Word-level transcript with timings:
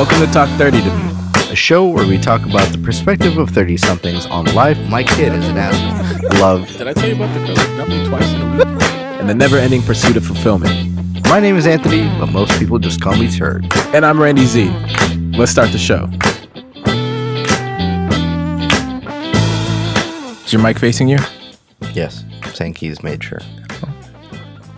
Welcome 0.00 0.20
to 0.26 0.32
Talk 0.32 0.48
30 0.56 0.80
to 0.80 0.96
Me, 0.96 1.12
a 1.52 1.54
show 1.54 1.86
where 1.86 2.06
we 2.08 2.16
talk 2.16 2.46
about 2.46 2.72
the 2.72 2.78
perspective 2.78 3.36
of 3.36 3.50
30 3.50 3.76
somethings 3.76 4.24
on 4.24 4.46
life, 4.54 4.78
My 4.88 5.02
kid 5.04 5.34
is 5.34 5.46
an 5.46 5.58
asshole. 5.58 6.40
love, 6.40 6.66
Did 6.78 6.88
I 6.88 6.94
tell 6.94 7.06
you 7.06 7.16
about 7.16 7.34
the 7.38 7.44
girl 7.44 7.76
dumping 7.76 8.08
twice 8.08 8.32
in 8.32 8.40
a 8.40 8.56
week? 8.56 8.82
and 9.20 9.28
the 9.28 9.34
never 9.34 9.58
ending 9.58 9.82
pursuit 9.82 10.16
of 10.16 10.24
fulfillment. 10.24 10.72
My 11.28 11.38
name 11.38 11.54
is 11.56 11.66
Anthony, 11.66 12.04
but 12.18 12.32
most 12.32 12.58
people 12.58 12.78
just 12.78 13.02
call 13.02 13.14
me 13.14 13.30
Turd. 13.30 13.66
And 13.94 14.06
I'm 14.06 14.18
Randy 14.18 14.46
Z. 14.46 14.70
Let's 15.36 15.52
start 15.52 15.70
the 15.70 15.76
show. 15.78 16.08
Is 20.46 20.50
your 20.54 20.62
mic 20.62 20.78
facing 20.78 21.08
you? 21.08 21.18
Yes, 21.92 22.24
Sankey's 22.54 23.02
made 23.02 23.22
sure. 23.22 23.40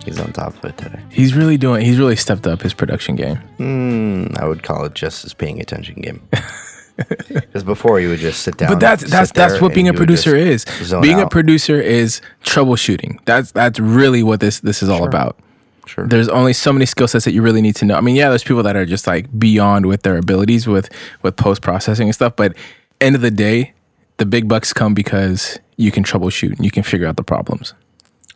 He's 0.03 0.19
on 0.19 0.33
top 0.33 0.55
of 0.55 0.65
it 0.65 0.77
today. 0.77 1.01
He's 1.09 1.33
really 1.35 1.57
doing. 1.57 1.85
He's 1.85 1.99
really 1.99 2.15
stepped 2.15 2.45
up 2.47 2.61
his 2.61 2.73
production 2.73 3.15
game. 3.15 3.37
Hmm, 3.57 4.27
I 4.37 4.45
would 4.45 4.63
call 4.63 4.85
it 4.85 4.93
just 4.93 5.25
as 5.25 5.33
paying 5.33 5.61
attention 5.61 5.95
game. 6.01 6.27
Because 6.95 7.63
before 7.63 7.99
you 7.99 8.09
would 8.09 8.19
just 8.19 8.43
sit 8.43 8.57
down. 8.57 8.69
But 8.69 8.79
that's 8.79 9.03
that's 9.09 9.31
that's 9.31 9.59
what 9.59 9.73
being 9.73 9.87
a 9.87 9.89
and 9.89 9.97
you 9.97 10.01
would 10.01 10.07
producer 10.07 10.35
is. 10.35 10.65
Being 11.01 11.19
a 11.19 11.27
producer 11.27 11.81
is 11.81 12.21
troubleshooting. 12.43 13.17
That's 13.25 13.51
that's 13.51 13.79
really 13.79 14.21
what 14.21 14.39
this 14.39 14.59
this 14.59 14.83
is 14.83 14.89
all 14.89 15.03
about. 15.03 15.39
Sure. 15.85 16.07
There's 16.07 16.29
only 16.29 16.53
so 16.53 16.71
many 16.71 16.85
skill 16.85 17.07
sets 17.07 17.25
that 17.25 17.33
you 17.33 17.41
really 17.41 17.61
need 17.61 17.75
to 17.77 17.85
know. 17.85 17.95
I 17.95 18.01
mean, 18.01 18.15
yeah, 18.15 18.29
there's 18.29 18.43
people 18.43 18.63
that 18.63 18.75
are 18.75 18.85
just 18.85 19.05
like 19.05 19.27
beyond 19.37 19.85
with 19.85 20.03
their 20.03 20.17
abilities 20.17 20.67
with 20.67 20.89
with 21.23 21.35
post 21.35 21.61
processing 21.61 22.07
and 22.07 22.15
stuff. 22.15 22.35
But 22.35 22.55
end 23.01 23.15
of 23.15 23.21
the 23.21 23.31
day, 23.31 23.73
the 24.17 24.25
big 24.25 24.47
bucks 24.47 24.71
come 24.71 24.93
because 24.93 25.59
you 25.77 25.91
can 25.91 26.03
troubleshoot 26.03 26.55
and 26.55 26.63
you 26.63 26.71
can 26.71 26.83
figure 26.83 27.07
out 27.07 27.17
the 27.17 27.23
problems. 27.23 27.73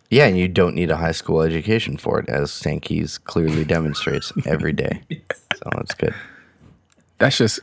Yeah, 0.09 0.25
and 0.25 0.37
you 0.37 0.47
don't 0.47 0.75
need 0.75 0.89
a 0.89 0.97
high 0.97 1.11
school 1.11 1.41
education 1.41 1.97
for 1.97 2.19
it, 2.19 2.29
as 2.29 2.51
Sankey's 2.51 3.17
clearly 3.17 3.65
demonstrates 3.65 4.31
every 4.45 4.73
day. 4.73 5.01
So 5.55 5.69
that's 5.75 5.93
good. 5.93 6.15
That's 7.17 7.37
just 7.37 7.59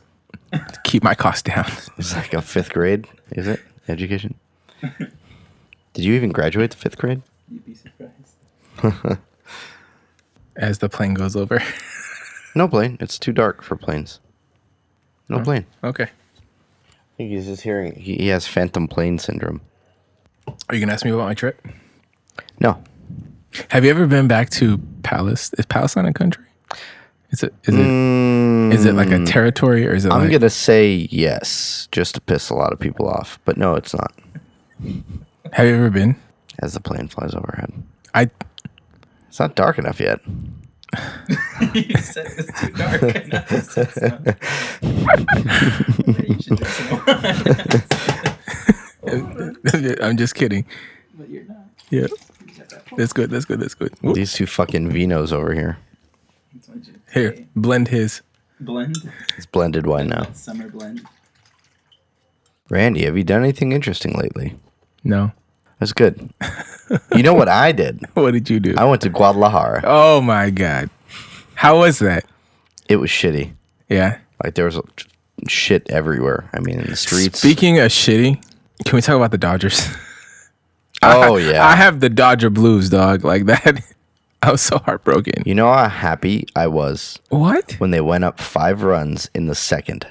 to 0.51 0.79
keep 0.83 1.03
my 1.03 1.15
costs 1.15 1.43
down. 1.43 1.65
It's 1.97 2.13
like 2.13 2.33
a 2.33 2.41
fifth 2.41 2.71
grade, 2.73 3.07
is 3.31 3.47
it? 3.47 3.61
Education? 3.87 4.35
Did 4.81 6.03
you 6.03 6.13
even 6.13 6.31
graduate 6.31 6.71
the 6.71 6.77
fifth 6.77 6.97
grade? 6.97 7.21
You'd 7.49 7.65
be 7.65 7.73
surprised. 7.73 9.19
As 10.57 10.79
the 10.79 10.89
plane 10.89 11.13
goes 11.13 11.35
over. 11.35 11.61
No 12.57 12.69
plane. 12.69 12.97
It's 13.01 13.19
too 13.19 13.33
dark 13.33 13.61
for 13.61 13.75
planes. 13.75 14.21
No 15.27 15.39
oh, 15.39 15.43
plane. 15.43 15.65
okay. 15.83 16.05
I 16.05 17.17
think 17.17 17.31
he's 17.31 17.47
just 17.47 17.61
hearing. 17.61 17.93
He, 17.95 18.15
he 18.15 18.27
has 18.27 18.47
phantom 18.47 18.87
plane 18.87 19.19
syndrome. 19.19 19.59
Are 20.47 20.75
you 20.75 20.79
gonna 20.79 20.93
ask 20.93 21.03
me 21.03 21.11
about 21.11 21.25
my 21.25 21.33
trip? 21.33 21.61
No. 22.59 22.81
Have 23.69 23.85
you 23.85 23.91
ever 23.91 24.07
been 24.07 24.27
back 24.27 24.49
to 24.51 24.77
Palace? 25.03 25.51
Is 25.57 25.65
Palestine 25.65 26.05
a 26.05 26.13
country? 26.13 26.43
Is 27.31 27.43
it 27.43 27.53
is 27.63 27.75
it 27.75 28.75
is 28.75 28.85
it 28.85 28.93
like 28.95 29.09
a 29.09 29.19
mm. 29.19 29.27
territory 29.27 29.87
or 29.87 29.93
is 29.93 30.05
it 30.05 30.11
I'm 30.11 30.21
like 30.21 30.31
gonna 30.31 30.49
say 30.49 31.07
yes, 31.11 31.87
just 31.91 32.15
to 32.15 32.21
piss 32.21 32.49
a 32.49 32.53
lot 32.55 32.71
of 32.71 32.79
people 32.79 33.07
off. 33.09 33.39
But 33.45 33.57
no, 33.57 33.75
it's 33.75 33.93
not. 33.93 34.13
have 35.53 35.65
you 35.65 35.75
ever 35.75 35.89
been? 35.89 36.15
As 36.59 36.73
the 36.73 36.79
plane 36.79 37.09
flies 37.09 37.33
overhead, 37.33 37.73
I 38.13 38.29
it's 39.27 39.39
not 39.39 39.55
dark 39.55 39.77
enough 39.77 39.99
yet. 39.99 40.21
you 41.73 41.97
said 41.97 42.27
it 42.27 42.37
was 42.37 42.47
too 42.57 42.69
dark. 42.69 43.01
and 43.03 43.33
I 43.33 43.59
said 43.59 43.91
so. 43.91 44.17
Maybe 46.07 46.27
you 46.29 46.41
should 46.41 46.59
listen. 49.73 49.95
I'm 50.01 50.15
just 50.15 50.35
kidding. 50.35 50.65
but 51.15 51.29
you're 51.29 51.43
not. 51.43 51.57
Yeah. 51.89 52.07
You 52.75 52.81
got 52.81 52.83
that 52.83 52.89
point. 52.89 52.97
That's 52.99 53.13
good. 53.13 53.29
That's 53.29 53.45
good. 53.45 53.59
That's 53.59 53.73
good. 53.73 53.93
Whoop. 54.01 54.15
These 54.15 54.33
two 54.33 54.45
fucking 54.45 54.89
vinos 54.91 55.31
over 55.31 55.53
here. 55.53 55.77
That's 56.53 56.67
what 56.67 56.87
you 56.87 56.93
Here, 57.13 57.45
blend 57.55 57.87
his. 57.89 58.21
Blend. 58.59 58.95
It's 59.37 59.45
blended 59.45 59.85
wine 59.85 60.07
now. 60.07 60.31
Summer 60.33 60.69
blend. 60.69 61.05
Randy, 62.69 63.05
have 63.05 63.17
you 63.17 63.23
done 63.23 63.43
anything 63.43 63.71
interesting 63.73 64.13
lately? 64.13 64.57
No. 65.03 65.31
That's 65.79 65.93
good. 65.93 66.29
you 67.15 67.21
know 67.21 67.33
what 67.33 67.49
I 67.49 67.71
did? 67.71 68.01
What 68.13 68.31
did 68.31 68.49
you 68.49 68.59
do? 68.59 68.75
I 68.77 68.85
went 68.85 69.01
to 69.03 69.09
Guadalajara. 69.09 69.81
Oh 69.83 70.21
my 70.21 70.49
god. 70.49 70.89
How 71.55 71.79
was 71.79 71.99
that? 71.99 72.25
It 72.87 72.97
was 72.97 73.09
shitty. 73.09 73.51
Yeah. 73.89 74.19
Like 74.43 74.55
there 74.55 74.65
was 74.65 74.79
shit 75.47 75.89
everywhere. 75.89 76.49
I 76.53 76.59
mean, 76.59 76.79
in 76.79 76.89
the 76.89 76.95
streets. 76.95 77.39
Speaking 77.39 77.79
of 77.79 77.91
shitty, 77.91 78.41
can 78.85 78.95
we 78.95 79.01
talk 79.01 79.15
about 79.15 79.31
the 79.31 79.37
Dodgers? 79.37 79.87
oh 81.13 81.37
yeah. 81.37 81.65
I 81.65 81.75
have 81.75 81.99
the 81.99 82.09
Dodger 82.09 82.49
blues, 82.49 82.89
dog. 82.89 83.23
Like 83.23 83.45
that. 83.45 83.81
I 84.41 84.51
was 84.51 84.61
so 84.61 84.77
heartbroken. 84.79 85.41
you 85.45 85.55
know 85.55 85.71
how 85.71 85.87
happy 85.89 86.45
I 86.55 86.67
was 86.67 87.19
What? 87.29 87.73
when 87.79 87.89
they 87.91 88.01
went 88.01 88.23
up 88.25 88.39
five 88.39 88.83
runs 88.83 89.29
in 89.33 89.47
the 89.47 89.55
second. 89.55 90.05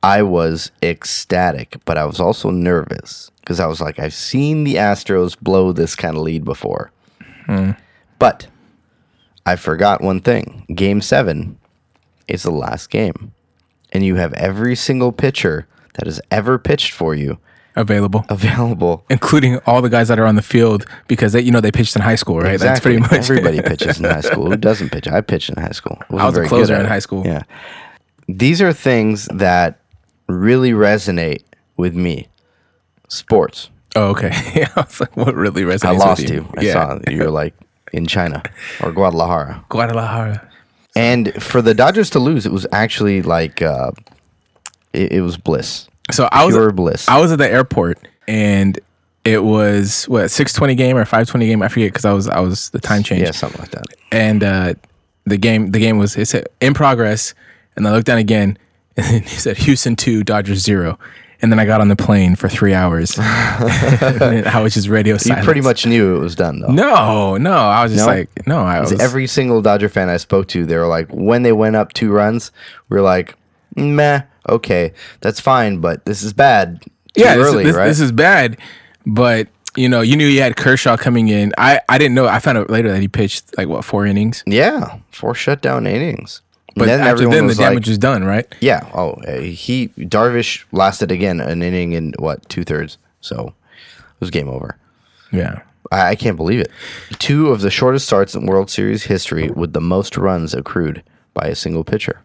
I 0.00 0.22
was 0.22 0.70
ecstatic, 0.82 1.78
but 1.84 1.96
I 1.98 2.04
was 2.04 2.20
also 2.20 2.50
nervous 2.50 3.30
because 3.40 3.58
I 3.58 3.66
was 3.66 3.80
like, 3.80 3.98
I've 3.98 4.14
seen 4.14 4.62
the 4.64 4.74
Astros 4.76 5.36
blow 5.40 5.72
this 5.72 5.96
kind 5.96 6.14
of 6.16 6.22
lead 6.22 6.44
before. 6.44 6.92
Hmm. 7.46 7.72
But 8.18 8.46
I 9.44 9.56
forgot 9.56 10.02
one 10.02 10.20
thing 10.20 10.66
game 10.74 11.00
seven 11.00 11.58
is 12.28 12.42
the 12.44 12.50
last 12.52 12.90
game. 12.90 13.32
And 13.92 14.04
you 14.04 14.16
have 14.16 14.32
every 14.34 14.76
single 14.76 15.10
pitcher 15.10 15.66
that 15.94 16.06
has 16.06 16.20
ever 16.30 16.58
pitched 16.58 16.92
for 16.92 17.14
you 17.14 17.38
Available. 17.76 18.24
available. 18.28 19.04
Including 19.10 19.58
all 19.66 19.82
the 19.82 19.88
guys 19.88 20.08
that 20.08 20.18
are 20.18 20.26
on 20.26 20.36
the 20.36 20.42
field 20.42 20.86
because 21.08 21.32
they, 21.32 21.40
you 21.40 21.50
know, 21.50 21.60
they 21.60 21.72
pitched 21.72 21.96
in 21.96 22.02
high 22.02 22.14
school, 22.14 22.38
right? 22.38 22.58
That's 22.58 22.80
pretty 22.80 23.00
much 23.00 23.12
everybody 23.12 23.60
pitches 23.66 23.98
in 23.98 24.04
high 24.04 24.20
school. 24.20 24.48
Who 24.50 24.56
doesn't 24.56 24.90
pitch? 24.90 25.08
I 25.08 25.20
pitched 25.20 25.50
in 25.50 25.56
high 25.56 25.72
school. 25.72 25.98
Wasn't 26.08 26.20
I 26.20 26.26
was 26.26 26.38
a 26.38 26.48
closer 26.48 26.76
in 26.76 26.86
high 26.86 27.00
school. 27.00 27.24
Yeah. 27.26 27.42
These 28.28 28.62
are 28.62 28.72
things 28.72 29.26
that 29.26 29.80
really 30.28 30.70
resonate 30.72 31.42
with 31.76 31.94
me. 31.94 32.28
Sports. 33.08 33.70
Oh, 33.96 34.10
okay. 34.10 34.30
Yeah, 34.54 34.68
I 34.76 34.82
was 34.82 35.00
like, 35.00 35.16
what 35.16 35.34
really 35.34 35.62
resonates 35.62 35.84
I 35.84 35.92
with 35.92 36.00
lost 36.00 36.28
you? 36.28 36.34
you. 36.34 36.48
I 36.56 36.72
saw 36.72 36.98
you 37.08 37.18
were 37.18 37.30
like 37.42 37.54
in 37.92 38.06
China 38.06 38.42
or 38.82 38.92
Guadalajara. 38.92 39.64
Guadalajara. 39.68 40.48
And 40.96 41.32
for 41.42 41.60
the 41.60 41.74
Dodgers 41.74 42.10
to 42.10 42.20
lose, 42.20 42.46
it 42.46 42.52
was 42.52 42.66
actually 42.72 43.22
like 43.22 43.62
uh, 43.62 43.90
it, 44.92 45.12
it 45.12 45.20
was 45.22 45.36
bliss. 45.36 45.88
So 46.10 46.28
I 46.30 46.44
was 46.44 46.54
Pure 46.54 46.72
bliss. 46.72 47.08
I 47.08 47.20
was 47.20 47.32
at 47.32 47.38
the 47.38 47.48
airport 47.50 47.98
and 48.28 48.78
it 49.24 49.42
was 49.42 50.04
what 50.04 50.28
six 50.28 50.52
twenty 50.52 50.74
game 50.74 50.96
or 50.96 51.04
five 51.04 51.26
twenty 51.28 51.46
game. 51.46 51.62
I 51.62 51.68
forget 51.68 51.92
because 51.92 52.04
I 52.04 52.12
was 52.12 52.28
I 52.28 52.40
was 52.40 52.70
the 52.70 52.80
time 52.80 53.02
change. 53.02 53.22
Yeah, 53.22 53.30
something 53.30 53.60
like 53.60 53.70
that. 53.70 53.86
And 54.12 54.44
uh, 54.44 54.74
the 55.24 55.38
game 55.38 55.70
the 55.70 55.78
game 55.78 55.96
was 55.98 56.16
it 56.16 56.26
said 56.26 56.46
in 56.60 56.74
progress, 56.74 57.34
and 57.76 57.88
I 57.88 57.92
looked 57.92 58.06
down 58.06 58.18
again, 58.18 58.58
and 58.96 59.24
he 59.24 59.36
said 59.36 59.56
Houston 59.58 59.96
two 59.96 60.22
Dodgers 60.24 60.58
zero. 60.58 60.98
And 61.42 61.52
then 61.52 61.58
I 61.58 61.66
got 61.66 61.82
on 61.82 61.88
the 61.88 61.96
plane 61.96 62.36
for 62.36 62.48
three 62.48 62.72
hours. 62.72 63.16
I 63.18 64.60
was 64.62 64.72
just 64.72 64.88
radio 64.88 65.16
You 65.22 65.34
pretty 65.42 65.60
much 65.60 65.84
knew 65.84 66.16
it 66.16 66.18
was 66.20 66.34
done 66.34 66.60
though. 66.60 66.68
No, 66.68 67.36
no. 67.36 67.52
I 67.52 67.82
was 67.82 67.92
just 67.92 68.06
No? 68.06 68.12
like, 68.12 68.46
no. 68.46 68.60
I 68.60 68.80
was 68.80 68.98
Every 68.98 69.26
single 69.26 69.60
Dodger 69.60 69.90
fan 69.90 70.08
I 70.08 70.16
spoke 70.16 70.48
to, 70.48 70.64
they 70.64 70.76
were 70.78 70.86
like, 70.86 71.08
when 71.10 71.42
they 71.42 71.52
went 71.52 71.76
up 71.76 71.92
two 71.92 72.12
runs, 72.12 72.50
we 72.88 72.96
are 72.96 73.02
like, 73.02 73.34
meh, 73.76 74.22
okay, 74.48 74.92
that's 75.20 75.40
fine, 75.40 75.80
but 75.80 76.04
this 76.04 76.22
is 76.22 76.32
bad. 76.32 76.80
Too 76.82 76.90
yeah, 77.16 77.36
this, 77.36 77.46
early, 77.46 77.64
is, 77.64 77.68
this, 77.68 77.76
right? 77.76 77.86
this 77.88 78.00
is 78.00 78.12
bad. 78.12 78.58
But 79.06 79.48
you 79.76 79.88
know, 79.88 80.00
you 80.00 80.16
knew 80.16 80.26
you 80.26 80.40
had 80.40 80.56
Kershaw 80.56 80.96
coming 80.96 81.28
in. 81.28 81.52
I 81.58 81.80
I 81.88 81.98
didn't 81.98 82.14
know. 82.14 82.26
I 82.26 82.38
found 82.38 82.58
out 82.58 82.70
later 82.70 82.90
that 82.90 83.00
he 83.00 83.08
pitched 83.08 83.56
like 83.56 83.68
what 83.68 83.84
four 83.84 84.06
innings. 84.06 84.42
yeah, 84.46 84.98
four 85.10 85.34
shutdown 85.34 85.86
innings. 85.86 86.40
But 86.76 86.88
And 86.88 87.02
after 87.02 87.28
then, 87.28 87.46
the 87.46 87.54
damage 87.54 87.86
like, 87.86 87.86
was 87.86 87.98
done, 87.98 88.24
right? 88.24 88.52
yeah. 88.60 88.90
Oh, 88.94 89.12
uh, 89.28 89.40
he 89.40 89.88
Darvish 89.98 90.64
lasted 90.72 91.12
again 91.12 91.40
an 91.40 91.62
inning 91.62 91.92
in 91.92 92.14
what 92.18 92.48
two 92.48 92.64
thirds, 92.64 92.98
so 93.20 93.54
it 93.88 94.20
was 94.20 94.30
game 94.30 94.48
over. 94.48 94.76
Yeah. 95.30 95.62
I, 95.92 96.10
I 96.10 96.14
can't 96.16 96.36
believe 96.36 96.60
it. 96.60 96.70
Two 97.18 97.48
of 97.50 97.60
the 97.60 97.70
shortest 97.70 98.06
starts 98.06 98.34
in 98.34 98.46
World 98.46 98.70
Series 98.70 99.04
history 99.04 99.50
with 99.50 99.72
the 99.72 99.80
most 99.80 100.16
runs 100.16 100.52
accrued 100.52 101.02
by 101.32 101.46
a 101.46 101.54
single 101.54 101.84
pitcher. 101.84 102.20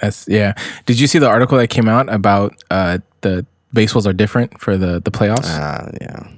That's 0.00 0.26
yeah. 0.28 0.54
Did 0.86 0.98
you 1.00 1.06
see 1.06 1.18
the 1.18 1.28
article 1.28 1.58
that 1.58 1.68
came 1.68 1.88
out 1.88 2.12
about 2.12 2.54
uh, 2.70 2.98
the 3.20 3.44
baseballs 3.72 4.06
are 4.06 4.12
different 4.12 4.58
for 4.60 4.76
the 4.76 5.00
the 5.00 5.10
playoffs? 5.10 5.46
Uh, 5.48 5.90
yeah. 6.00 6.28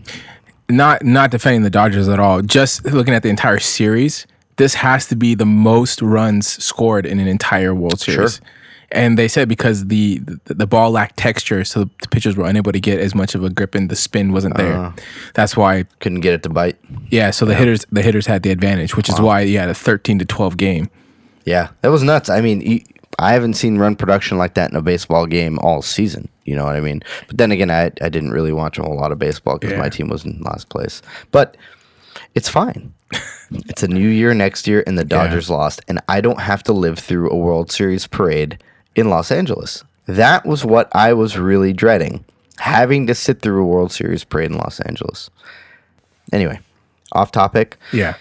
not 0.69 1.05
not 1.05 1.31
defending 1.31 1.63
the 1.63 1.71
Dodgers 1.71 2.09
at 2.09 2.19
all. 2.19 2.43
Just 2.43 2.85
looking 2.87 3.15
at 3.15 3.23
the 3.23 3.29
entire 3.29 3.59
series, 3.59 4.27
this 4.57 4.75
has 4.75 5.07
to 5.09 5.17
be 5.17 5.35
the 5.35 5.47
most 5.47 6.03
runs 6.03 6.47
scored 6.63 7.07
in 7.07 7.19
an 7.21 7.29
entire 7.29 7.75
World 7.75 8.01
Series. 8.01 8.37
Sure. 8.37 8.47
And 8.95 9.19
they 9.19 9.27
said 9.27 9.49
because 9.49 9.87
the, 9.87 10.19
the 10.19 10.55
the 10.55 10.67
ball 10.67 10.91
lacked 10.91 11.17
texture, 11.17 11.65
so 11.65 11.85
the 12.03 12.09
pitchers 12.09 12.37
were 12.37 12.47
unable 12.47 12.73
to 12.73 12.81
get 12.81 13.01
as 13.01 13.15
much 13.15 13.35
of 13.35 13.43
a 13.43 13.49
grip, 13.49 13.75
and 13.75 13.89
the 13.91 13.97
spin 13.97 14.33
wasn't 14.33 14.55
there. 14.59 14.93
That's 15.33 15.57
why, 15.57 15.85
Couldn't 16.01 16.21
get 16.21 16.35
it 16.35 16.43
to 16.43 16.51
bite. 16.51 16.77
yeah. 17.11 17.31
So 17.31 17.47
the 17.47 17.55
hitters 17.55 17.87
the 17.91 18.03
hitters 18.03 18.27
had 18.27 18.43
the 18.43 18.51
advantage, 18.51 18.95
which 18.95 19.09
is 19.09 19.19
why 19.19 19.41
you 19.43 19.59
had 19.59 19.71
a 19.71 19.75
thirteen 19.75 20.19
to 20.19 20.27
twelve 20.27 20.59
game. 20.59 20.91
Yeah, 21.47 21.71
that 21.81 21.89
was 21.89 22.03
nuts. 22.03 22.29
I 22.29 22.43
mean, 22.43 22.85
I 23.23 23.33
haven't 23.33 23.55
seen 23.55 23.79
run 23.79 23.97
production 23.97 24.37
like 24.39 24.55
that 24.55 24.71
in 24.71 24.77
a 24.77 24.83
baseball 24.83 25.27
game 25.27 25.59
all 25.61 25.81
season. 25.83 26.29
You 26.45 26.57
know 26.57 26.65
what 26.65 26.77
I 26.77 26.81
mean? 26.81 27.03
But 27.29 27.39
then 27.39 27.53
again, 27.53 27.71
I 27.71 27.85
I 28.01 28.09
didn't 28.09 28.33
really 28.33 28.53
watch 28.53 28.79
a 28.79 28.83
whole 28.83 28.97
lot 28.97 29.13
of 29.13 29.19
baseball 29.19 29.59
because 29.59 29.73
Yeah. 29.73 29.79
my 29.79 29.89
team 29.89 30.09
was 30.09 30.25
in 30.25 30.41
last 30.43 30.69
place. 30.69 31.03
But 31.31 31.57
it's 32.35 32.49
fine. 32.49 32.93
it's 33.51 33.83
a 33.83 33.89
new 33.89 34.09
year 34.09 34.35
next 34.35 34.67
year, 34.67 34.83
and 34.87 34.99
the 34.99 35.05
Dodgers 35.05 35.49
lost, 35.51 35.81
and 35.89 36.01
I 36.09 36.21
don't 36.21 36.41
have 36.41 36.63
to 36.65 36.73
live 36.73 36.99
through 36.99 37.31
a 37.31 37.37
World 37.37 37.71
Series 37.71 38.07
parade 38.07 38.59
in 38.97 39.09
Los 39.11 39.31
Angeles. 39.31 39.85
That 40.07 40.45
was 40.47 40.65
what 40.65 40.89
I 40.95 41.13
was 41.13 41.39
really 41.39 41.73
dreading, 41.73 42.25
having 42.59 43.07
to 43.07 43.15
sit 43.15 43.41
through 43.41 43.63
a 43.63 43.67
World 43.67 43.93
Series 43.93 44.25
parade 44.25 44.51
in 44.51 44.57
Los 44.59 44.81
Angeles. 44.81 45.31
Anyway, 46.33 46.59
off 47.13 47.31
topic. 47.33 47.77
Yeah. 47.93 48.15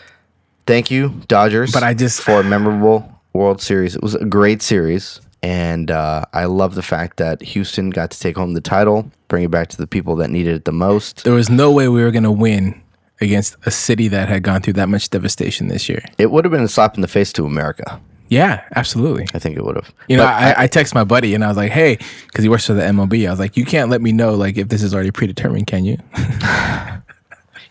Thank 0.67 0.91
you, 0.91 1.21
Dodgers. 1.27 1.71
But 1.71 1.83
I 1.83 1.93
just- 1.93 2.21
for 2.21 2.41
a 2.41 2.43
memorable 2.43 3.10
World 3.33 3.61
Series. 3.61 3.95
It 3.95 4.03
was 4.03 4.15
a 4.15 4.25
great 4.25 4.61
series, 4.61 5.21
and 5.41 5.89
uh, 5.91 6.25
I 6.33 6.45
love 6.45 6.75
the 6.75 6.81
fact 6.81 7.17
that 7.17 7.41
Houston 7.41 7.89
got 7.89 8.11
to 8.11 8.19
take 8.19 8.35
home 8.37 8.53
the 8.53 8.61
title, 8.61 9.11
bring 9.27 9.43
it 9.43 9.51
back 9.51 9.69
to 9.69 9.77
the 9.77 9.87
people 9.87 10.15
that 10.17 10.29
needed 10.29 10.55
it 10.55 10.65
the 10.65 10.71
most. 10.71 11.23
There 11.23 11.33
was 11.33 11.49
no 11.49 11.71
way 11.71 11.87
we 11.87 12.03
were 12.03 12.11
going 12.11 12.23
to 12.23 12.31
win 12.31 12.81
against 13.21 13.55
a 13.65 13.71
city 13.71 14.07
that 14.09 14.27
had 14.29 14.43
gone 14.43 14.61
through 14.61 14.73
that 14.73 14.89
much 14.89 15.09
devastation 15.09 15.67
this 15.67 15.87
year. 15.87 16.03
It 16.17 16.31
would 16.31 16.43
have 16.43 16.51
been 16.51 16.63
a 16.63 16.67
slap 16.67 16.95
in 16.95 17.01
the 17.01 17.07
face 17.07 17.31
to 17.33 17.45
America. 17.45 18.01
Yeah, 18.29 18.63
absolutely. 18.75 19.27
I 19.33 19.39
think 19.39 19.57
it 19.57 19.65
would 19.65 19.75
have. 19.75 19.93
You 20.07 20.15
know, 20.15 20.23
But 20.23 20.33
I, 20.33 20.63
I 20.63 20.67
text 20.67 20.95
my 20.95 21.03
buddy 21.03 21.35
and 21.35 21.43
I 21.43 21.49
was 21.49 21.57
like, 21.57 21.71
"Hey," 21.71 21.97
because 22.27 22.43
he 22.43 22.49
works 22.49 22.65
for 22.65 22.73
the 22.73 22.81
MLB. 22.81 23.27
I 23.27 23.29
was 23.29 23.39
like, 23.39 23.57
"You 23.57 23.65
can't 23.65 23.89
let 23.89 24.01
me 24.01 24.13
know 24.13 24.35
like 24.35 24.57
if 24.57 24.69
this 24.69 24.81
is 24.83 24.93
already 24.93 25.11
predetermined, 25.11 25.67
can 25.67 25.83
you?" 25.85 25.97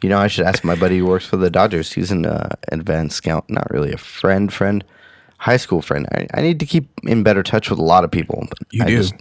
You 0.03 0.09
know, 0.09 0.19
I 0.19 0.29
should 0.29 0.47
ask 0.47 0.65
my 0.65 0.75
buddy 0.75 0.99
who 0.99 1.05
works 1.07 1.27
for 1.27 1.37
the 1.37 1.51
Dodgers. 1.51 1.93
He's 1.93 2.11
an 2.11 2.25
uh, 2.25 2.57
advanced 2.73 3.17
scout, 3.17 3.45
not 3.51 3.71
really 3.71 3.93
a 3.93 3.99
friend, 3.99 4.51
friend, 4.51 4.83
high 5.41 5.57
school 5.57 5.81
friend. 5.83 6.07
I, 6.13 6.27
I 6.35 6.43
need 6.43 6.61
to 6.61 6.67
keep 6.67 6.89
in 7.05 7.23
better 7.23 7.43
touch 7.43 7.71
with 7.71 7.79
a 7.79 7.83
lot 7.83 8.05
of 8.05 8.11
people. 8.11 8.47
You 8.71 8.85
I 8.85 8.87
do. 8.89 8.97
Just, 8.99 9.15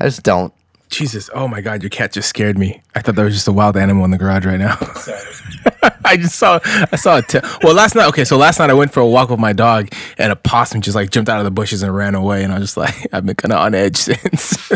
I 0.00 0.04
just 0.06 0.22
don't. 0.22 0.52
Jesus, 0.90 1.28
oh 1.34 1.46
my 1.46 1.60
God, 1.60 1.82
your 1.82 1.90
cat 1.90 2.12
just 2.12 2.28
scared 2.30 2.56
me. 2.56 2.80
I 2.94 3.02
thought 3.02 3.14
there 3.14 3.26
was 3.26 3.34
just 3.34 3.46
a 3.46 3.52
wild 3.52 3.76
animal 3.76 4.06
in 4.06 4.10
the 4.10 4.16
garage 4.16 4.46
right 4.46 4.58
now. 4.58 4.76
I 6.04 6.16
just 6.16 6.36
saw, 6.36 6.58
I 6.64 6.96
saw 6.96 7.18
a. 7.18 7.22
T- 7.22 7.40
well, 7.62 7.74
last 7.74 7.94
night, 7.94 8.06
okay, 8.08 8.24
so 8.24 8.38
last 8.38 8.58
night 8.58 8.70
I 8.70 8.72
went 8.72 8.92
for 8.92 9.00
a 9.00 9.06
walk 9.06 9.28
with 9.28 9.38
my 9.38 9.52
dog, 9.52 9.90
and 10.16 10.32
a 10.32 10.36
possum 10.36 10.80
just 10.80 10.94
like 10.94 11.10
jumped 11.10 11.28
out 11.28 11.38
of 11.38 11.44
the 11.44 11.50
bushes 11.50 11.82
and 11.82 11.94
ran 11.94 12.14
away, 12.14 12.42
and 12.42 12.52
I 12.54 12.58
was 12.58 12.68
just 12.72 12.76
like, 12.78 12.94
I've 13.12 13.26
been 13.26 13.36
kind 13.36 13.52
of 13.52 13.58
on 13.58 13.74
edge 13.74 13.96
since. 14.08 14.70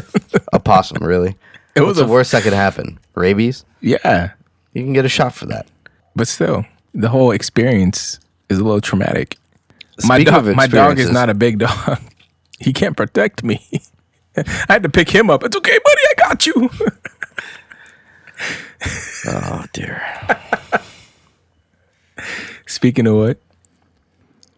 A 0.52 0.60
possum, 0.60 1.02
really? 1.02 1.30
It 1.74 1.80
What's 1.80 1.88
was 1.88 1.96
the 1.96 2.04
a- 2.04 2.08
worst 2.08 2.32
that 2.32 2.42
could 2.42 2.52
happen? 2.52 2.98
Rabies? 3.14 3.64
yeah, 3.80 4.32
You 4.74 4.82
can 4.84 4.92
get 4.92 5.06
a 5.06 5.08
shot 5.08 5.32
for 5.32 5.46
that. 5.46 5.66
but 6.14 6.28
still, 6.28 6.66
the 6.92 7.08
whole 7.08 7.30
experience 7.30 8.20
is 8.50 8.58
a 8.58 8.64
little 8.64 8.82
traumatic. 8.82 9.38
My 10.04 10.22
dog, 10.22 10.46
my 10.54 10.66
dog 10.66 10.98
is 10.98 11.10
not 11.10 11.30
a 11.30 11.34
big 11.34 11.58
dog. 11.58 12.00
He 12.60 12.72
can't 12.72 12.96
protect 12.96 13.42
me. 13.42 13.66
I 14.36 14.44
had 14.68 14.84
to 14.84 14.88
pick 14.88 15.10
him 15.10 15.30
up. 15.30 15.42
It's 15.42 15.56
okay, 15.56 15.78
buddy. 15.84 16.02
I 16.10 16.14
got 16.16 16.46
you. 16.46 16.70
Oh 19.26 19.64
dear. 19.72 20.02
Speaking 22.66 23.06
of 23.06 23.16
what? 23.16 23.38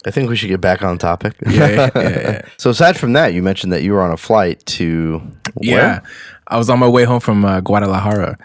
I 0.07 0.11
think 0.11 0.29
we 0.29 0.37
should 0.37 0.49
get 0.49 0.61
back 0.61 0.83
on 0.83 0.99
topic. 0.99 1.35
Yeah, 1.47 1.69
yeah, 1.69 1.91
yeah. 1.95 2.09
yeah. 2.09 2.43
So 2.59 2.71
aside 2.71 2.99
from 2.99 3.15
that, 3.15 3.33
you 3.33 3.43
mentioned 3.43 3.73
that 3.73 3.83
you 3.83 3.93
were 3.93 4.03
on 4.03 4.11
a 4.11 4.17
flight 4.17 4.65
to 4.67 5.23
Yeah, 5.61 5.75
where? 5.75 6.03
I 6.49 6.59
was 6.59 6.69
on 6.69 6.79
my 6.79 6.89
way 6.89 7.05
home 7.05 7.21
from 7.21 7.45
uh, 7.45 7.61
Guadalajara, 7.61 8.37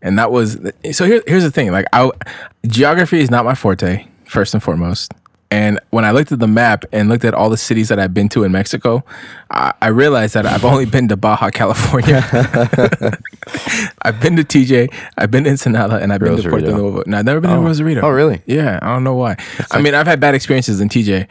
and 0.00 0.18
that 0.18 0.30
was 0.30 0.58
so. 0.92 1.06
Here, 1.06 1.22
here's 1.26 1.42
the 1.42 1.50
thing: 1.50 1.72
like, 1.72 1.86
I 1.92 2.10
geography 2.66 3.20
is 3.20 3.30
not 3.30 3.44
my 3.44 3.54
forte, 3.54 4.06
first 4.24 4.54
and 4.54 4.62
foremost. 4.62 5.12
And 5.50 5.80
when 5.90 6.04
I 6.04 6.10
looked 6.10 6.30
at 6.30 6.40
the 6.40 6.46
map 6.46 6.84
and 6.92 7.08
looked 7.08 7.24
at 7.24 7.32
all 7.32 7.48
the 7.48 7.56
cities 7.56 7.88
that 7.88 7.98
I've 7.98 8.12
been 8.12 8.28
to 8.30 8.44
in 8.44 8.52
Mexico, 8.52 9.02
I, 9.50 9.72
I 9.80 9.88
realized 9.88 10.34
that 10.34 10.44
I've 10.44 10.64
only 10.64 10.84
been 10.84 11.08
to 11.08 11.16
Baja 11.16 11.48
California. 11.52 12.22
I've 14.02 14.20
been 14.20 14.36
to 14.36 14.44
TJ, 14.44 14.92
I've 15.16 15.30
been 15.30 15.44
to 15.44 15.50
Ensenada, 15.50 15.96
and 15.96 16.12
I've 16.12 16.20
been 16.20 16.36
to 16.36 16.48
Puerto 16.48 16.70
Nuevo. 16.70 17.02
No, 17.06 17.18
I've 17.18 17.24
never 17.24 17.40
been 17.40 17.50
to 17.50 17.60
Rosarito. 17.60 18.02
Oh, 18.02 18.10
really? 18.10 18.42
Yeah, 18.46 18.78
I 18.82 18.88
don't 18.88 19.04
know 19.04 19.14
why. 19.14 19.36
I 19.70 19.80
mean, 19.80 19.94
I've 19.94 20.06
had 20.06 20.20
bad 20.20 20.34
experiences 20.34 20.80
in 20.80 20.88
TJ. 20.88 21.26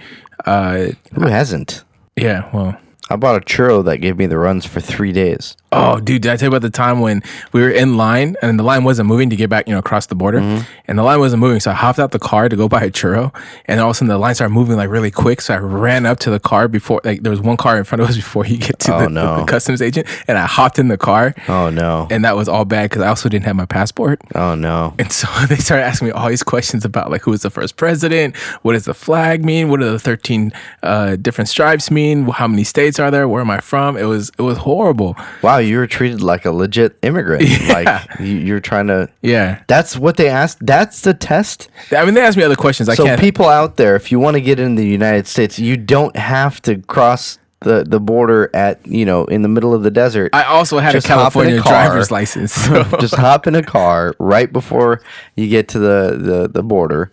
Uh, 0.46 0.88
Who 1.14 1.28
hasn't? 1.28 1.84
yeah, 2.16 2.50
well, 2.52 2.76
I 3.10 3.16
bought 3.16 3.36
a 3.36 3.46
churro 3.46 3.84
that 3.86 3.98
gave 4.00 4.18
me 4.18 4.26
the 4.26 4.38
runs 4.38 4.66
for 4.66 4.82
three 4.82 5.12
days. 5.12 5.56
Oh, 5.72 6.00
dude, 6.00 6.22
did 6.22 6.32
I 6.32 6.38
tell 6.38 6.46
you 6.48 6.56
about 6.56 6.62
the 6.62 6.70
time 6.70 7.02
when 7.02 7.22
we 7.52 7.62
were 7.62 7.70
in 7.70 7.98
line 7.98 8.38
and 8.42 8.58
the 8.58 8.64
line 8.64 8.86
wasn't 8.86 9.08
moving 9.10 9.30
to 9.32 9.36
get 9.36 9.50
back, 9.50 9.68
you 9.68 9.74
know, 9.74 9.80
across 9.80 10.06
the 10.06 10.16
border? 10.16 10.40
And 10.88 10.98
the 10.98 11.04
line 11.04 11.20
wasn't 11.20 11.42
moving. 11.42 11.60
So 11.60 11.72
I 11.72 11.74
hopped 11.74 12.00
out 12.00 12.12
the 12.12 12.20
car 12.20 12.48
to 12.48 12.56
go 12.56 12.70
buy 12.70 12.84
a 12.84 12.90
churro. 12.90 13.36
And 13.66 13.82
all 13.82 13.90
of 13.90 13.92
a 13.92 13.94
sudden 13.96 14.08
the 14.08 14.18
line 14.18 14.34
started 14.34 14.54
moving 14.54 14.78
like 14.78 14.90
really 14.90 15.12
quick. 15.12 15.42
So 15.42 15.54
I 15.54 15.58
ran 15.58 16.06
up 16.06 16.20
to 16.20 16.30
the 16.30 16.40
car 16.40 16.70
before, 16.70 17.02
like, 17.04 17.22
there 17.24 17.32
was 17.32 17.42
one 17.42 17.58
car 17.58 17.78
in 17.78 17.84
front 17.84 18.02
of 18.02 18.08
us 18.10 18.16
before 18.24 18.46
you 18.46 18.58
get 18.58 18.80
to 18.80 18.96
Oh, 18.96 19.00
the, 19.02 19.10
no. 19.10 19.40
the 19.40 19.46
customs 19.46 19.82
agent. 19.82 20.08
And 20.30 20.38
I 20.38 20.46
hopped 20.46 20.80
in 20.80 20.88
the 20.88 20.98
car. 20.98 21.36
Oh 21.50 21.70
no. 21.70 22.08
And 22.10 22.24
that 22.24 22.38
was 22.38 22.48
all 22.48 22.64
bad 22.64 22.90
because 22.90 23.02
I 23.04 23.10
also 23.10 23.28
didn't 23.28 23.46
have 23.46 23.58
my 23.58 23.66
passport. 23.66 24.22
Oh 24.36 24.56
no. 24.56 24.94
And 24.98 25.12
so 25.12 25.28
they 25.50 25.58
started 25.58 25.84
asking 25.84 26.08
me 26.08 26.12
all 26.14 26.30
these 26.30 26.44
questions 26.44 26.86
about 26.86 27.12
like 27.12 27.22
who 27.24 27.32
was 27.32 27.42
the 27.42 27.50
first 27.50 27.76
president, 27.76 28.38
what 28.62 28.72
does 28.74 28.86
the 28.86 28.94
flag 28.94 29.44
mean, 29.44 29.68
what 29.70 29.82
do 29.82 29.92
the 29.92 30.00
thirteen 30.00 30.54
uh, 30.82 31.18
different 31.18 31.50
stripes 31.50 31.92
mean, 31.92 32.26
how 32.30 32.48
many 32.48 32.64
states 32.64 33.00
are 33.00 33.12
there, 33.12 33.28
where 33.28 33.42
am 33.42 33.52
I 33.52 33.60
from? 33.60 33.98
It 33.98 34.06
was 34.06 34.32
it 34.38 34.42
was 34.44 34.60
horrible. 34.60 35.18
Wow, 35.42 35.57
you 35.58 35.78
were 35.78 35.88
treated 35.88 36.22
like 36.22 36.46
a 36.46 36.52
legit 36.52 36.98
immigrant. 37.02 37.44
Like 37.68 38.20
you, 38.20 38.36
you're 38.38 38.60
trying 38.60 38.88
to. 38.88 39.10
Yeah, 39.22 39.62
That's 39.68 39.98
what 39.98 40.18
they 40.18 40.30
asked. 40.30 40.66
That's 40.66 41.02
the 41.02 41.14
test. 41.14 41.70
I 41.92 42.06
mean 42.06 42.14
they 42.14 42.22
asked 42.22 42.38
me 42.38 42.44
other 42.44 42.56
questions. 42.56 42.90
I 42.90 42.96
so 42.96 43.06
can't. 43.06 43.20
people 43.22 43.46
out 43.46 43.78
there, 43.78 43.96
if 43.96 44.12
you 44.12 44.20
want 44.20 44.36
to 44.36 44.42
get 44.42 44.60
into 44.60 44.82
the 44.82 44.88
United 44.88 45.28
States, 45.28 45.60
you 45.60 45.78
don't 45.78 46.16
have 46.16 46.62
to 46.64 46.78
cross 46.84 47.38
the, 47.62 47.84
the 47.84 48.00
border 48.00 48.52
at 48.56 48.86
you 48.86 49.04
know 49.06 49.26
in 49.26 49.42
the 49.42 49.50
middle 49.50 49.74
of 49.74 49.84
the 49.84 49.90
desert. 49.92 50.30
I 50.34 50.44
also 50.44 50.78
had 50.80 50.92
Just 50.94 51.08
a 51.10 51.14
in 51.14 51.18
a 51.18 51.22
California 51.22 51.62
car. 51.62 51.72
driver's 51.88 52.12
license. 52.12 52.54
So. 52.54 52.84
Just 53.00 53.16
hop 53.16 53.48
in 53.48 53.56
a 53.56 53.64
car 53.64 54.14
right 54.20 54.52
before 54.54 55.02
you 55.36 55.48
get 55.50 55.68
to 55.70 55.80
the 55.80 56.18
the, 56.20 56.48
the 56.48 56.64
border, 56.64 57.12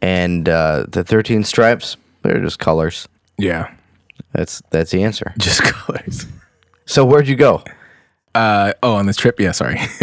and 0.00 0.48
uh, 0.48 0.86
the 0.88 1.02
thirteen 1.04 1.42
stripes. 1.44 1.96
They're 2.22 2.38
just 2.40 2.58
colors. 2.60 3.08
yeah, 3.38 3.74
That's 4.32 4.62
that's 4.70 4.90
the 4.92 5.02
answer. 5.02 5.32
just 5.38 5.62
colors. 5.64 6.26
So 6.86 7.04
where'd 7.04 7.28
you 7.28 7.36
go? 7.36 7.62
Uh, 8.34 8.72
oh, 8.82 8.94
on 8.94 9.06
this 9.06 9.16
trip, 9.16 9.38
yeah. 9.38 9.52
Sorry. 9.52 9.78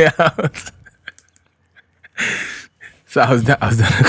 so 3.08 3.22
I 3.22 3.32
was 3.32 3.44
done, 3.44 3.58
I 3.62 3.68
was 3.68 3.78
done. 3.80 4.04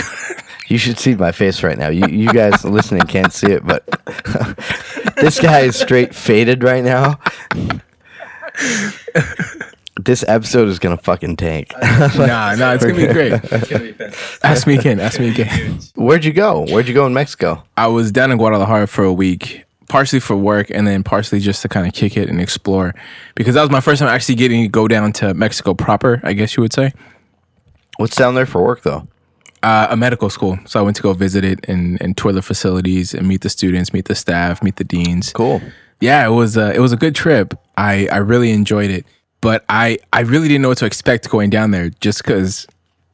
You 0.71 0.79
should 0.79 0.99
see 0.99 1.17
my 1.17 1.33
face 1.33 1.65
right 1.65 1.77
now. 1.77 1.89
You 1.89 2.07
you 2.07 2.33
guys 2.33 2.65
listening 2.77 3.03
can't 3.03 3.33
see 3.33 3.49
it, 3.51 3.67
but 3.67 3.85
this 5.17 5.41
guy 5.41 5.61
is 5.61 5.77
straight 5.77 6.15
faded 6.15 6.63
right 6.63 6.85
now. 6.85 7.19
This 10.01 10.25
episode 10.29 10.69
is 10.69 10.79
gonna 10.79 10.97
fucking 10.97 11.37
tank. 11.37 11.73
nah, 12.17 12.55
nah, 12.55 12.73
it's 12.75 12.85
gonna 12.85 12.95
be 12.95 13.13
great. 13.13 13.43
Gonna 13.69 13.93
be. 13.93 14.05
Ask 14.45 14.69
me 14.69 14.77
again. 14.77 15.01
Ask 15.01 15.19
me 15.19 15.31
again. 15.31 15.81
Where'd 15.97 16.25
you 16.25 16.33
go? 16.33 16.65
Where'd 16.67 16.87
you 16.87 16.95
go 16.95 17.05
in 17.05 17.13
Mexico? 17.13 17.65
I 17.77 17.89
was 17.89 18.13
down 18.13 18.31
in 18.31 18.39
Guadalajara 18.39 18.87
for 18.87 19.03
a 19.03 19.13
week, 19.13 19.65
partially 19.91 20.21
for 20.21 20.37
work 20.37 20.71
and 20.71 20.87
then 20.87 21.03
partially 21.03 21.41
just 21.41 21.61
to 21.63 21.69
kind 21.69 21.87
of 21.87 21.93
kick 21.93 22.17
it 22.17 22.31
and 22.31 22.41
explore, 22.41 22.95
because 23.35 23.55
that 23.55 23.61
was 23.61 23.71
my 23.71 23.81
first 23.81 24.01
time 24.01 24.09
actually 24.09 24.37
getting 24.37 24.63
to 24.63 24.69
go 24.69 24.89
down 24.89 25.13
to 25.13 25.35
Mexico 25.35 25.75
proper. 25.75 26.21
I 26.25 26.33
guess 26.33 26.57
you 26.57 26.63
would 26.63 26.73
say. 26.73 26.95
What's 27.99 28.17
down 28.17 28.35
there 28.35 28.47
for 28.47 28.65
work 28.65 28.83
though? 28.83 29.07
Uh, 29.63 29.89
a 29.91 29.97
medical 29.97 30.31
school, 30.31 30.59
so 30.65 30.81
I 30.81 30.83
went 30.83 30.97
to 30.97 31.03
go 31.03 31.13
visit 31.13 31.45
it 31.45 31.69
and, 31.69 32.01
and 32.01 32.17
tour 32.17 32.33
the 32.33 32.41
facilities 32.41 33.13
and 33.13 33.29
meet 33.29 33.43
the 33.43 33.51
students, 33.51 33.93
meet 33.93 34.07
the 34.07 34.15
staff, 34.15 34.63
meet 34.63 34.77
the 34.77 34.85
deans. 34.85 35.35
Cool. 35.35 35.61
Yeah, 36.01 36.27
it 36.27 36.31
was 36.31 36.57
a, 36.57 36.73
it 36.73 36.79
was 36.79 36.95
a 36.95 36.97
good 36.97 37.15
trip. 37.15 37.53
I, 37.77 38.09
I 38.11 38.19
really 38.19 38.53
enjoyed 38.53 38.91
it, 38.91 39.05
but 39.43 39.67
I, 39.69 39.99
I 40.15 40.21
really 40.21 40.49
didn't 40.49 40.63
know 40.63 40.71
what 40.71 40.79
to 40.79 40.87
expect 40.87 41.29
going 41.29 41.51
down 41.51 41.73
there. 41.73 41.91
Just 42.01 42.25
because, 42.25 42.67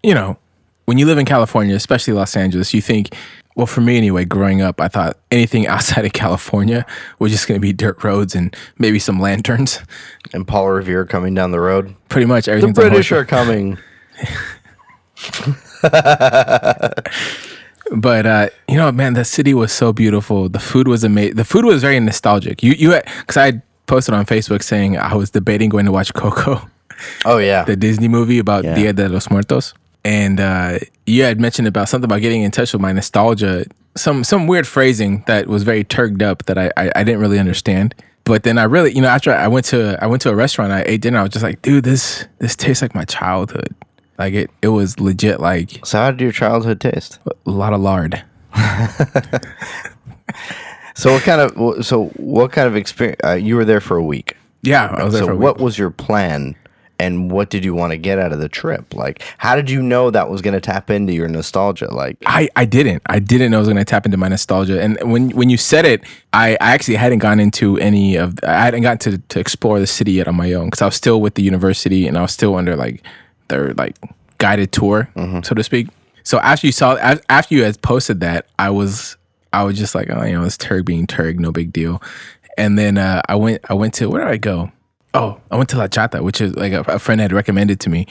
you 0.05 0.15
know, 0.15 0.39
when 0.85 0.99
you 0.99 1.07
live 1.07 1.19
in 1.19 1.27
California, 1.27 1.75
especially 1.75 2.15
Los 2.15 2.37
Angeles, 2.37 2.73
you 2.73 2.81
think, 2.81 3.13
well, 3.57 3.67
for 3.67 3.81
me 3.81 3.97
anyway, 3.97 4.25
growing 4.25 4.63
up, 4.63 4.81
I 4.81 4.89
thought 4.89 5.19
anything 5.31 5.67
outside 5.75 6.05
of 6.05 6.13
California 6.13 6.87
was 7.19 7.33
just 7.33 7.49
going 7.49 7.61
to 7.61 7.63
be 7.63 7.73
dirt 7.73 8.05
roads 8.05 8.35
and 8.35 8.55
maybe 8.79 8.99
some 8.99 9.19
lanterns. 9.19 9.81
And 10.33 10.47
Paul 10.47 10.69
Revere 10.71 11.05
coming 11.05 11.35
down 11.35 11.51
the 11.51 11.61
road. 11.61 11.95
Pretty 12.09 12.27
much 12.27 12.45
The 12.45 12.53
everything's 12.53 12.79
on 12.79 12.89
British 12.89 13.11
are 13.13 13.25
coming. 13.25 13.79
But 17.93 18.27
uh, 18.27 18.49
you 18.69 18.77
know, 18.77 18.91
man, 18.91 19.15
the 19.15 19.25
city 19.25 19.55
was 19.55 19.73
so 19.73 19.93
beautiful. 19.93 20.49
The 20.49 20.59
food 20.59 20.89
was 20.89 21.05
amazing. 21.05 21.37
The 21.37 21.45
food 21.45 21.65
was 21.65 21.83
very 21.83 22.01
nostalgic. 22.01 22.63
You 22.63 22.73
you 22.73 22.91
because 23.21 23.37
I 23.37 23.63
posted 23.87 24.15
on 24.15 24.27
Facebook 24.27 24.63
saying 24.63 24.99
I 24.99 25.15
was 25.15 25.31
debating 25.31 25.71
going 25.71 25.87
to 25.87 25.93
watch 25.93 26.13
Coco. 26.13 26.69
Oh 27.25 27.39
yeah. 27.39 27.65
the 27.67 27.77
Disney 27.77 28.09
movie 28.09 28.39
about 28.39 28.65
Yeah. 28.65 28.75
Dia 28.75 28.93
de 28.93 29.09
los 29.09 29.31
Muertos. 29.31 29.75
And 30.07 30.39
uh, 30.39 30.79
you 31.05 31.25
had 31.25 31.41
mentioned 31.41 31.67
about 31.67 31.89
something 31.89 32.05
about 32.05 32.21
getting 32.21 32.43
in 32.43 32.53
touch 32.53 32.73
with 32.73 32.81
my 32.81 32.93
nostalgia, 32.93 33.65
some 33.97 34.23
some 34.23 34.47
weird 34.47 34.65
phrasing 34.65 35.25
that 35.27 35.49
was 35.49 35.65
very 35.65 35.83
turged 35.83 36.23
up 36.23 36.45
that 36.45 36.57
I, 36.57 36.71
I 36.77 36.93
I 36.95 37.03
didn't 37.03 37.21
really 37.21 37.41
understand. 37.41 37.93
But 38.23 38.45
then 38.45 38.57
I 38.57 38.65
really, 38.65 38.93
you 38.93 39.01
know, 39.01 39.09
after 39.09 39.33
I 39.33 39.49
went 39.49 39.67
to 39.67 39.99
I 40.01 40.07
went 40.07 40.23
to 40.23 40.31
a 40.31 40.37
restaurant, 40.37 40.71
I 40.71 40.85
ate 40.87 41.01
dinner. 41.01 41.19
I 41.19 41.23
was 41.23 41.33
just 41.33 41.43
like, 41.43 41.61
dude, 41.61 41.83
this 41.83 42.25
this 42.39 42.55
tastes 42.55 42.83
like 42.83 42.95
my 42.95 43.05
childhood. 43.05 43.75
Like 44.17 44.33
it 44.33 44.49
it 44.63 44.69
was 44.69 45.01
legit 45.01 45.41
like 45.41 45.85
so 45.85 45.99
how 45.99 46.13
did 46.13 46.21
your 46.21 46.31
childhood 46.31 46.81
taste? 46.81 47.19
a 47.27 47.51
lot 47.51 47.73
of 47.73 47.81
lard. 47.81 48.23
So 50.97 51.13
what 51.13 51.23
kind 51.25 51.41
of 51.43 51.85
so 51.85 52.07
what 52.17 52.53
kind 52.53 52.67
of 52.67 52.75
experience? 52.75 53.21
Uh, 53.23 53.35
you 53.35 53.55
were 53.57 53.67
there 53.67 53.83
for 53.83 53.99
a 53.99 54.03
week. 54.03 54.35
Yeah, 54.63 54.87
I 54.87 55.05
was 55.05 55.13
there 55.13 55.23
so 55.23 55.27
for 55.27 55.33
a 55.35 55.37
what 55.37 55.59
was 55.59 55.79
your 55.79 55.91
plan 55.91 56.57
And 56.99 57.31
what 57.31 57.51
did 57.51 57.65
you 57.65 57.75
want 57.75 57.91
to 57.91 57.99
get 57.99 58.19
out 58.19 58.33
of 58.33 58.39
the 58.39 58.49
trip? 58.49 58.95
Like, 58.95 59.23
how 59.39 59.55
did 59.55 59.69
you 59.69 59.83
know 59.83 60.11
that 60.11 60.31
was 60.31 60.41
going 60.41 60.55
to 60.55 60.61
tap 60.61 60.91
into 60.91 61.13
your 61.13 61.29
nostalgia? 61.29 61.93
Like, 61.93 62.17
I, 62.25 62.49
I 62.57 62.65
didn't. 62.65 63.03
I 63.07 63.19
didn't 63.19 63.51
know 63.51 63.59
I 63.59 63.61
was 63.61 63.69
going 63.69 63.77
to 63.77 63.85
tap 63.85 64.07
into 64.07 64.17
my 64.17 64.29
nostalgia. 64.29 64.83
And 64.83 64.99
when 65.03 65.31
when 65.31 65.51
you 65.51 65.59
said 65.59 65.85
it, 65.85 66.05
I, 66.33 66.53
I 66.53 66.73
actually 66.73 66.97
hadn't 66.97 67.19
gone 67.19 67.39
into 67.39 67.77
any 67.79 68.17
of. 68.17 68.39
I 68.43 68.65
hadn't 68.65 68.83
gotten 68.83 68.99
to 69.13 69.19
to 69.19 69.41
explore 69.41 69.79
the 69.79 69.87
city 69.87 70.13
yet 70.13 70.27
on 70.27 70.37
my 70.37 70.53
own 70.55 70.67
because 70.67 70.81
I 70.81 70.87
was 70.87 70.97
still 70.97 71.21
with 71.21 71.35
the 71.35 71.43
university 71.43 72.07
and 72.07 72.17
I 72.17 72.23
was 72.23 72.33
still 72.33 72.57
under 72.57 72.77
like 72.77 73.03
their 73.49 73.75
like 73.75 73.97
guided 74.39 74.73
tour, 74.73 75.11
so 75.43 75.55
to 75.55 75.63
speak. 75.63 75.89
So 76.23 76.39
after 76.41 76.67
you 76.67 76.73
saw 76.73 76.97
after 77.29 77.55
you 77.55 77.63
had 77.63 77.81
posted 77.83 78.21
that, 78.21 78.47
I 78.59 78.71
was 78.71 79.17
I 79.53 79.65
was 79.65 79.79
just 79.79 79.95
like, 79.95 80.09
oh, 80.11 80.25
you 80.25 80.33
know, 80.33 80.45
it's 80.45 80.57
Turg 80.57 80.85
being 80.85 81.07
Turg, 81.07 81.39
no 81.39 81.53
big 81.53 81.73
deal. 81.73 82.03
And 82.59 82.79
then 82.79 82.99
uh, 82.99 83.23
I 83.29 83.37
went 83.37 83.63
I 83.69 83.75
went 83.75 83.95
to 83.95 84.09
where 84.09 84.25
did 84.25 84.31
I 84.33 84.37
go? 84.39 84.73
Oh, 85.17 85.41
I 85.51 85.57
went 85.57 85.71
to 85.71 85.79
La 85.79 85.87
Chata, 85.87 86.23
which 86.23 86.41
is 86.41 86.55
like 86.57 86.73
a, 86.73 86.81
a 86.83 86.99
friend 86.99 87.21
had 87.21 87.33
recommended 87.33 87.81
to 87.81 87.91
me, 87.91 88.07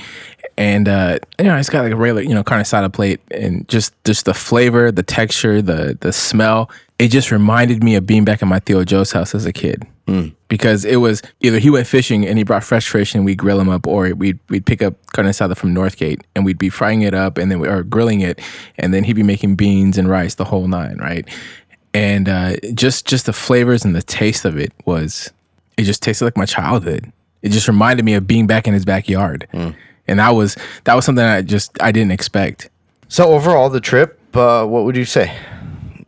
and 0.58 0.88
uh, 0.90 1.20
you 1.38 1.46
know, 1.46 1.56
it's 1.56 1.70
got 1.70 1.84
like 1.84 1.92
a 1.92 1.96
regular, 1.96 2.22
you 2.22 2.34
know, 2.34 2.44
carne 2.44 2.64
asada 2.64 2.92
plate, 2.92 3.20
and 3.32 3.68
just 3.68 3.94
just 4.06 4.26
the 4.26 4.34
flavor, 4.34 4.92
the 4.92 5.04
texture, 5.04 5.62
the 5.62 5.98
the 6.02 6.12
smell. 6.12 6.70
It 6.98 7.10
just 7.10 7.30
reminded 7.30 7.84
me 7.84 7.96
of 7.96 8.08
being 8.08 8.24
back 8.26 8.42
at 8.42 8.48
my 8.48 8.60
Tío 8.60 8.86
Joe's 8.86 9.12
house 9.12 9.36
as 9.36 9.46
a 9.46 9.52
kid, 9.54 9.86
because 10.48 10.86
it 10.86 10.96
was 10.98 11.22
either 11.42 11.60
he 11.60 11.70
went 11.70 11.88
fishing 11.88 12.26
and 12.26 12.38
he 12.38 12.44
brought 12.44 12.64
fresh 12.64 12.90
fish 12.90 13.14
and 13.14 13.26
we 13.26 13.36
grill 13.36 13.60
him 13.60 13.70
up, 13.70 13.86
or 13.86 14.14
we'd 14.16 14.40
we'd 14.50 14.66
pick 14.66 14.82
up 14.82 14.94
carne 15.14 15.28
asada 15.28 15.56
from 15.56 15.76
Northgate 15.76 16.22
and 16.36 16.46
we'd 16.46 16.58
be 16.58 16.70
frying 16.70 17.02
it 17.02 17.14
up 17.14 17.38
and 17.38 17.52
then 17.52 17.60
we 17.60 17.68
or 17.68 17.84
grilling 17.84 18.22
it, 18.22 18.40
and 18.78 18.94
then 18.94 19.04
he'd 19.04 19.14
be 19.14 19.24
making 19.24 19.56
beans 19.56 19.98
and 19.98 20.10
rice, 20.10 20.36
the 20.36 20.46
whole 20.46 20.68
nine, 20.68 20.98
right? 20.98 21.28
And 21.94 22.28
uh, 22.30 22.56
just 22.74 23.06
just 23.06 23.26
the 23.26 23.34
flavors 23.34 23.86
and 23.86 23.96
the 23.96 24.02
taste 24.02 24.46
of 24.46 24.58
it 24.58 24.72
was 24.86 25.32
it 25.78 25.84
just 25.84 26.02
tasted 26.04 26.26
like 26.26 26.38
my 26.38 26.46
childhood. 26.46 27.12
It 27.42 27.50
just 27.50 27.68
reminded 27.68 28.04
me 28.06 28.14
of 28.16 28.26
being 28.28 28.48
back 28.48 28.68
in 28.68 28.74
his 28.74 28.86
backyard. 28.86 29.48
And 30.08 30.20
that 30.20 30.30
was 30.32 30.56
that 30.84 30.94
was 30.96 31.06
something 31.06 31.24
I 31.26 31.42
just 31.42 31.72
I 31.82 31.92
didn't 31.92 32.12
expect. 32.12 32.70
so 33.08 33.34
overall, 33.34 33.70
the 33.70 33.80
trip, 33.82 34.20
uh, 34.36 34.66
what 34.66 34.84
would 34.86 34.96
you 34.96 35.06
say? 35.06 35.36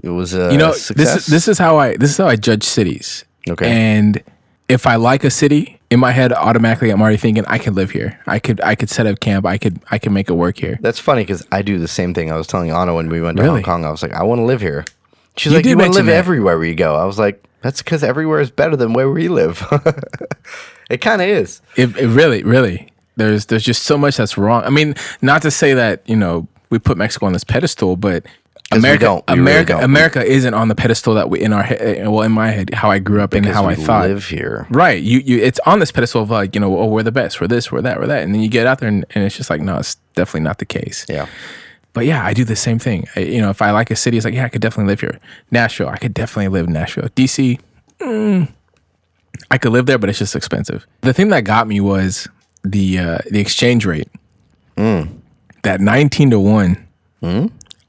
It 0.04 0.10
was 0.10 0.34
a 0.34 0.52
You 0.52 0.58
know, 0.58 0.72
success. 0.72 0.96
this 0.96 1.16
is 1.16 1.26
this 1.28 1.48
is 1.48 1.58
how 1.58 1.78
I 1.78 1.98
this 1.98 2.12
is 2.12 2.18
how 2.18 2.28
I 2.28 2.36
judge 2.36 2.64
cities. 2.64 3.26
Okay. 3.50 3.70
And 3.70 4.22
if 4.70 4.86
I 4.86 4.96
like 4.96 5.24
a 5.24 5.30
city, 5.32 5.80
in 5.90 6.00
my 6.00 6.12
head 6.12 6.32
automatically 6.34 6.90
I'm 6.92 7.02
already 7.02 7.18
thinking 7.18 7.44
I 7.48 7.58
could 7.58 7.74
live 7.76 7.92
here. 7.92 8.20
I 8.28 8.38
could 8.40 8.62
I 8.62 8.76
could 8.76 8.90
set 8.90 9.08
up 9.08 9.20
camp. 9.20 9.46
I 9.46 9.58
could 9.58 9.80
I 9.90 9.98
could 9.98 10.12
make 10.12 10.30
it 10.30 10.34
work 10.34 10.58
here. 10.58 10.78
That's 10.82 11.00
funny 11.00 11.24
because 11.24 11.46
I 11.52 11.62
do 11.64 11.80
the 11.80 11.88
same 11.88 12.14
thing. 12.14 12.32
I 12.32 12.36
was 12.38 12.46
telling 12.48 12.70
Anna 12.72 12.94
when 12.94 13.10
we 13.10 13.22
went 13.22 13.38
to 13.38 13.44
Really? 13.44 13.62
Hong 13.64 13.82
Kong, 13.82 13.86
I 13.86 13.90
was 13.92 14.02
like, 14.04 14.14
I 14.14 14.24
want 14.24 14.40
to 14.40 14.44
live 14.46 14.62
here. 14.62 14.86
She's 15.38 15.52
You 15.52 15.58
like, 15.58 15.66
you 15.66 15.78
want 15.78 15.94
to 15.94 15.98
live 15.98 16.06
that. 16.08 16.16
everywhere 16.16 16.58
where 16.58 16.68
you 16.68 16.76
go. 16.76 16.96
I 16.96 17.06
was 17.06 17.18
like, 17.18 17.44
that's 17.62 17.82
because 17.82 18.04
everywhere 18.04 18.40
is 18.40 18.52
better 18.52 18.76
than 18.76 18.94
where 18.94 19.10
we 19.10 19.28
live. 19.28 19.66
it 20.90 21.00
kind 21.00 21.22
of 21.22 21.28
is. 21.28 21.62
It, 21.76 21.96
it 21.98 22.08
really, 22.08 22.44
really. 22.44 22.92
There's 23.16 23.48
there's 23.48 23.64
just 23.64 23.84
so 23.84 23.98
much 23.98 24.18
that's 24.18 24.38
wrong. 24.38 24.64
I 24.64 24.70
mean, 24.70 24.96
not 25.22 25.42
to 25.42 25.52
say 25.52 25.74
that 25.74 26.08
you 26.08 26.16
know 26.16 26.48
we 26.70 26.80
put 26.80 26.98
Mexico 26.98 27.26
on 27.26 27.34
this 27.34 27.44
pedestal, 27.44 27.96
but 27.96 28.26
America. 28.72 29.24
We 29.28 29.34
really 29.34 29.42
America, 29.42 29.74
don't. 29.74 29.84
America 29.84 30.24
isn't 30.24 30.54
on 30.54 30.68
the 30.68 30.76
pedestal 30.76 31.14
that 31.16 31.30
we 31.30 31.42
in 31.42 31.54
our 31.54 31.64
head. 31.64 32.08
Well, 32.08 32.22
in 32.22 32.32
my 32.32 32.52
head, 32.52 32.74
how 32.74 32.92
I 32.92 33.00
grew 33.00 33.22
up 33.22 33.34
and 33.34 33.46
how 33.46 33.66
I 33.66 33.76
thought. 33.76 34.08
live 34.08 34.26
here. 34.26 34.68
Right, 34.70 35.02
you 35.02 35.20
you 35.20 35.40
it's 35.40 35.60
on 35.66 35.80
this 35.80 35.92
pedestal 35.92 36.22
of 36.22 36.30
like 36.30 36.54
you 36.54 36.62
know 36.62 36.78
oh 36.78 36.86
we're 36.86 37.04
the 37.04 37.12
best, 37.12 37.40
we're 37.40 37.48
this, 37.48 37.72
we're 37.72 37.82
that, 37.82 38.00
we're 38.00 38.08
that, 38.08 38.24
and 38.24 38.36
then 38.36 38.42
you 38.42 38.50
get 38.50 38.68
out 38.68 38.80
there 38.80 38.90
and, 38.90 39.06
and 39.16 39.24
it's 39.24 39.38
just 39.38 39.50
like 39.50 39.62
no, 39.62 39.78
it's 39.78 39.96
definitely 40.16 40.42
not 40.42 40.60
the 40.60 40.66
case. 40.66 41.06
Yeah. 41.10 41.28
But 41.98 42.06
yeah, 42.06 42.24
I 42.24 42.34
do 42.36 42.44
the 42.44 42.56
same 42.56 42.78
thing. 42.78 43.08
I, 43.16 43.22
you 43.22 43.42
know, 43.42 43.50
if 43.50 43.60
I 43.60 43.72
like 43.72 43.90
a 43.90 43.96
city, 43.96 44.18
it's 44.18 44.24
like 44.26 44.36
yeah, 44.36 44.46
I 44.46 44.50
could 44.50 44.62
definitely 44.62 44.92
live 44.92 45.00
here. 45.02 45.20
Nashville, 45.50 45.90
I 45.90 45.98
could 45.98 46.14
definitely 46.14 46.50
live 46.50 46.68
in 46.68 46.74
Nashville. 46.74 47.10
DC, 47.16 47.60
mm, 48.00 48.48
I 49.50 49.58
could 49.58 49.72
live 49.72 49.88
there, 49.88 49.98
but 49.98 50.08
it's 50.12 50.20
just 50.20 50.36
expensive. 50.36 50.86
The 51.02 51.12
thing 51.12 51.30
that 51.30 51.44
got 51.44 51.68
me 51.68 51.82
was 51.82 52.28
the 52.64 53.00
uh, 53.00 53.18
the 53.32 53.40
exchange 53.40 53.84
rate. 53.88 54.10
That 54.76 55.82
nineteen 55.82 56.30
to 56.30 56.40
one. 56.40 56.86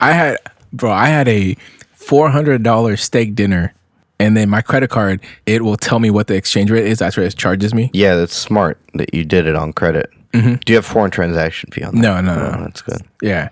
I 0.00 0.12
had, 0.12 0.38
bro, 0.72 0.90
I 0.90 1.06
had 1.08 1.28
a 1.28 1.54
four 1.92 2.30
hundred 2.30 2.62
dollar 2.62 2.96
steak 2.96 3.34
dinner, 3.34 3.74
and 4.18 4.36
then 4.36 4.48
my 4.48 4.62
credit 4.62 4.88
card 4.90 5.20
it 5.44 5.62
will 5.62 5.76
tell 5.76 5.98
me 5.98 6.08
what 6.10 6.28
the 6.28 6.34
exchange 6.34 6.70
rate 6.70 6.86
is. 6.86 6.98
That's 6.98 7.16
where 7.16 7.26
it 7.26 7.36
charges 7.36 7.74
me. 7.74 7.90
Yeah, 7.92 8.14
that's 8.16 8.34
smart 8.34 8.80
that 8.94 9.12
you 9.12 9.24
did 9.26 9.46
it 9.46 9.54
on 9.54 9.72
credit. 9.74 10.10
Do 10.32 10.58
you 10.68 10.74
have 10.76 10.86
foreign 10.86 11.10
transaction 11.10 11.70
fee 11.72 11.82
on 11.82 11.96
that? 11.96 12.06
Mm-hmm. 12.06 12.26
No, 12.26 12.34
no, 12.34 12.40
Oh, 12.46 12.56
no. 12.58 12.62
that's 12.64 12.80
good. 12.82 13.00
Yeah. 13.22 13.48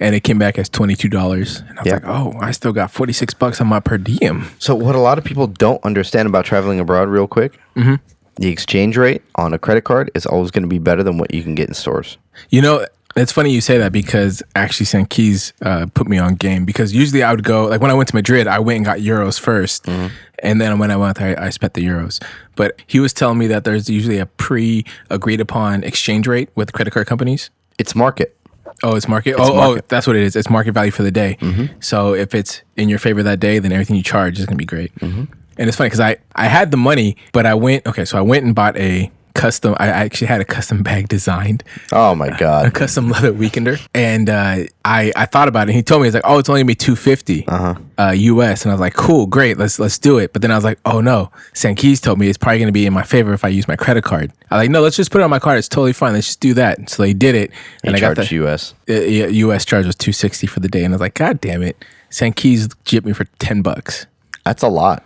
And 0.00 0.14
it 0.14 0.20
came 0.20 0.38
back 0.38 0.58
as 0.58 0.68
twenty 0.68 0.94
two 0.96 1.08
dollars, 1.10 1.62
and 1.68 1.78
I 1.78 1.82
was 1.82 1.86
Yeah. 1.86 1.92
like, 1.94 2.06
"Oh, 2.06 2.34
I 2.40 2.52
still 2.52 2.72
got 2.72 2.90
forty 2.90 3.12
six 3.12 3.34
bucks 3.34 3.60
on 3.60 3.66
my 3.66 3.80
per 3.80 3.98
diem." 3.98 4.46
So, 4.58 4.74
what 4.74 4.94
a 4.94 4.98
lot 4.98 5.18
of 5.18 5.24
people 5.24 5.46
don't 5.46 5.82
understand 5.84 6.26
about 6.26 6.46
traveling 6.46 6.80
abroad, 6.80 7.08
real 7.08 7.26
quick, 7.26 7.58
Mm-hmm. 7.76 7.94
the 8.36 8.48
exchange 8.48 8.96
rate 8.96 9.20
on 9.34 9.52
a 9.52 9.58
credit 9.58 9.82
card 9.84 10.10
is 10.14 10.24
always 10.24 10.50
going 10.50 10.62
to 10.62 10.68
be 10.68 10.78
better 10.78 11.02
than 11.02 11.18
what 11.18 11.34
you 11.34 11.42
can 11.42 11.54
get 11.54 11.68
in 11.68 11.74
stores. 11.74 12.16
You 12.48 12.62
know, 12.62 12.86
it's 13.16 13.32
funny 13.32 13.52
you 13.52 13.60
say 13.60 13.76
that 13.76 13.92
because 13.92 14.42
actually 14.56 14.86
St. 14.86 15.10
Keys 15.10 15.52
uh, 15.62 15.86
put 15.92 16.08
me 16.08 16.16
on 16.16 16.36
game 16.36 16.64
because 16.64 16.94
usually 16.94 17.22
I 17.22 17.32
would 17.32 17.42
go 17.44 17.66
like 17.66 17.82
when 17.82 17.90
I 17.90 17.94
went 17.94 18.08
to 18.08 18.14
Madrid, 18.14 18.46
I 18.46 18.58
went 18.60 18.76
and 18.76 18.84
got 18.86 18.98
euros 19.00 19.38
1st 19.38 20.10
and 20.42 20.60
then 20.60 20.78
when 20.78 20.90
I 20.90 20.96
went 20.96 21.18
there, 21.18 21.38
I 21.38 21.50
spent 21.50 21.74
the 21.74 21.84
euros. 21.84 22.22
But 22.56 22.80
he 22.86 23.00
was 23.00 23.12
telling 23.12 23.36
me 23.36 23.46
that 23.48 23.64
there's 23.64 23.90
usually 23.90 24.16
a 24.18 24.24
pre 24.26 24.86
agreed 25.10 25.40
upon 25.42 25.84
exchange 25.84 26.26
rate 26.26 26.48
with 26.54 26.72
credit 26.72 26.92
card 26.92 27.06
companies. 27.06 27.50
It's 27.78 27.94
market. 27.94 28.36
Oh, 28.82 28.96
it's 28.96 29.08
market. 29.08 29.36
oh, 29.38 29.52
oh, 29.52 29.54
market. 29.54 29.88
that's 29.88 30.06
what 30.06 30.16
it 30.16 30.22
is. 30.22 30.36
It's 30.36 30.50
market 30.50 30.72
value 30.72 30.90
for 30.90 31.02
the 31.02 31.10
day. 31.10 31.36
Mm-hmm. 31.40 31.80
So 31.80 32.14
if 32.14 32.34
it's 32.34 32.62
in 32.76 32.88
your 32.88 32.98
favor 32.98 33.22
that 33.22 33.40
day, 33.40 33.58
then 33.58 33.72
everything 33.72 33.96
you 33.96 34.02
charge 34.02 34.38
is 34.38 34.46
gonna 34.46 34.56
be 34.56 34.64
great. 34.64 34.94
Mm-hmm. 34.96 35.24
And 35.58 35.68
it's 35.68 35.76
funny 35.76 35.88
because 35.88 36.00
I 36.00 36.16
I 36.34 36.46
had 36.46 36.70
the 36.70 36.76
money, 36.76 37.16
but 37.32 37.46
I 37.46 37.54
went 37.54 37.86
okay. 37.86 38.04
So 38.04 38.18
I 38.18 38.22
went 38.22 38.44
and 38.44 38.54
bought 38.54 38.76
a 38.76 39.10
custom. 39.34 39.74
I 39.78 39.88
actually 39.88 40.26
had 40.28 40.40
a 40.40 40.44
custom 40.44 40.82
bag 40.88 41.08
designed 41.08 41.64
Oh 41.92 42.14
my 42.14 42.30
god! 42.38 42.66
a 42.66 42.70
custom 42.70 43.08
leather 43.10 43.32
weekender, 43.32 43.80
and 43.94 44.28
uh, 44.28 44.64
I 44.84 45.12
I 45.16 45.26
thought 45.26 45.48
about 45.48 45.68
it. 45.68 45.74
He 45.74 45.82
told 45.82 46.02
me 46.02 46.06
he's 46.08 46.14
like, 46.14 46.24
oh, 46.26 46.38
it's 46.38 46.48
only 46.48 46.60
gonna 46.60 46.66
be 46.68 46.74
two 46.74 46.96
fifty 46.96 47.46
uh-huh. 47.46 47.74
uh 47.98 48.10
US, 48.12 48.62
and 48.64 48.70
I 48.70 48.74
was 48.74 48.80
like, 48.80 48.94
cool, 48.94 49.26
great, 49.26 49.58
let's 49.58 49.78
let's 49.78 49.98
do 49.98 50.18
it. 50.18 50.32
But 50.32 50.42
then 50.42 50.50
I 50.50 50.54
was 50.56 50.64
like, 50.64 50.78
oh 50.84 51.00
no, 51.00 51.30
St. 51.54 51.76
Keys 51.78 52.00
told 52.00 52.18
me 52.18 52.28
it's 52.28 52.38
probably 52.38 52.58
gonna 52.60 52.72
be 52.72 52.86
in 52.86 52.92
my 52.92 53.02
favor 53.02 53.32
if 53.32 53.44
I 53.44 53.48
use 53.48 53.66
my 53.68 53.76
credit 53.76 54.04
card. 54.04 54.32
I 54.50 54.56
was 54.56 54.62
like, 54.64 54.70
no, 54.70 54.80
let's 54.80 54.96
just 54.96 55.10
put 55.10 55.20
it 55.20 55.24
on 55.24 55.30
my 55.30 55.38
card. 55.38 55.58
It's 55.58 55.68
totally 55.68 55.92
fine. 55.92 56.12
Let's 56.12 56.26
just 56.26 56.40
do 56.40 56.54
that. 56.54 56.88
So 56.90 57.02
they 57.02 57.12
did 57.12 57.34
it, 57.34 57.50
and 57.84 57.96
He 57.96 58.02
I 58.04 58.14
got 58.14 58.16
the 58.16 58.34
US. 58.44 58.74
uh, 58.88 58.94
US 58.94 59.64
charge 59.64 59.86
was 59.86 59.96
two 59.96 60.12
sixty 60.12 60.46
for 60.46 60.60
the 60.60 60.68
day, 60.68 60.84
and 60.84 60.92
I 60.92 60.96
was 60.96 61.00
like, 61.00 61.14
god 61.14 61.40
damn 61.40 61.62
it, 61.62 61.84
St. 62.10 62.34
Keys 62.36 62.68
jipped 62.84 63.04
me 63.06 63.12
for 63.12 63.24
ten 63.38 63.62
bucks. 63.62 64.06
That's 64.44 64.62
a 64.62 64.68
lot. 64.68 65.04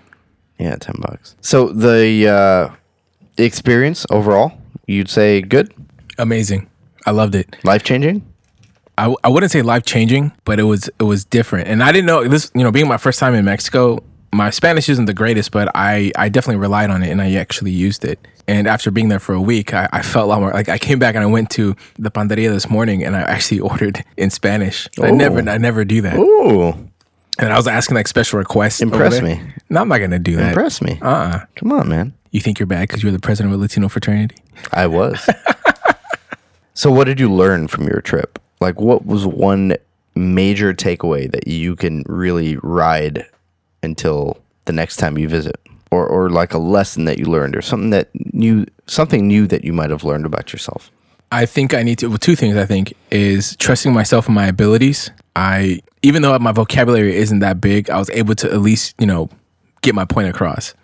Yeah, 0.58 0.76
10 0.76 0.94
bucks. 1.00 1.34
So, 1.40 1.70
the, 1.70 2.28
uh, 2.28 2.74
the 3.36 3.44
experience 3.44 4.06
overall, 4.10 4.52
you'd 4.86 5.08
say 5.10 5.40
good? 5.40 5.72
Amazing, 6.18 6.68
I 7.06 7.10
loved 7.10 7.34
it. 7.34 7.56
Life 7.64 7.82
changing? 7.84 8.24
I, 8.96 9.12
I 9.24 9.28
wouldn't 9.28 9.50
say 9.50 9.62
life 9.62 9.84
changing, 9.84 10.32
but 10.44 10.60
it 10.60 10.64
was 10.64 10.88
it 11.00 11.04
was 11.04 11.24
different. 11.24 11.66
And 11.68 11.82
I 11.82 11.90
didn't 11.90 12.06
know 12.06 12.28
this. 12.28 12.50
You 12.54 12.62
know, 12.62 12.70
being 12.70 12.86
my 12.86 12.96
first 12.98 13.18
time 13.18 13.34
in 13.34 13.44
Mexico, 13.44 14.02
my 14.32 14.50
Spanish 14.50 14.88
isn't 14.88 15.06
the 15.06 15.14
greatest, 15.14 15.50
but 15.50 15.68
I 15.74 16.12
I 16.16 16.28
definitely 16.28 16.60
relied 16.60 16.90
on 16.90 17.02
it 17.02 17.10
and 17.10 17.20
I 17.20 17.34
actually 17.34 17.72
used 17.72 18.04
it. 18.04 18.18
And 18.46 18.68
after 18.68 18.90
being 18.92 19.08
there 19.08 19.18
for 19.18 19.32
a 19.34 19.40
week, 19.40 19.72
I, 19.74 19.88
I 19.92 20.02
felt 20.02 20.26
a 20.26 20.28
lot 20.28 20.38
more 20.40 20.52
like 20.52 20.68
I 20.68 20.78
came 20.78 20.98
back 21.00 21.14
and 21.16 21.24
I 21.24 21.26
went 21.26 21.50
to 21.52 21.74
the 21.98 22.10
panderia 22.10 22.50
this 22.52 22.68
morning 22.70 23.02
and 23.02 23.16
I 23.16 23.22
actually 23.22 23.60
ordered 23.70 24.04
in 24.16 24.30
Spanish. 24.30 24.88
I 25.02 25.10
never 25.10 25.38
I 25.48 25.58
never 25.58 25.84
do 25.84 26.00
that. 26.02 26.16
Ooh, 26.16 26.68
And 27.38 27.52
I 27.52 27.56
was 27.56 27.66
asking 27.66 27.96
like 27.96 28.06
special 28.06 28.38
requests. 28.38 28.80
Impress 28.80 29.20
me. 29.20 29.40
No, 29.70 29.80
I'm 29.80 29.88
not 29.88 29.98
gonna 29.98 30.20
do 30.20 30.36
that. 30.36 30.48
impress 30.50 30.80
me. 30.80 31.00
Uh 31.02 31.08
uh 31.08 31.44
Come 31.56 31.72
on, 31.72 31.88
man. 31.88 32.12
You 32.34 32.40
think 32.40 32.58
you're 32.58 32.66
bad 32.66 32.88
because 32.88 33.00
you're 33.00 33.12
the 33.12 33.20
president 33.20 33.54
of 33.54 33.60
a 33.60 33.62
Latino 33.62 33.88
fraternity? 33.88 34.34
I 34.72 34.88
was. 34.88 35.24
so, 36.74 36.90
what 36.90 37.04
did 37.04 37.20
you 37.20 37.32
learn 37.32 37.68
from 37.68 37.86
your 37.86 38.00
trip? 38.00 38.40
Like, 38.60 38.80
what 38.80 39.06
was 39.06 39.24
one 39.24 39.76
major 40.16 40.74
takeaway 40.74 41.30
that 41.30 41.46
you 41.46 41.76
can 41.76 42.02
really 42.08 42.56
ride 42.56 43.24
until 43.84 44.36
the 44.64 44.72
next 44.72 44.96
time 44.96 45.16
you 45.16 45.28
visit, 45.28 45.60
or 45.92 46.08
or 46.08 46.28
like 46.28 46.52
a 46.52 46.58
lesson 46.58 47.04
that 47.04 47.20
you 47.20 47.26
learned, 47.26 47.54
or 47.54 47.62
something 47.62 47.90
that 47.90 48.08
new, 48.34 48.66
something 48.88 49.28
new 49.28 49.46
that 49.46 49.62
you 49.62 49.72
might 49.72 49.90
have 49.90 50.02
learned 50.02 50.26
about 50.26 50.52
yourself? 50.52 50.90
I 51.30 51.46
think 51.46 51.72
I 51.72 51.84
need 51.84 51.98
to. 51.98 52.08
Well, 52.08 52.18
two 52.18 52.34
things 52.34 52.56
I 52.56 52.66
think 52.66 52.94
is 53.12 53.54
trusting 53.58 53.92
myself 53.92 54.26
and 54.26 54.34
my 54.34 54.48
abilities. 54.48 55.12
I, 55.36 55.82
even 56.02 56.22
though 56.22 56.36
my 56.40 56.50
vocabulary 56.50 57.14
isn't 57.14 57.38
that 57.38 57.60
big, 57.60 57.90
I 57.90 57.98
was 57.98 58.10
able 58.10 58.34
to 58.34 58.50
at 58.50 58.60
least, 58.60 58.96
you 58.98 59.06
know, 59.06 59.30
get 59.82 59.94
my 59.94 60.04
point 60.04 60.26
across. 60.26 60.74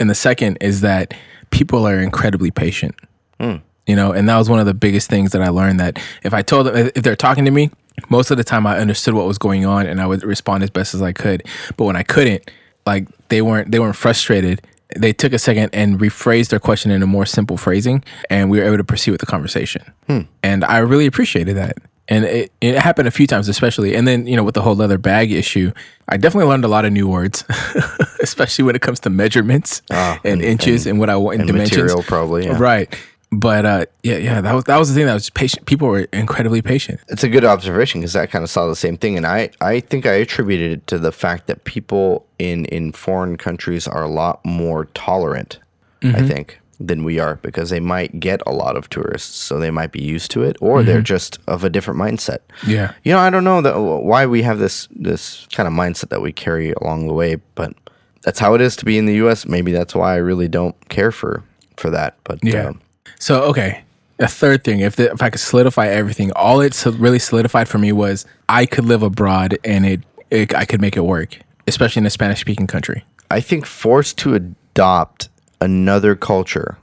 And 0.00 0.08
the 0.08 0.14
second 0.14 0.58
is 0.60 0.80
that 0.80 1.14
people 1.50 1.86
are 1.86 1.98
incredibly 1.98 2.50
patient. 2.50 2.94
Hmm. 3.40 3.56
You 3.86 3.96
know, 3.96 4.12
and 4.12 4.28
that 4.28 4.38
was 4.38 4.48
one 4.48 4.60
of 4.60 4.66
the 4.66 4.74
biggest 4.74 5.10
things 5.10 5.32
that 5.32 5.42
I 5.42 5.48
learned 5.48 5.80
that 5.80 5.98
if 6.22 6.32
I 6.32 6.42
told 6.42 6.66
them, 6.66 6.90
if 6.94 7.02
they're 7.02 7.16
talking 7.16 7.44
to 7.44 7.50
me, 7.50 7.70
most 8.08 8.30
of 8.30 8.36
the 8.36 8.44
time 8.44 8.66
I 8.66 8.78
understood 8.78 9.14
what 9.14 9.26
was 9.26 9.38
going 9.38 9.66
on 9.66 9.86
and 9.86 10.00
I 10.00 10.06
would 10.06 10.22
respond 10.22 10.62
as 10.62 10.70
best 10.70 10.94
as 10.94 11.02
I 11.02 11.12
could. 11.12 11.42
But 11.76 11.84
when 11.84 11.96
I 11.96 12.02
couldn't, 12.02 12.50
like 12.86 13.08
they 13.28 13.42
weren't, 13.42 13.70
they 13.70 13.78
weren't 13.78 13.96
frustrated. 13.96 14.62
They 14.96 15.12
took 15.12 15.32
a 15.32 15.38
second 15.38 15.70
and 15.72 15.98
rephrased 15.98 16.50
their 16.50 16.58
question 16.58 16.90
in 16.90 17.02
a 17.02 17.06
more 17.06 17.24
simple 17.24 17.56
phrasing, 17.56 18.04
and 18.28 18.50
we 18.50 18.58
were 18.58 18.64
able 18.64 18.76
to 18.76 18.84
proceed 18.84 19.10
with 19.12 19.20
the 19.20 19.26
conversation. 19.26 19.82
Hmm. 20.06 20.20
And 20.42 20.64
I 20.64 20.78
really 20.78 21.06
appreciated 21.06 21.56
that. 21.56 21.76
And 22.12 22.26
it, 22.26 22.52
it 22.60 22.76
happened 22.76 23.08
a 23.08 23.10
few 23.10 23.26
times, 23.26 23.48
especially. 23.48 23.96
And 23.96 24.06
then, 24.06 24.26
you 24.26 24.36
know, 24.36 24.44
with 24.44 24.54
the 24.54 24.60
whole 24.60 24.76
leather 24.76 24.98
bag 24.98 25.32
issue, 25.32 25.72
I 26.08 26.18
definitely 26.18 26.50
learned 26.50 26.64
a 26.66 26.68
lot 26.68 26.84
of 26.84 26.92
new 26.92 27.08
words, 27.08 27.42
especially 28.20 28.64
when 28.64 28.76
it 28.76 28.82
comes 28.82 29.00
to 29.00 29.10
measurements 29.10 29.80
and, 29.90 30.42
inches 30.42 30.86
and, 30.86 31.00
what 31.00 31.08
I 31.08 31.16
want 31.16 31.40
and, 31.40 31.42
And 31.42 31.46
dimensions. 31.48 31.78
material, 31.78 32.02
probably. 32.02 32.44
Yeah. 32.44 32.58
Right. 32.58 32.94
But 33.34 33.64
uh, 33.64 33.86
yeah, 34.02 34.18
yeah, 34.18 34.40
that 34.42 34.54
was 34.54 34.64
that 34.64 34.76
was 34.76 34.90
the 34.90 34.94
thing 34.94 35.06
that 35.06 35.14
was 35.14 35.30
patient. 35.30 35.64
People 35.64 35.88
were 35.88 36.06
incredibly 36.12 36.60
patient. 36.60 37.00
It's 37.08 37.24
a 37.24 37.30
good 37.30 37.46
observation 37.46 38.02
because 38.02 38.14
I 38.14 38.26
kind 38.26 38.42
of 38.42 38.50
saw 38.50 38.66
the 38.66 38.76
same 38.76 38.98
thing, 38.98 39.16
and 39.16 39.26
I, 39.26 39.48
I 39.62 39.80
think 39.80 40.04
I 40.04 40.12
attributed 40.12 40.72
it 40.72 40.86
to 40.88 40.98
the 40.98 41.12
fact 41.12 41.46
that 41.46 41.64
people 41.64 42.26
in 42.38 42.66
in 42.66 42.92
foreign 42.92 43.38
countries 43.38 43.88
are 43.88 44.02
a 44.02 44.08
lot 44.08 44.44
more 44.44 44.84
tolerant. 44.92 45.60
I 46.02 46.26
think 46.26 46.60
than 46.88 47.04
we 47.04 47.18
are 47.18 47.36
because 47.36 47.70
they 47.70 47.80
might 47.80 48.18
get 48.20 48.40
a 48.46 48.52
lot 48.52 48.76
of 48.76 48.88
tourists, 48.90 49.36
so 49.36 49.58
they 49.58 49.70
might 49.70 49.92
be 49.92 50.02
used 50.02 50.30
to 50.32 50.42
it, 50.42 50.56
or 50.60 50.82
they're 50.82 51.02
just 51.02 51.38
of 51.46 51.64
a 51.64 51.70
different 51.70 51.98
mindset. 52.00 52.38
Yeah. 52.66 52.92
You 53.04 53.12
know, 53.12 53.18
I 53.18 53.30
don't 53.30 53.44
know 53.44 53.60
that 53.62 53.78
why 53.80 54.26
we 54.26 54.42
have 54.42 54.58
this 54.58 54.88
this 54.94 55.46
kind 55.52 55.66
of 55.66 55.72
mindset 55.72 56.08
that 56.10 56.20
we 56.22 56.32
carry 56.32 56.72
along 56.72 57.06
the 57.06 57.14
way, 57.14 57.36
but 57.54 57.74
that's 58.22 58.38
how 58.38 58.54
it 58.54 58.60
is 58.60 58.76
to 58.76 58.84
be 58.84 58.98
in 58.98 59.06
the 59.06 59.14
U.S. 59.14 59.46
Maybe 59.46 59.72
that's 59.72 59.94
why 59.94 60.14
I 60.14 60.16
really 60.16 60.48
don't 60.48 60.76
care 60.88 61.12
for 61.12 61.42
for 61.76 61.90
that. 61.90 62.16
But 62.24 62.38
Yeah. 62.42 62.68
um, 62.68 62.80
So 63.18 63.42
okay, 63.44 63.82
a 64.18 64.28
third 64.28 64.62
thing, 64.64 64.80
if 64.80 64.96
the, 64.96 65.10
if 65.12 65.22
I 65.22 65.30
could 65.30 65.40
solidify 65.40 65.88
everything, 65.88 66.30
all 66.36 66.60
it 66.60 66.74
so- 66.74 66.92
really 66.92 67.18
solidified 67.18 67.68
for 67.68 67.78
me 67.78 67.92
was 67.92 68.24
I 68.48 68.66
could 68.66 68.84
live 68.84 69.02
abroad 69.02 69.58
and 69.64 69.84
it, 69.86 70.00
it 70.30 70.54
I 70.54 70.64
could 70.64 70.80
make 70.80 70.96
it 70.96 71.04
work, 71.04 71.38
especially 71.66 72.00
in 72.00 72.06
a 72.06 72.10
Spanish 72.10 72.40
speaking 72.40 72.66
country. 72.66 73.04
I 73.30 73.40
think 73.40 73.64
forced 73.66 74.18
to 74.18 74.34
adopt 74.34 75.28
another 75.62 76.14
culture 76.14 76.76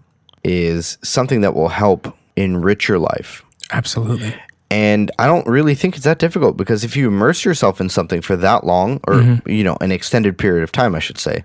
is 0.44 0.98
something 1.04 1.42
that 1.42 1.54
will 1.54 1.68
help 1.68 2.16
enrich 2.36 2.88
your 2.88 2.98
life. 2.98 3.44
Absolutely. 3.72 4.34
And 4.72 5.12
I 5.20 5.26
don't 5.26 5.46
really 5.48 5.76
think 5.76 5.96
it's 5.96 6.06
that 6.06 6.20
difficult 6.20 6.56
because 6.56 6.84
if 6.84 6.96
you 6.96 7.08
immerse 7.08 7.44
yourself 7.44 7.82
in 7.82 7.90
something 7.90 8.22
for 8.22 8.36
that 8.38 8.66
long, 8.66 9.00
or 9.08 9.42
you 9.46 9.64
know, 9.64 9.78
an 9.82 9.92
extended 9.92 10.38
period 10.38 10.64
of 10.64 10.72
time, 10.72 10.96
I 10.96 11.00
should 11.00 11.18
say, 11.18 11.44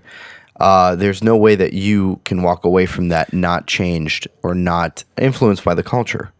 uh, 0.59 0.95
there's 0.95 1.23
no 1.23 1.35
way 1.35 1.55
that 1.55 1.73
you 1.73 2.21
can 2.23 2.43
walk 2.43 2.63
away 2.63 2.85
from 2.85 3.09
that 3.09 3.33
not 3.33 3.67
changed 3.67 4.27
or 4.43 4.55
not 4.55 5.03
influenced 5.17 5.63
by 5.65 5.73
the 5.75 5.83
culture. 5.83 6.31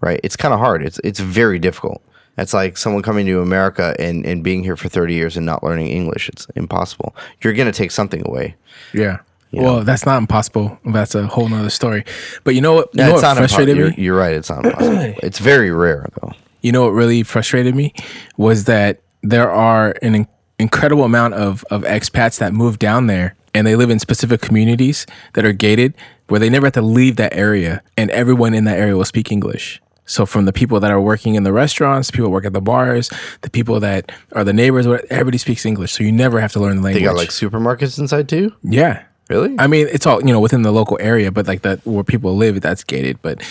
Right? 0.00 0.20
It's 0.24 0.36
kind 0.36 0.52
of 0.52 0.60
hard. 0.60 0.82
It's 0.82 0.98
it's 1.04 1.20
very 1.20 1.58
difficult. 1.58 2.02
It's 2.36 2.52
like 2.52 2.76
someone 2.76 3.02
coming 3.02 3.26
to 3.26 3.40
America 3.40 3.94
and, 3.98 4.26
and 4.26 4.42
being 4.42 4.64
here 4.64 4.76
for 4.76 4.88
30 4.88 5.14
years 5.14 5.36
and 5.36 5.46
not 5.46 5.62
learning 5.62 5.88
English. 5.88 6.28
It's 6.28 6.46
impossible. 6.56 7.14
You're 7.42 7.52
going 7.52 7.70
to 7.70 7.76
take 7.76 7.92
something 7.92 8.26
away. 8.26 8.56
Yeah. 8.92 9.18
Well, 9.62 9.82
that's 9.84 10.04
not 10.06 10.18
impossible. 10.18 10.78
That's 10.84 11.14
a 11.14 11.26
whole 11.26 11.48
nother 11.48 11.70
story. 11.70 12.04
But 12.44 12.54
you 12.54 12.60
know 12.60 12.74
what? 12.74 12.88
You 12.94 13.04
know 13.04 13.14
it's 13.14 13.22
what 13.22 13.22
not 13.22 13.36
impo- 13.36 13.38
frustrated 13.40 13.76
you're, 13.76 13.90
me? 13.90 13.94
you're 13.98 14.16
right. 14.16 14.34
It's 14.34 14.50
not 14.50 14.64
impossible. 14.64 15.14
it's 15.22 15.38
very 15.38 15.70
rare, 15.70 16.08
though. 16.20 16.32
You 16.62 16.72
know 16.72 16.82
what 16.84 16.90
really 16.90 17.22
frustrated 17.22 17.74
me 17.74 17.92
was 18.36 18.64
that 18.64 19.00
there 19.22 19.50
are 19.50 19.94
an 20.02 20.14
in- 20.14 20.28
incredible 20.58 21.04
amount 21.04 21.34
of 21.34 21.64
of 21.70 21.82
expats 21.82 22.38
that 22.38 22.52
move 22.52 22.78
down 22.78 23.06
there 23.06 23.34
and 23.54 23.66
they 23.66 23.76
live 23.76 23.90
in 23.90 23.98
specific 23.98 24.40
communities 24.40 25.06
that 25.34 25.44
are 25.44 25.52
gated 25.52 25.94
where 26.28 26.40
they 26.40 26.48
never 26.48 26.66
have 26.66 26.72
to 26.74 26.82
leave 26.82 27.16
that 27.16 27.34
area 27.34 27.82
and 27.96 28.10
everyone 28.10 28.54
in 28.54 28.64
that 28.64 28.78
area 28.78 28.96
will 28.96 29.04
speak 29.04 29.30
English. 29.30 29.80
So 30.06 30.26
from 30.26 30.44
the 30.44 30.52
people 30.52 30.80
that 30.80 30.90
are 30.90 31.00
working 31.00 31.34
in 31.34 31.44
the 31.44 31.52
restaurants, 31.52 32.10
people 32.10 32.30
work 32.30 32.44
at 32.44 32.52
the 32.52 32.60
bars, 32.60 33.10
the 33.40 33.48
people 33.50 33.80
that 33.80 34.12
are 34.32 34.44
the 34.44 34.52
neighbors, 34.52 34.86
what- 34.86 35.04
everybody 35.10 35.38
speaks 35.38 35.64
English. 35.64 35.92
So 35.92 36.02
you 36.04 36.12
never 36.12 36.40
have 36.40 36.52
to 36.52 36.60
learn 36.60 36.76
the 36.76 36.82
language. 36.82 37.02
They 37.02 37.06
got 37.06 37.16
like 37.16 37.30
supermarkets 37.30 37.98
inside 37.98 38.28
too? 38.28 38.52
yeah. 38.62 39.02
Really? 39.28 39.54
I 39.58 39.66
mean, 39.66 39.88
it's 39.90 40.06
all 40.06 40.20
you 40.20 40.32
know 40.32 40.40
within 40.40 40.62
the 40.62 40.72
local 40.72 40.98
area, 41.00 41.32
but 41.32 41.46
like 41.46 41.62
that 41.62 41.84
where 41.86 42.04
people 42.04 42.36
live, 42.36 42.60
that's 42.60 42.84
gated. 42.84 43.20
But 43.22 43.42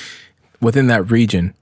within 0.62 0.88
that 0.88 1.10
region, 1.10 1.54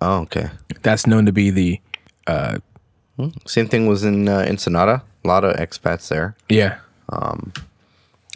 oh, 0.00 0.20
okay. 0.20 0.50
that's 0.82 1.06
known 1.06 1.26
to 1.26 1.32
be 1.32 1.50
the 1.50 1.80
hmm. 2.28 3.28
Same 3.46 3.68
thing 3.68 3.86
was 3.86 4.04
in 4.04 4.28
uh, 4.28 4.44
Ensenada. 4.48 5.02
A 5.24 5.28
lot 5.28 5.44
of 5.44 5.56
expats 5.56 6.08
there. 6.08 6.36
yeah, 6.48 6.78
um, 7.08 7.52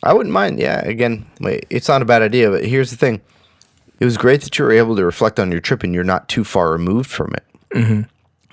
I 0.02 0.12
wouldn't 0.12 0.32
mind. 0.32 0.58
Yeah, 0.58 0.80
again, 0.80 1.26
wait, 1.40 1.66
it's 1.70 1.88
not 1.88 2.02
a 2.02 2.04
bad 2.04 2.22
idea, 2.22 2.50
but 2.50 2.64
here's 2.64 2.90
the 2.90 2.96
thing. 2.96 3.20
It 4.00 4.04
was 4.04 4.16
great 4.16 4.40
that 4.42 4.58
you 4.58 4.64
were 4.64 4.72
able 4.72 4.96
to 4.96 5.04
reflect 5.04 5.38
on 5.38 5.52
your 5.52 5.60
trip 5.60 5.82
and 5.82 5.94
you're 5.94 6.04
not 6.04 6.28
too 6.28 6.42
far 6.42 6.72
removed 6.72 7.10
from 7.10 7.34
it. 7.34 7.44
Mm-hmm. 7.74 8.02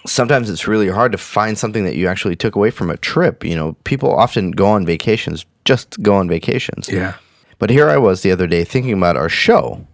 Sometimes 0.06 0.50
it's 0.50 0.68
really 0.68 0.90
hard 0.90 1.14
to 1.14 1.18
find 1.18 1.58
something 1.58 1.86
that 1.86 1.96
you 1.96 2.08
actually 2.08 2.36
took 2.36 2.56
away 2.56 2.70
from 2.70 2.90
a 2.90 2.98
trip. 2.98 3.46
You 3.46 3.56
know, 3.56 3.74
people 3.86 4.14
often 4.14 4.52
go 4.52 4.68
on 4.68 4.86
vacations, 4.86 5.46
just 5.68 6.02
go 6.02 6.16
on 6.16 6.28
vacations. 6.30 6.88
yeah, 6.90 7.16
But 7.60 7.70
here 7.70 7.90
I 7.90 7.98
was 7.98 8.22
the 8.22 8.32
other 8.32 8.48
day 8.48 8.64
thinking 8.64 8.94
about 8.94 9.18
our 9.18 9.30
show 9.30 9.86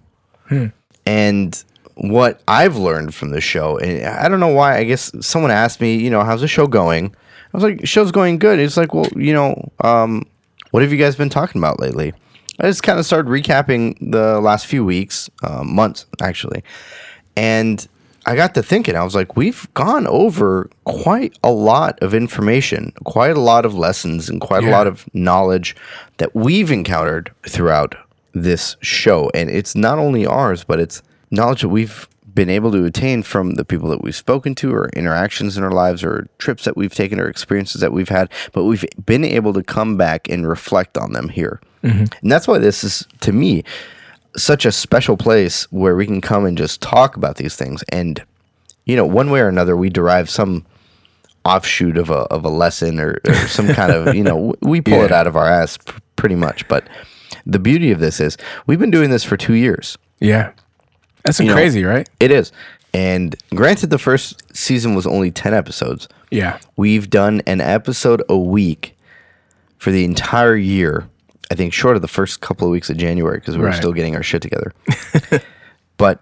and 1.05 1.63
what 1.95 2.41
I've 2.47 2.77
learned 2.77 3.13
from 3.15 3.31
the 3.31 3.41
show. 3.41 3.77
And 3.79 4.05
I 4.05 4.29
don't 4.29 4.39
know 4.39 4.53
why. 4.53 4.77
I 4.77 4.83
guess 4.83 5.11
someone 5.25 5.51
asked 5.51 5.81
me, 5.81 5.95
you 5.95 6.09
know, 6.11 6.23
how's 6.23 6.41
the 6.41 6.47
show 6.47 6.67
going? 6.67 7.07
I 7.07 7.57
was 7.57 7.63
like, 7.63 7.85
show's 7.87 8.11
going 8.11 8.37
good. 8.39 8.59
It's 8.59 8.77
like, 8.77 8.93
well, 8.93 9.07
you 9.15 9.33
know, 9.33 9.71
um, 9.83 10.23
what 10.71 10.83
have 10.83 10.91
you 10.91 10.97
guys 10.99 11.15
been 11.15 11.29
talking 11.29 11.59
about 11.59 11.79
lately? 11.79 12.13
I 12.59 12.67
just 12.67 12.83
kind 12.83 12.99
of 12.99 13.05
started 13.05 13.29
recapping 13.29 13.97
the 14.11 14.39
last 14.39 14.67
few 14.67 14.85
weeks, 14.85 15.29
uh, 15.41 15.63
months 15.63 16.05
actually, 16.21 16.63
and 17.35 17.87
I 18.25 18.35
got 18.35 18.53
to 18.55 18.63
thinking. 18.63 18.95
I 18.95 19.03
was 19.03 19.15
like, 19.15 19.35
we've 19.35 19.71
gone 19.73 20.07
over 20.07 20.69
quite 20.85 21.37
a 21.43 21.51
lot 21.51 22.01
of 22.01 22.13
information, 22.13 22.93
quite 23.03 23.35
a 23.35 23.39
lot 23.39 23.65
of 23.65 23.75
lessons, 23.75 24.29
and 24.29 24.39
quite 24.39 24.63
a 24.63 24.69
lot 24.69 24.87
of 24.87 25.05
knowledge 25.13 25.75
that 26.17 26.33
we've 26.33 26.71
encountered 26.71 27.31
throughout 27.47 27.95
this 28.33 28.77
show. 28.81 29.29
And 29.33 29.49
it's 29.49 29.75
not 29.75 29.99
only 29.99 30.25
ours, 30.25 30.63
but 30.63 30.79
it's 30.79 31.01
knowledge 31.31 31.61
that 31.61 31.69
we've 31.69 32.07
been 32.33 32.49
able 32.49 32.71
to 32.71 32.85
attain 32.85 33.21
from 33.23 33.55
the 33.55 33.65
people 33.65 33.89
that 33.89 34.01
we've 34.01 34.15
spoken 34.15 34.55
to, 34.55 34.73
or 34.73 34.89
interactions 34.89 35.57
in 35.57 35.63
our 35.63 35.71
lives, 35.71 36.03
or 36.03 36.27
trips 36.39 36.63
that 36.63 36.77
we've 36.77 36.95
taken, 36.95 37.19
or 37.19 37.27
experiences 37.27 37.81
that 37.81 37.91
we've 37.91 38.09
had. 38.09 38.31
But 38.53 38.63
we've 38.63 38.85
been 39.05 39.23
able 39.25 39.53
to 39.53 39.61
come 39.61 39.97
back 39.97 40.29
and 40.29 40.47
reflect 40.47 40.97
on 40.97 41.11
them 41.13 41.29
here. 41.29 41.61
Mm-hmm. 41.83 42.05
And 42.21 42.31
that's 42.31 42.47
why 42.47 42.57
this 42.57 42.83
is, 42.83 43.05
to 43.19 43.33
me, 43.33 43.63
such 44.35 44.65
a 44.65 44.71
special 44.71 45.17
place 45.17 45.71
where 45.71 45.95
we 45.95 46.05
can 46.05 46.21
come 46.21 46.45
and 46.45 46.57
just 46.57 46.81
talk 46.81 47.15
about 47.15 47.37
these 47.37 47.55
things. 47.55 47.83
And, 47.89 48.23
you 48.85 48.95
know, 48.95 49.05
one 49.05 49.29
way 49.29 49.39
or 49.41 49.47
another, 49.47 49.75
we 49.77 49.89
derive 49.89 50.29
some 50.29 50.65
offshoot 51.45 51.97
of 51.97 52.09
a, 52.09 52.19
of 52.33 52.45
a 52.45 52.49
lesson 52.49 52.99
or, 52.99 53.19
or 53.27 53.33
some 53.47 53.67
kind 53.73 53.91
of, 53.91 54.15
you 54.15 54.23
know, 54.23 54.53
we 54.61 54.81
pull 54.81 55.01
it 55.01 55.11
out 55.11 55.27
of 55.27 55.35
our 55.35 55.47
ass 55.47 55.77
p- 55.77 55.93
pretty 56.15 56.35
much. 56.35 56.67
But 56.67 56.87
the 57.45 57.59
beauty 57.59 57.91
of 57.91 57.99
this 57.99 58.19
is 58.19 58.37
we've 58.65 58.79
been 58.79 58.91
doing 58.91 59.09
this 59.09 59.23
for 59.23 59.37
two 59.37 59.53
years. 59.53 59.97
yeah. 60.19 60.51
That's 61.23 61.39
You 61.39 61.45
know, 61.47 61.53
crazy, 61.53 61.85
right? 61.85 62.09
It 62.19 62.31
is. 62.31 62.51
And 62.93 63.33
granted, 63.55 63.89
the 63.91 63.97
first 63.97 64.41
season 64.55 64.93
was 64.93 65.07
only 65.07 65.31
10 65.31 65.53
episodes. 65.53 66.09
Yeah, 66.31 66.59
We've 66.75 67.09
done 67.09 67.41
an 67.47 67.61
episode 67.61 68.21
a 68.27 68.37
week 68.37 68.97
for 69.77 69.91
the 69.91 70.03
entire 70.03 70.55
year. 70.57 71.07
I 71.51 71.55
think 71.55 71.73
short 71.73 71.95
of 71.95 72.01
the 72.01 72.07
first 72.07 72.41
couple 72.41 72.67
of 72.67 72.71
weeks 72.71 72.89
of 72.89 72.97
January 72.97 73.37
because 73.39 73.55
we 73.57 73.61
were 73.63 73.69
Right. 73.69 73.75
still 73.77 73.93
getting 73.93 74.15
our 74.15 74.23
shit 74.23 74.41
together. 74.41 74.73
but 75.97 76.19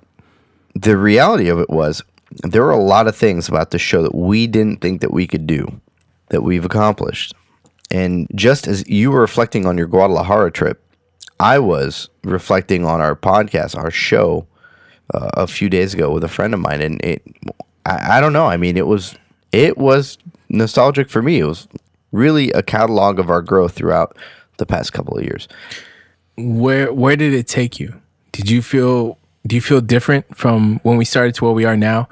the 0.75 0.97
reality 0.97 1.47
of 1.49 1.59
it 1.59 1.69
was 1.69 2.01
there 2.43 2.63
were 2.63 2.71
a 2.71 2.77
lot 2.77 3.07
of 3.07 3.15
things 3.15 3.47
about 3.49 3.71
the 3.71 3.79
show 3.79 4.01
that 4.03 4.15
we 4.15 4.47
didn't 4.47 4.81
think 4.81 5.01
that 5.01 5.11
we 5.11 5.27
could 5.27 5.45
do 5.45 5.81
that 6.29 6.41
we've 6.43 6.65
accomplished. 6.65 7.33
And 7.91 8.27
just 8.35 8.67
as 8.67 8.87
you 8.87 9.11
were 9.11 9.19
reflecting 9.19 9.65
on 9.65 9.77
your 9.77 9.87
Guadalajara 9.87 10.51
trip, 10.51 10.81
I 11.41 11.59
was 11.59 12.09
reflecting 12.23 12.85
on 12.85 13.01
our 13.01 13.15
podcast, 13.15 13.75
our 13.77 13.91
show, 13.91 14.47
uh, 15.13 15.29
a 15.33 15.45
few 15.47 15.69
days 15.69 15.93
ago 15.93 16.11
with 16.13 16.23
a 16.23 16.29
friend 16.29 16.53
of 16.53 16.61
mine, 16.61 16.81
and 16.81 17.03
it, 17.03 17.21
I, 17.85 18.17
I 18.17 18.21
don't 18.21 18.31
know. 18.31 18.45
I 18.45 18.55
mean, 18.55 18.77
it 18.77 18.87
was, 18.87 19.15
it 19.51 19.77
was 19.77 20.17
nostalgic 20.47 21.09
for 21.09 21.21
me. 21.21 21.39
It 21.39 21.45
was 21.45 21.67
really 22.13 22.49
a 22.51 22.63
catalog 22.63 23.19
of 23.19 23.29
our 23.29 23.41
growth 23.41 23.73
throughout 23.73 24.15
the 24.61 24.65
past 24.75 24.93
couple 24.93 25.17
of 25.17 25.23
years. 25.23 25.47
where 26.37 26.93
where 26.93 27.15
did 27.15 27.33
it 27.33 27.47
take 27.47 27.79
you? 27.81 27.89
Did 28.31 28.49
you 28.49 28.61
feel 28.61 29.17
do 29.45 29.55
you 29.55 29.61
feel 29.61 29.81
different 29.81 30.25
from 30.37 30.79
when 30.83 30.97
we 30.97 31.05
started 31.05 31.35
to 31.35 31.45
where 31.45 31.53
we 31.53 31.65
are 31.65 31.77
now? 31.77 32.07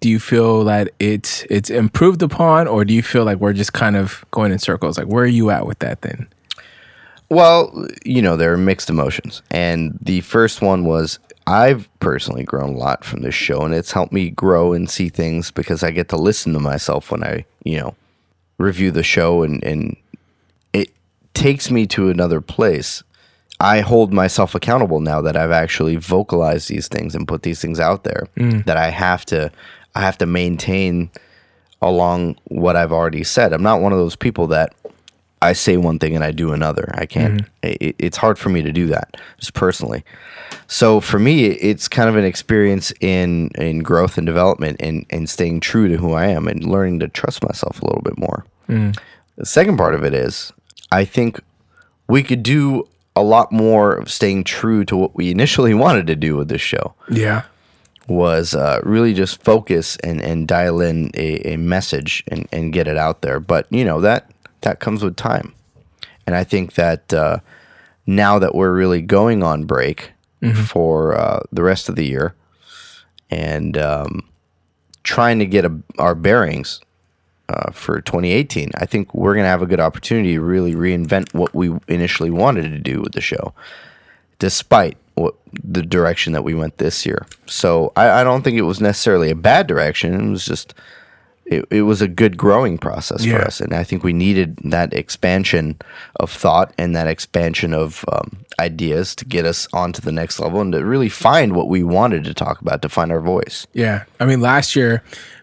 Do 0.00 0.08
you 0.08 0.20
feel 0.20 0.64
that 0.64 0.90
it's 0.98 1.44
it's 1.48 1.70
improved 1.70 2.22
upon, 2.22 2.68
or 2.68 2.84
do 2.84 2.92
you 2.92 3.02
feel 3.02 3.24
like 3.24 3.38
we're 3.38 3.52
just 3.52 3.72
kind 3.72 3.96
of 3.96 4.24
going 4.30 4.52
in 4.52 4.58
circles? 4.58 4.98
Like, 4.98 5.06
where 5.06 5.24
are 5.24 5.36
you 5.40 5.50
at 5.50 5.66
with 5.66 5.78
that 5.78 6.02
then? 6.02 6.28
Well, 7.28 7.88
you 8.04 8.20
know, 8.20 8.36
there 8.36 8.52
are 8.52 8.58
mixed 8.58 8.90
emotions. 8.90 9.42
And 9.50 9.98
the 10.02 10.20
first 10.20 10.60
one 10.60 10.84
was 10.84 11.18
I've 11.46 11.88
personally 12.00 12.44
grown 12.44 12.74
a 12.74 12.78
lot 12.78 13.04
from 13.04 13.22
this 13.22 13.34
show, 13.34 13.62
and 13.62 13.72
it's 13.74 13.92
helped 13.92 14.12
me 14.12 14.30
grow 14.30 14.72
and 14.74 14.90
see 14.90 15.08
things 15.08 15.50
because 15.50 15.82
I 15.82 15.90
get 15.92 16.08
to 16.10 16.16
listen 16.16 16.52
to 16.52 16.60
myself 16.60 17.10
when 17.10 17.24
I, 17.24 17.44
you 17.64 17.78
know, 17.80 17.94
review 18.58 18.90
the 18.90 19.02
show, 19.02 19.42
and, 19.44 19.64
and 19.64 19.96
takes 21.42 21.70
me 21.70 21.86
to 21.88 22.08
another 22.10 22.40
place. 22.40 23.02
I 23.60 23.80
hold 23.80 24.12
myself 24.12 24.54
accountable 24.54 25.00
now 25.00 25.20
that 25.22 25.36
I've 25.36 25.50
actually 25.52 25.96
vocalized 25.96 26.68
these 26.68 26.88
things 26.88 27.14
and 27.14 27.28
put 27.28 27.42
these 27.42 27.60
things 27.60 27.78
out 27.78 28.04
there 28.04 28.26
mm. 28.36 28.64
that 28.64 28.76
I 28.76 28.88
have 28.88 29.24
to 29.26 29.50
I 29.94 30.00
have 30.00 30.18
to 30.18 30.26
maintain 30.26 31.10
along 31.80 32.36
what 32.44 32.76
I've 32.76 32.92
already 32.92 33.24
said. 33.24 33.52
I'm 33.52 33.62
not 33.62 33.80
one 33.80 33.92
of 33.92 33.98
those 33.98 34.16
people 34.16 34.46
that 34.48 34.74
I 35.42 35.52
say 35.52 35.76
one 35.76 35.98
thing 35.98 36.14
and 36.14 36.24
I 36.24 36.30
do 36.30 36.52
another. 36.52 36.90
I 36.94 37.04
can't. 37.04 37.42
Mm-hmm. 37.42 37.84
It, 37.84 37.96
it's 37.98 38.16
hard 38.16 38.38
for 38.38 38.48
me 38.48 38.62
to 38.62 38.72
do 38.72 38.86
that, 38.86 39.16
just 39.38 39.54
personally. 39.54 40.04
So 40.68 41.00
for 41.00 41.18
me, 41.18 41.46
it's 41.46 41.88
kind 41.88 42.08
of 42.08 42.16
an 42.16 42.24
experience 42.24 42.92
in 43.00 43.50
in 43.56 43.80
growth 43.80 44.16
and 44.16 44.26
development, 44.26 44.76
and 44.80 45.04
and 45.10 45.28
staying 45.28 45.60
true 45.60 45.88
to 45.88 45.96
who 45.96 46.12
I 46.12 46.26
am, 46.26 46.46
and 46.46 46.64
learning 46.64 47.00
to 47.00 47.08
trust 47.08 47.42
myself 47.42 47.82
a 47.82 47.84
little 47.84 48.02
bit 48.02 48.16
more. 48.16 48.46
Mm. 48.68 48.96
The 49.36 49.46
second 49.46 49.76
part 49.76 49.94
of 49.94 50.04
it 50.04 50.14
is, 50.14 50.52
I 50.92 51.04
think 51.04 51.40
we 52.08 52.22
could 52.22 52.42
do 52.42 52.86
a 53.16 53.22
lot 53.22 53.50
more 53.52 53.94
of 53.94 54.10
staying 54.10 54.44
true 54.44 54.84
to 54.86 54.96
what 54.96 55.14
we 55.16 55.30
initially 55.30 55.74
wanted 55.84 56.06
to 56.06 56.16
do 56.16 56.36
with 56.36 56.48
this 56.48 56.60
show 56.62 56.94
Yeah. 57.10 57.42
was 58.08 58.54
uh, 58.54 58.80
really 58.84 59.14
just 59.14 59.42
focus 59.42 59.96
and, 60.04 60.20
and 60.20 60.46
dial 60.48 60.80
in 60.80 61.10
a, 61.14 61.54
a 61.54 61.56
message 61.56 62.22
and, 62.28 62.46
and 62.52 62.72
get 62.72 62.86
it 62.88 62.96
out 62.96 63.22
there. 63.22 63.40
But 63.40 63.66
you 63.70 63.84
know 63.84 64.00
that 64.00 64.30
that 64.62 64.78
comes 64.80 65.02
with 65.02 65.16
time, 65.16 65.52
and 66.26 66.36
I 66.36 66.44
think 66.44 66.74
that 66.74 67.12
uh, 67.12 67.38
now 68.06 68.38
that 68.38 68.54
we're 68.54 68.72
really 68.72 69.00
going 69.02 69.42
on 69.42 69.64
break 69.64 70.12
for 70.66 71.16
uh, 71.16 71.40
the 71.52 71.62
rest 71.62 71.88
of 71.88 71.94
the 71.96 72.04
year 72.04 72.34
and 73.30 73.78
um, 73.78 74.28
trying 75.04 75.38
to 75.38 75.46
get 75.46 75.64
a, 75.64 75.72
our 75.98 76.14
bearings 76.16 76.80
uh, 77.48 77.70
for 77.72 78.00
2018, 78.00 78.70
I 78.76 78.86
think 78.86 79.14
we're 79.14 79.34
going 79.34 79.44
to 79.44 79.48
have 79.50 79.62
a 79.62 79.66
good 79.66 79.80
opportunity 79.80 80.34
to 80.34 80.40
really 80.40 80.74
reinvent 80.74 81.34
what 81.34 81.54
we 81.54 81.72
initially 81.88 82.30
wanted 82.30 82.70
to 82.70 82.78
do 82.78 83.00
with 83.00 83.12
the 83.12 83.20
show 83.20 83.52
despite 84.38 84.96
what 85.14 85.34
the 85.62 85.82
direction 85.82 86.32
that 86.32 86.42
we 86.42 86.54
went 86.54 86.78
this 86.78 87.04
year. 87.06 87.26
So 87.46 87.92
I, 87.96 88.20
I 88.20 88.24
don't 88.24 88.42
think 88.42 88.56
it 88.56 88.62
was 88.62 88.80
necessarily 88.80 89.30
a 89.30 89.34
bad 89.36 89.66
direction. 89.66 90.14
It 90.14 90.30
was 90.30 90.44
just 90.44 90.74
it, 91.44 91.64
it 91.70 91.82
was 91.82 92.00
a 92.00 92.08
good 92.08 92.36
growing 92.38 92.78
process 92.78 93.24
Yeah. 93.24 93.38
for 93.38 93.44
us, 93.44 93.60
and 93.60 93.72
I 93.74 93.84
think 93.84 94.02
we 94.04 94.12
needed 94.12 94.56
that 94.64 94.94
expansion 94.94 95.76
of 96.16 96.30
thought 96.30 96.72
and 96.78 96.96
that 96.96 97.08
expansion 97.08 97.74
of 97.74 98.04
um, 98.10 98.44
ideas 98.58 99.14
to 99.16 99.24
get 99.24 99.44
us 99.44 99.68
onto 99.72 100.00
the 100.00 100.12
next 100.12 100.38
level 100.40 100.60
and 100.60 100.72
to 100.72 100.84
really 100.84 101.08
find 101.08 101.54
what 101.54 101.68
we 101.68 101.82
wanted 101.82 102.24
to 102.24 102.32
talk 102.34 102.60
about 102.60 102.80
to 102.82 102.88
find 102.88 103.12
our 103.12 103.20
voice. 103.20 103.66
Yeah. 103.74 104.04
I 104.20 104.24
mean, 104.24 104.40
last 104.40 104.74
year 104.76 105.02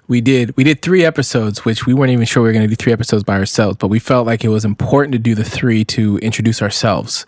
we 0.10 0.22
did 0.22 0.58
we 0.58 0.64
did 0.64 0.82
three 0.82 1.06
episodes, 1.06 1.64
which 1.64 1.86
we 1.86 1.94
weren't 1.94 2.12
even 2.12 2.26
sure 2.26 2.42
we 2.42 2.50
were 2.50 2.54
going 2.54 2.68
to 2.68 2.68
do 2.68 2.76
three 2.76 2.92
episodes 2.92 3.24
by 3.24 3.38
ourselves, 3.38 3.78
but 3.78 3.88
we 3.88 4.00
felt 4.00 4.26
like 4.26 4.44
it 4.44 4.50
was 4.50 4.66
important 4.66 5.14
to 5.14 5.20
do 5.20 5.36
the 5.36 5.44
three 5.44 5.86
to 5.86 6.18
introduce 6.18 6.62
ourselves 6.64 7.28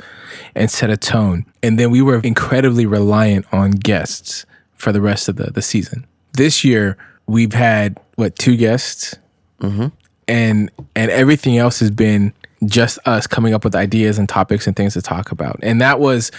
and 0.56 0.70
set 0.70 0.90
a 0.90 0.98
tone. 0.98 1.46
And 1.62 1.80
then 1.80 1.92
we 1.92 2.02
were 2.02 2.20
incredibly 2.22 2.88
reliant 2.88 3.46
on 3.54 3.72
guests 3.72 4.48
for 4.74 4.92
the 4.92 5.00
rest 5.00 5.30
of 5.30 5.36
the, 5.36 5.52
the 5.52 5.62
season. 5.62 6.08
This 6.34 6.64
year 6.64 6.98
we've 7.28 7.54
had 7.54 8.00
what 8.16 8.36
two 8.36 8.58
guests, 8.58 9.16
mm-hmm. 9.62 9.88
and 10.28 10.72
and 10.96 11.12
everything 11.12 11.60
else 11.60 11.80
has 11.82 11.92
been 11.92 12.34
just 12.66 12.98
us 13.06 13.28
coming 13.28 13.54
up 13.54 13.64
with 13.64 13.76
ideas 13.76 14.18
and 14.18 14.28
topics 14.28 14.66
and 14.66 14.76
things 14.76 14.96
to 14.96 15.04
talk 15.04 15.32
about. 15.32 15.60
And 15.62 15.80
that 15.82 16.00
was 16.00 16.32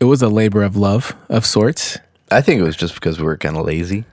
it 0.00 0.04
was 0.04 0.22
a 0.22 0.30
labor 0.30 0.62
of 0.62 0.76
love 0.78 1.14
of 1.28 1.44
sorts. 1.44 1.98
I 2.30 2.40
think 2.40 2.58
it 2.58 2.64
was 2.64 2.76
just 2.76 2.94
because 2.94 3.18
we 3.18 3.26
were 3.26 3.36
kind 3.36 3.58
of 3.58 3.66
lazy. 3.66 4.06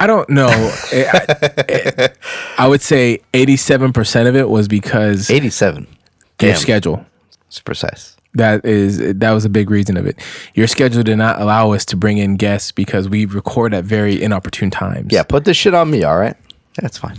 I 0.00 0.06
don't 0.06 0.28
know. 0.30 0.48
It- 0.92 2.18
I, 2.58 2.64
I 2.64 2.68
would 2.68 2.82
say 2.82 3.20
87% 3.32 4.26
of 4.28 4.34
it 4.36 4.48
was 4.48 4.66
because 4.68 5.30
Eighty-seven. 5.30 5.86
your 6.42 6.54
schedule. 6.56 7.04
it's 7.46 7.60
precise. 7.60 8.16
That 8.34 8.64
is 8.64 8.98
that 9.18 9.32
was 9.32 9.44
a 9.44 9.48
big 9.48 9.70
reason 9.70 9.96
of 9.96 10.06
it. 10.06 10.16
Your 10.54 10.66
schedule 10.68 11.02
did 11.02 11.16
not 11.16 11.40
allow 11.40 11.72
us 11.72 11.84
to 11.86 11.96
bring 11.96 12.18
in 12.18 12.36
guests 12.36 12.70
because 12.70 13.08
we 13.08 13.24
record 13.24 13.74
at 13.74 13.84
very 13.84 14.22
inopportune 14.22 14.70
times. 14.70 15.08
Yeah, 15.12 15.24
put 15.24 15.44
this 15.44 15.56
shit 15.56 15.74
on 15.74 15.90
me. 15.90 16.04
All 16.04 16.16
right, 16.18 16.36
that's 16.76 16.96
fine. 16.98 17.18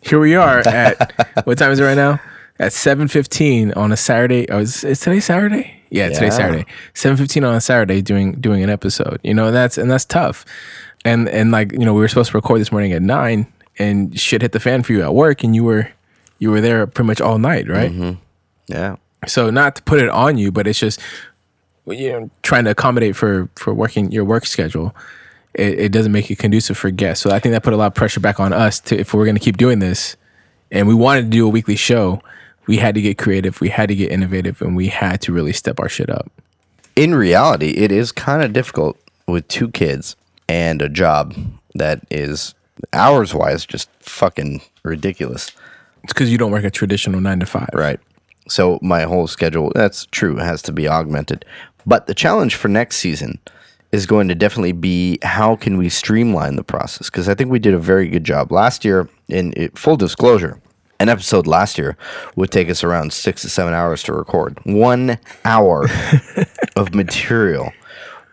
Here 0.00 0.18
we 0.18 0.34
are 0.34 0.58
at 0.66 1.44
what 1.44 1.58
time 1.58 1.72
is 1.72 1.78
it 1.80 1.84
right 1.84 1.94
now? 1.96 2.20
At 2.58 2.72
7:15 2.72 3.76
on 3.76 3.92
a 3.92 3.96
Saturday. 3.98 4.48
Oh, 4.50 4.60
is, 4.60 4.82
is 4.82 5.00
today 5.00 5.20
Saturday? 5.20 5.74
Yeah, 5.90 6.06
today's 6.08 6.38
Yeah. 6.38 6.46
Saturday. 6.46 6.66
7:15 6.94 7.46
on 7.46 7.54
a 7.54 7.60
Saturday 7.60 8.00
doing 8.00 8.32
doing 8.40 8.62
an 8.64 8.70
episode. 8.70 9.20
You 9.22 9.34
know, 9.34 9.48
and 9.48 9.54
that's 9.56 9.76
and 9.76 9.90
that's 9.90 10.06
tough. 10.06 10.46
And 11.06 11.28
and 11.28 11.52
like, 11.52 11.72
you 11.72 11.84
know, 11.84 11.94
we 11.94 12.00
were 12.00 12.08
supposed 12.08 12.32
to 12.32 12.36
record 12.36 12.60
this 12.60 12.72
morning 12.72 12.92
at 12.92 13.00
9 13.00 13.46
and 13.78 14.18
shit 14.18 14.42
hit 14.42 14.52
the 14.52 14.60
fan 14.60 14.82
for 14.82 14.92
you 14.92 15.02
at 15.02 15.14
work 15.14 15.44
and 15.44 15.54
you 15.54 15.62
were 15.62 15.88
you 16.38 16.50
were 16.50 16.60
there 16.60 16.86
pretty 16.86 17.06
much 17.06 17.20
all 17.20 17.38
night, 17.38 17.68
right? 17.68 17.92
Mm-hmm. 17.92 18.20
Yeah. 18.66 18.96
So 19.26 19.50
not 19.50 19.76
to 19.76 19.82
put 19.82 20.00
it 20.00 20.08
on 20.08 20.36
you, 20.36 20.50
but 20.50 20.66
it's 20.66 20.78
just 20.78 21.00
you 21.86 22.10
know 22.10 22.30
trying 22.42 22.64
to 22.64 22.72
accommodate 22.72 23.14
for 23.14 23.48
for 23.54 23.72
working 23.72 24.10
your 24.10 24.24
work 24.24 24.46
schedule. 24.46 24.94
It, 25.54 25.78
it 25.78 25.92
doesn't 25.92 26.12
make 26.12 26.30
it 26.30 26.38
conducive 26.38 26.76
for 26.76 26.90
guests. 26.90 27.22
So 27.22 27.30
I 27.30 27.38
think 27.38 27.52
that 27.52 27.62
put 27.62 27.72
a 27.72 27.76
lot 27.76 27.86
of 27.86 27.94
pressure 27.94 28.20
back 28.20 28.40
on 28.40 28.52
us 28.52 28.80
to 28.80 28.98
if 28.98 29.14
we're 29.14 29.24
going 29.24 29.36
to 29.36 29.40
keep 29.40 29.56
doing 29.56 29.78
this, 29.78 30.16
and 30.70 30.88
we 30.88 30.94
wanted 30.94 31.22
to 31.22 31.28
do 31.28 31.46
a 31.46 31.48
weekly 31.48 31.76
show, 31.76 32.20
we 32.66 32.76
had 32.76 32.94
to 32.96 33.00
get 33.00 33.16
creative, 33.16 33.60
we 33.60 33.70
had 33.70 33.88
to 33.88 33.94
get 33.94 34.10
innovative, 34.10 34.60
and 34.60 34.76
we 34.76 34.88
had 34.88 35.22
to 35.22 35.32
really 35.32 35.52
step 35.52 35.78
our 35.78 35.88
shit 35.88 36.10
up. 36.10 36.30
in 36.96 37.14
reality, 37.14 37.70
it 37.70 37.92
is 37.92 38.10
kind 38.12 38.42
of 38.42 38.52
difficult 38.52 38.98
with 39.26 39.46
two 39.48 39.70
kids 39.70 40.16
and 40.48 40.82
a 40.82 40.88
job 40.88 41.34
that 41.74 42.00
is 42.10 42.54
hours 42.92 43.34
wise 43.34 43.66
just 43.66 43.90
fucking 44.00 44.60
ridiculous. 44.82 45.50
It's 46.04 46.12
because 46.12 46.30
you 46.30 46.38
don't 46.38 46.52
work 46.52 46.64
a 46.64 46.70
traditional 46.70 47.20
nine 47.20 47.40
to 47.40 47.46
five, 47.46 47.68
Right. 47.72 48.00
So 48.48 48.78
my 48.80 49.02
whole 49.02 49.26
schedule, 49.26 49.72
that's 49.74 50.06
true, 50.06 50.36
has 50.36 50.62
to 50.62 50.72
be 50.72 50.86
augmented. 50.86 51.44
But 51.84 52.06
the 52.06 52.14
challenge 52.14 52.54
for 52.54 52.68
next 52.68 52.98
season 52.98 53.40
is 53.92 54.06
going 54.06 54.28
to 54.28 54.34
definitely 54.34 54.72
be 54.72 55.18
how 55.22 55.56
can 55.56 55.78
we 55.78 55.88
streamline 55.88 56.56
the 56.56 56.64
process? 56.64 57.10
Because 57.10 57.28
I 57.28 57.34
think 57.34 57.50
we 57.50 57.58
did 57.58 57.74
a 57.74 57.78
very 57.78 58.08
good 58.08 58.24
job 58.24 58.52
last 58.52 58.84
year. 58.84 59.08
In 59.28 59.52
it, 59.56 59.76
full 59.76 59.96
disclosure, 59.96 60.60
an 61.00 61.08
episode 61.08 61.46
last 61.46 61.78
year 61.78 61.96
would 62.36 62.50
take 62.50 62.70
us 62.70 62.84
around 62.84 63.12
six 63.12 63.42
to 63.42 63.48
seven 63.48 63.74
hours 63.74 64.02
to 64.04 64.12
record. 64.12 64.58
One 64.64 65.18
hour 65.44 65.88
of 66.76 66.94
material 66.94 67.72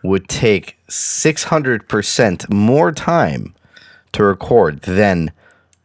would 0.04 0.28
take 0.28 0.76
600% 0.88 2.52
more 2.52 2.92
time 2.92 3.54
to 4.12 4.22
record 4.22 4.80
than 4.82 5.32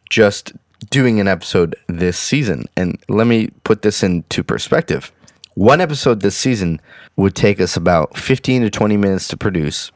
just 0.08 0.52
doing 0.90 1.18
an 1.20 1.26
episode 1.26 1.74
this 1.88 2.18
season. 2.18 2.64
And 2.76 2.98
let 3.08 3.26
me 3.26 3.48
put 3.64 3.82
this 3.82 4.02
into 4.02 4.44
perspective. 4.44 5.10
One 5.54 5.80
episode 5.80 6.20
this 6.20 6.36
season 6.36 6.80
would 7.16 7.34
take 7.34 7.60
us 7.60 7.76
about 7.76 8.16
15 8.16 8.62
to 8.62 8.70
20 8.70 8.96
minutes 8.96 9.26
to 9.28 9.36
produce, 9.36 9.90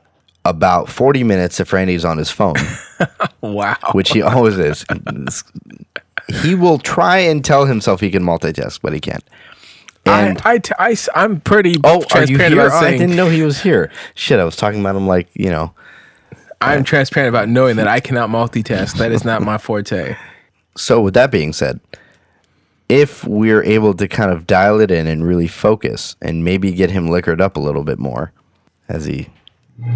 about 0.45 0.89
40 0.89 1.23
minutes 1.23 1.61
if 1.61 1.73
Randy's 1.73 2.05
on 2.05 2.19
his 2.19 2.31
phone, 2.31 2.57
Wow. 3.41 3.77
which 3.93 4.11
he 4.11 4.23
always 4.23 4.59
is. 4.59 4.85
He 6.43 6.55
will 6.55 6.79
try 6.79 7.19
and 7.19 7.45
tell 7.45 7.67
himself 7.67 8.01
he 8.01 8.11
can 8.11 8.23
multitask, 8.23 8.81
but 8.83 8.95
he 8.95 9.01
can't. 9.01 9.23
And 10.07 10.41
I, 10.45 10.61
I, 10.79 10.97
I, 11.15 11.25
am 11.25 11.41
pretty 11.41 11.77
oh, 11.83 12.05
are 12.13 12.25
you 12.25 12.37
here? 12.37 12.71
I 12.71 12.91
didn't 12.91 13.17
know 13.17 13.29
he 13.29 13.43
was 13.43 13.63
here. 13.63 13.91
Shit, 14.15 14.39
I 14.39 14.45
was 14.45 14.57
talking 14.57 14.81
about 14.81 14.97
him 14.97 15.07
like 15.07 15.29
you 15.35 15.51
know. 15.51 15.73
I'm 16.61 16.85
transparent 16.85 17.29
about 17.29 17.49
knowing 17.49 17.77
that 17.77 17.89
I 17.89 18.01
cannot 18.01 18.31
multitask. 18.31 18.97
That 18.97 19.13
is 19.13 19.25
not 19.25 19.43
my 19.43 19.59
forte. 19.59 20.17
So, 20.77 21.01
with 21.01 21.15
that 21.15 21.31
being 21.31 21.53
said, 21.53 21.79
if 22.89 23.25
we're 23.25 23.63
able 23.63 23.95
to 23.95 24.09
kind 24.09 24.33
of 24.33 24.45
dial 24.45 24.81
it 24.81 24.91
in 24.91 25.07
and 25.07 25.25
really 25.25 25.47
focus 25.47 26.17
and 26.21 26.45
maybe 26.45 26.73
get 26.73 26.91
him 26.91 27.09
liquored 27.09 27.41
up 27.41 27.57
a 27.57 27.61
little 27.61 27.85
bit 27.85 28.01
more 28.01 28.33
as 28.89 29.05
he. 29.05 29.29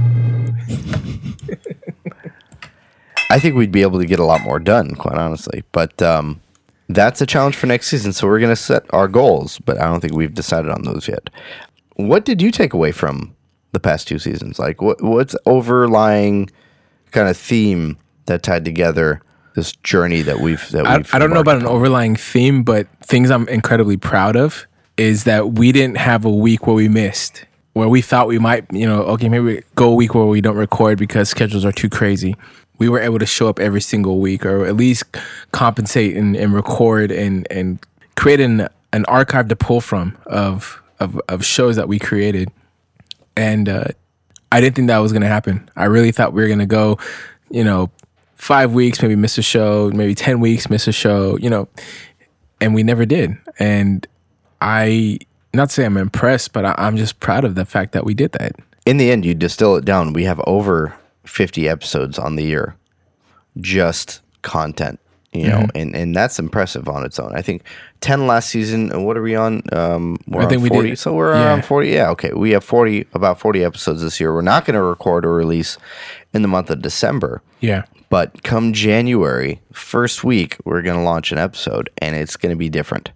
I 3.31 3.41
think 3.41 3.57
we'd 3.57 3.73
be 3.73 3.83
able 3.83 3.99
to 3.99 4.07
get 4.07 4.21
a 4.21 4.25
lot 4.25 4.41
more 4.43 4.61
done, 4.61 4.95
quite 4.95 5.19
honestly. 5.19 5.65
But 5.73 6.01
um, 6.01 6.41
that's 6.89 7.21
a 7.21 7.27
challenge 7.27 7.57
for 7.57 7.67
next 7.67 7.89
season. 7.89 8.13
So, 8.13 8.27
we're 8.27 8.41
going 8.41 8.51
to 8.51 8.57
set 8.57 8.85
our 8.91 9.09
goals, 9.09 9.59
but 9.59 9.81
I 9.81 9.85
don't 9.85 10.01
think 10.01 10.15
we've 10.15 10.35
decided 10.35 10.71
on 10.71 10.83
those 10.83 11.09
yet. 11.09 11.31
What 11.97 12.25
did 12.25 12.41
you 12.41 12.51
take 12.51 12.73
away 12.73 12.93
from 12.93 13.35
the 13.73 13.81
past 13.81 14.09
two 14.09 14.19
seasons? 14.19 14.59
Like, 14.59 14.81
what 14.81 15.03
what's 15.03 15.37
overlying 15.47 16.51
kind 17.11 17.29
of 17.29 17.37
theme 17.37 17.97
that 18.27 18.43
tied 18.43 18.65
together 18.65 19.23
this 19.55 19.73
journey 19.83 20.23
that 20.23 20.41
we've 20.41 20.71
that 20.71 20.87
I, 20.87 20.99
we've 20.99 21.15
I 21.15 21.19
don't 21.19 21.31
know 21.31 21.41
about 21.41 21.57
an 21.57 21.67
overlying 21.67 22.17
theme, 22.17 22.63
but 22.63 22.87
things 23.01 23.31
I'm 23.31 23.49
incredibly 23.49 23.97
proud 23.97 24.37
of 24.37 24.67
is 24.97 25.25
that 25.25 25.53
we 25.53 25.73
didn't 25.73 25.97
have 25.97 26.25
a 26.25 26.31
week 26.31 26.67
where 26.67 26.77
we 26.77 26.89
missed, 26.89 27.45
where 27.73 27.89
we 27.89 28.03
thought 28.03 28.29
we 28.29 28.39
might, 28.39 28.67
you 28.73 28.87
know, 28.87 29.03
okay, 29.03 29.29
maybe 29.29 29.63
go 29.75 29.91
a 29.91 29.95
week 29.95 30.15
where 30.15 30.27
we 30.27 30.41
don't 30.41 30.57
record 30.57 30.99
because 30.99 31.29
schedules 31.29 31.65
are 31.65 31.73
too 31.73 31.89
crazy. 31.89 32.37
We 32.79 32.89
were 32.89 33.01
able 33.01 33.19
to 33.19 33.27
show 33.27 33.49
up 33.49 33.59
every 33.59 33.81
single 33.81 34.21
week, 34.21 34.47
or 34.47 34.65
at 34.65 34.77
least 34.77 35.05
compensate 35.53 36.17
and, 36.17 36.37
and 36.37 36.55
record 36.55 37.11
and 37.11 37.47
and 37.51 37.85
create 38.17 38.41
an 38.41 38.69
an 38.93 39.05
archive 39.07 39.49
to 39.49 39.57
pull 39.57 39.81
from 39.81 40.17
of 40.27 40.81
of 41.01 41.21
of 41.29 41.45
shows 41.45 41.77
that 41.77 41.89
we 41.89 41.99
created. 41.99 42.51
And 43.37 43.69
uh, 43.69 43.85
I 44.51 44.61
didn't 44.61 44.77
think 44.77 44.89
that 44.89 44.99
was 44.99 45.13
going 45.13 45.23
to 45.23 45.29
happen. 45.29 45.71
I 45.77 45.85
really 45.85 46.13
thought 46.13 46.33
we 46.33 46.43
were 46.43 46.49
going 46.49 46.59
to 46.59 46.67
go, 46.67 46.99
you 47.51 47.63
know, 47.63 47.91
five 48.39 48.73
weeks, 48.73 49.03
maybe 49.03 49.17
miss 49.17 49.37
a 49.37 49.43
show, 49.43 49.91
maybe 49.91 50.15
10 50.15 50.41
weeks, 50.41 50.71
miss 50.71 50.89
a 50.89 50.93
show, 50.93 51.37
you 51.39 51.51
know, 51.51 51.69
and 52.61 52.75
we 52.75 52.83
never 52.83 53.05
did. 53.05 53.37
And 53.59 54.07
I, 54.61 55.19
not 55.53 55.71
say 55.71 55.85
I'm 55.85 55.97
impressed, 55.97 56.53
but 56.53 56.65
I, 56.65 56.75
I'm 56.79 56.97
just 56.97 57.21
proud 57.21 57.45
of 57.45 57.57
the 57.57 57.65
fact 57.65 57.93
that 57.93 58.05
we 58.05 58.15
did 58.15 58.33
that. 58.33 58.53
in 58.87 58.97
the 58.97 59.11
end, 59.11 59.25
you 59.25 59.35
distill 59.35 59.77
it 59.77 59.85
down. 59.85 60.13
We 60.13 60.25
have 60.25 60.41
over 60.47 60.95
50 61.29 61.69
episodes 61.69 62.19
on 62.19 62.37
the 62.37 62.45
year, 62.45 62.75
just 63.61 64.21
content, 64.43 64.99
you 65.33 65.47
know, 65.47 65.59
Mm-hmm. 65.59 65.77
and, 65.77 65.97
and 65.97 66.17
that's 66.17 66.39
impressive 66.39 66.89
on 66.89 67.05
its 67.05 67.19
own. 67.19 67.33
I 67.35 67.43
think 67.43 67.63
10 68.01 68.27
last 68.27 68.49
season. 68.51 68.91
and 68.93 69.05
What 69.05 69.17
are 69.17 69.23
we 69.23 69.35
on? 69.35 69.63
Um, 69.73 70.17
we're 70.27 70.43
I 70.43 70.47
think 70.47 70.63
on 70.63 70.69
we 70.79 70.89
did- 70.91 70.99
So 70.99 71.13
we're 71.15 71.35
yeah. 71.35 71.47
around 71.47 71.65
40. 71.65 71.89
Yeah. 71.89 72.11
Okay. 72.11 72.33
We 72.33 72.51
have 72.53 72.65
40, 72.65 73.07
about 73.13 73.39
40 73.41 73.65
episodes 73.65 74.03
this 74.03 74.21
year. 74.21 74.33
We're 74.33 74.43
not 74.43 74.65
going 74.65 74.75
to 74.75 74.83
record 74.83 75.27
or 75.27 75.35
release 75.35 75.77
in 76.33 76.43
the 76.43 76.49
month 76.49 76.71
of 76.71 76.81
December. 76.83 77.43
Yeah. 77.61 77.85
But 78.11 78.43
come 78.43 78.73
January, 78.73 79.61
first 79.73 80.25
week, 80.25 80.57
we're 80.65 80.81
going 80.83 80.97
to 80.97 81.03
launch 81.05 81.31
an 81.31 81.39
episode 81.39 81.91
and 81.99 82.17
it's 82.17 82.37
going 82.37 82.55
to 82.55 82.59
be 82.59 82.69
different. 82.71 83.11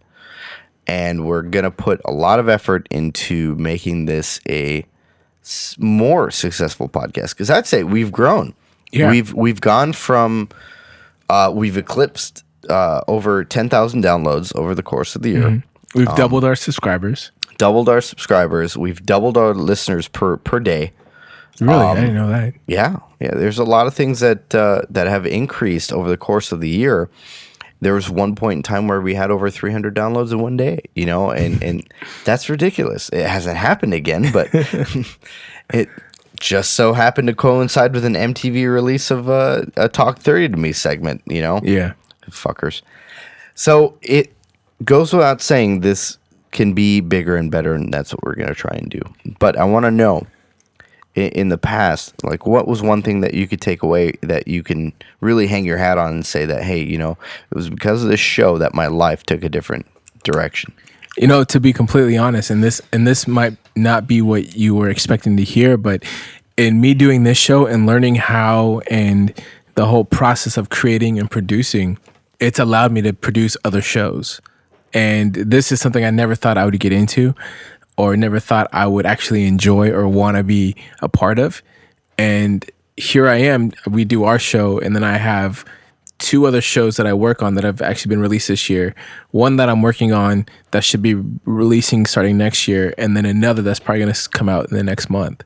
and 0.89 1.25
we're 1.25 1.43
gonna 1.43 1.71
put 1.71 2.01
a 2.05 2.11
lot 2.11 2.41
of 2.41 2.49
effort 2.49 2.89
into 2.91 3.55
making 3.55 4.07
this 4.07 4.41
a 4.49 4.85
more 5.79 6.31
successful 6.31 6.89
podcast 6.89 7.31
because 7.31 7.51
I'd 7.51 7.67
say 7.67 7.85
we've 7.85 8.13
grown. 8.13 8.55
Yeah. 8.93 9.11
We've 9.11 9.33
we've 9.33 9.61
gone 9.61 9.93
from 9.93 10.49
uh, 11.29 11.51
we've 11.55 11.77
eclipsed 11.77 12.45
uh, 12.69 13.01
over 13.09 13.45
ten 13.45 13.69
thousand 13.69 14.05
downloads 14.05 14.55
over 14.55 14.75
the 14.75 14.83
course 14.83 15.17
of 15.17 15.23
the 15.23 15.31
year. 15.31 15.63
We've 15.95 16.09
Um, 16.09 16.17
doubled 16.17 16.45
our 16.45 16.57
subscribers. 16.57 17.31
Doubled 17.59 17.89
our 17.89 18.01
subscribers. 18.01 18.77
We've 18.77 19.05
doubled 19.05 19.37
our 19.37 19.55
listeners 19.55 20.09
per 20.09 20.37
per 20.39 20.61
day. 20.61 20.93
Really, 21.61 21.75
um, 21.75 21.97
I 21.97 22.01
didn't 22.01 22.15
know 22.15 22.29
that. 22.29 22.55
Yeah, 22.67 22.97
yeah. 23.21 23.35
There's 23.35 23.59
a 23.59 23.65
lot 23.65 23.87
of 23.87 23.95
things 23.95 24.21
that 24.21 24.55
uh, 24.55 24.83
that 24.91 25.07
have 25.07 25.27
increased 25.27 25.93
over 25.93 26.09
the 26.09 26.17
course 26.17 26.51
of 26.53 26.61
the 26.61 26.69
year. 26.69 27.09
There 27.83 27.95
was 27.95 28.09
one 28.09 28.35
point 28.37 28.59
in 28.59 28.63
time 28.63 28.87
where 28.89 29.01
we 29.01 29.15
had 29.15 29.31
over 29.31 29.51
300 29.51 29.95
downloads 29.95 30.31
in 30.33 30.39
one 30.39 30.57
day, 30.57 30.79
you 30.95 31.05
know, 31.05 31.31
and 31.33 31.63
and 31.63 31.87
that's 32.25 32.49
ridiculous. 32.49 33.09
It 33.11 33.27
hasn't 33.27 33.57
happened 33.59 33.93
again, 33.93 34.31
but 34.33 34.49
it 35.75 35.89
just 36.41 36.73
so 36.75 36.93
happened 36.93 37.29
to 37.29 37.35
coincide 37.35 37.93
with 37.93 38.05
an 38.05 38.15
MTV 38.15 38.73
release 38.73 39.11
of 39.11 39.29
uh, 39.29 39.63
a 39.77 39.89
Talk 39.89 40.19
30 40.19 40.51
to 40.51 40.57
Me 40.57 40.73
segment, 40.73 41.23
you 41.27 41.43
know 41.43 41.61
Yeah. 41.63 41.93
fuckers. 42.31 42.83
So 43.55 43.99
it 44.01 44.33
goes 44.85 45.13
without 45.13 45.41
saying 45.43 45.81
this 45.81 46.19
can 46.53 46.73
be 46.75 47.01
bigger 47.01 47.37
and 47.37 47.51
better, 47.51 47.75
and 47.75 47.93
that's 47.93 48.13
what 48.13 48.23
we're 48.25 48.35
gonna 48.37 48.55
try 48.55 48.77
and 48.77 48.89
do. 48.91 49.01
But 49.39 49.57
I 49.59 49.65
want 49.65 49.85
to 49.87 49.91
know 49.91 50.27
in, 51.15 51.51
the 51.51 51.59
past, 51.59 52.15
like 52.25 52.47
what 52.47 52.67
was 52.67 52.83
one 52.83 53.03
thing 53.03 53.21
that 53.21 53.35
you 53.35 53.47
could 53.47 53.61
take 53.61 53.83
away 53.83 54.13
that 54.23 54.49
you 54.49 54.63
can 54.63 54.93
really 55.21 55.47
hang 55.47 55.65
your 55.65 55.77
hat 55.77 55.99
on 55.99 56.13
and 56.13 56.27
say 56.27 56.47
that, 56.47 56.63
hey, 56.63 56.83
you 56.83 56.97
know, 56.97 57.19
it 57.51 57.55
was 57.55 57.69
because 57.69 58.03
of 58.03 58.09
this 58.09 58.21
show 58.21 58.57
that 58.59 58.75
my 58.75 58.87
life 58.87 59.23
took 59.25 59.45
a 59.45 59.49
different 59.49 59.87
direction. 60.25 60.73
You 61.19 61.27
know, 61.27 61.45
to 61.45 61.61
be 61.61 61.75
completely 61.75 62.17
honest, 62.17 62.49
and 62.49 62.65
this 62.65 62.81
and 62.91 63.07
this 63.07 63.29
might 63.29 63.57
not 63.77 64.07
be 64.07 64.23
what 64.23 64.57
you 64.57 64.75
were 64.75 64.89
expecting 64.89 65.37
to 65.37 65.45
hear, 65.45 65.77
but 65.77 66.03
in 66.57 66.81
me 66.81 66.95
doing 66.95 67.25
this 67.25 67.37
show 67.37 67.67
and 67.67 67.87
learning 67.87 68.15
how 68.15 68.81
and 68.91 69.35
the 69.75 69.87
whole 69.87 70.05
process 70.05 70.57
of 70.57 70.71
creating 70.71 71.19
and 71.19 71.31
producing, 71.31 71.99
it's 72.41 72.59
allowed 72.59 72.93
me 72.93 73.03
to 73.03 73.13
produce 73.13 73.59
other 73.65 73.83
shows. 73.83 74.41
And 74.95 75.35
this 75.35 75.73
is 75.73 75.81
something 75.81 76.05
I 76.05 76.11
never 76.11 76.35
thought 76.35 76.57
I 76.57 76.65
would 76.65 76.79
get 76.81 76.93
into 76.93 77.35
or 77.97 78.17
never 78.17 78.41
thought 78.41 78.69
I 78.73 78.87
would 78.87 79.07
actually 79.07 79.47
enjoy 79.47 79.91
or 79.91 80.09
want 80.09 80.37
to 80.37 80.43
be 80.43 80.77
a 81.01 81.09
part 81.09 81.39
of. 81.39 81.63
And 82.19 82.69
here 82.97 83.29
I 83.29 83.37
am. 83.37 83.73
We 83.87 84.05
do 84.05 84.25
our 84.25 84.39
show, 84.39 84.79
and 84.79 84.95
then 84.95 85.05
I 85.05 85.17
have 85.17 85.65
two 86.19 86.47
other 86.47 86.61
shows 86.61 86.97
that 86.97 87.07
I 87.07 87.15
work 87.15 87.43
on 87.43 87.55
that 87.57 87.65
have 87.65 87.83
actually 87.83 88.11
been 88.11 88.21
released 88.21 88.49
this 88.49 88.71
year. 88.71 88.95
One 89.33 89.57
that 89.57 89.69
I'm 89.69 89.83
working 89.83 90.13
on 90.13 90.47
that 90.71 90.85
should 90.85 91.03
be 91.03 91.15
releasing 91.45 92.07
starting 92.07 92.39
next 92.39 92.69
year, 92.69 92.95
and 92.97 93.17
then 93.17 93.25
another 93.25 93.63
that's 93.63 93.81
probably 93.81 94.03
going 94.03 94.15
to 94.15 94.29
come 94.31 94.49
out 94.49 94.71
in 94.71 94.77
the 94.77 94.85
next 94.85 95.11
month. 95.11 95.43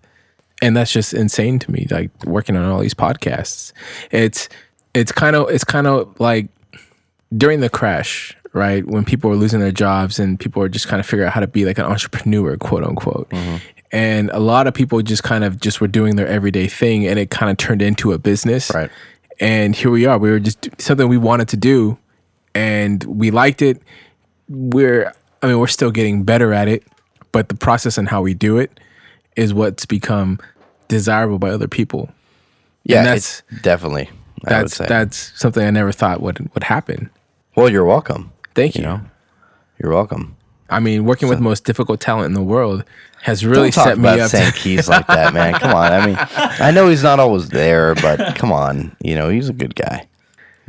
And 0.62 0.76
that's 0.76 0.92
just 0.92 1.12
insane 1.12 1.58
to 1.60 1.70
me. 1.70 1.86
Like 1.90 2.10
working 2.24 2.56
on 2.56 2.64
all 2.70 2.80
these 2.80 2.94
podcasts, 2.94 3.72
it's 4.10 4.48
it's 4.94 5.12
kind 5.12 5.36
of 5.36 5.50
it's 5.50 5.64
kind 5.64 5.86
of 5.86 6.18
like 6.18 6.48
during 7.36 7.60
the 7.60 7.68
crash, 7.68 8.36
right? 8.56 8.84
When 8.86 9.04
people 9.04 9.30
were 9.30 9.36
losing 9.36 9.60
their 9.60 9.70
jobs 9.72 10.18
and 10.18 10.38
people 10.40 10.60
were 10.60 10.68
just 10.68 10.88
kind 10.88 10.98
of 10.98 11.06
figuring 11.06 11.28
out 11.28 11.34
how 11.34 11.40
to 11.40 11.46
be 11.46 11.64
like 11.64 11.78
an 11.78 11.84
entrepreneur, 11.84 12.56
quote 12.56 12.82
unquote. 12.82 13.28
Mm-hmm. 13.30 13.56
And 13.92 14.30
a 14.30 14.40
lot 14.40 14.66
of 14.66 14.74
people 14.74 15.00
just 15.02 15.22
kind 15.22 15.44
of 15.44 15.60
just 15.60 15.80
were 15.80 15.86
doing 15.88 16.16
their 16.16 16.26
everyday 16.26 16.66
thing 16.66 17.06
and 17.06 17.18
it 17.18 17.30
kind 17.30 17.50
of 17.50 17.56
turned 17.56 17.82
into 17.82 18.12
a 18.12 18.18
business. 18.18 18.70
Right. 18.74 18.90
And 19.38 19.76
here 19.76 19.90
we 19.90 20.06
are. 20.06 20.18
We 20.18 20.30
were 20.30 20.40
just 20.40 20.68
something 20.80 21.08
we 21.08 21.18
wanted 21.18 21.48
to 21.48 21.56
do 21.56 21.98
and 22.54 23.04
we 23.04 23.30
liked 23.30 23.62
it. 23.62 23.80
We're 24.48 25.12
I 25.42 25.46
mean, 25.48 25.58
we're 25.58 25.66
still 25.68 25.90
getting 25.90 26.24
better 26.24 26.52
at 26.52 26.66
it, 26.66 26.82
but 27.30 27.48
the 27.48 27.54
process 27.54 27.98
and 27.98 28.08
how 28.08 28.22
we 28.22 28.34
do 28.34 28.58
it 28.58 28.80
is 29.36 29.52
what's 29.52 29.84
become 29.86 30.38
desirable 30.88 31.38
by 31.38 31.50
other 31.50 31.68
people. 31.68 32.10
Yeah, 32.84 33.02
that's- 33.02 33.42
it's 33.50 33.62
definitely. 33.62 34.08
I 34.46 34.58
would 34.58 34.62
That's 34.64 34.76
say. 34.76 34.86
that's 34.86 35.32
something 35.40 35.66
I 35.66 35.70
never 35.70 35.90
thought 35.92 36.20
would 36.20 36.50
would 36.54 36.62
happen. 36.64 37.10
well, 37.56 37.68
you're 37.70 37.84
welcome. 37.86 38.30
Thank 38.56 38.74
you. 38.74 38.82
You 38.82 38.88
know, 38.88 39.00
you're 39.78 39.92
welcome. 39.92 40.36
I 40.68 40.80
mean, 40.80 41.04
working 41.04 41.28
with 41.28 41.38
the 41.38 41.44
most 41.44 41.64
difficult 41.64 42.00
talent 42.00 42.26
in 42.26 42.32
the 42.32 42.42
world 42.42 42.84
has 43.22 43.46
really 43.46 43.70
set 43.70 43.98
me 43.98 44.08
up. 44.08 44.30
Saint 44.30 44.54
To, 44.54 44.60
Keys 44.60 44.88
like 44.88 45.06
that, 45.06 45.32
man. 45.32 45.54
Come 45.54 45.74
on. 45.74 45.92
I 45.92 46.06
mean, 46.06 46.16
I 46.18 46.72
know 46.72 46.88
he's 46.88 47.02
not 47.02 47.20
always 47.20 47.50
there, 47.50 47.94
but 47.96 48.34
come 48.36 48.50
on. 48.50 48.96
You 49.00 49.14
know, 49.14 49.28
he's 49.28 49.48
a 49.48 49.52
good 49.52 49.76
guy. 49.76 50.08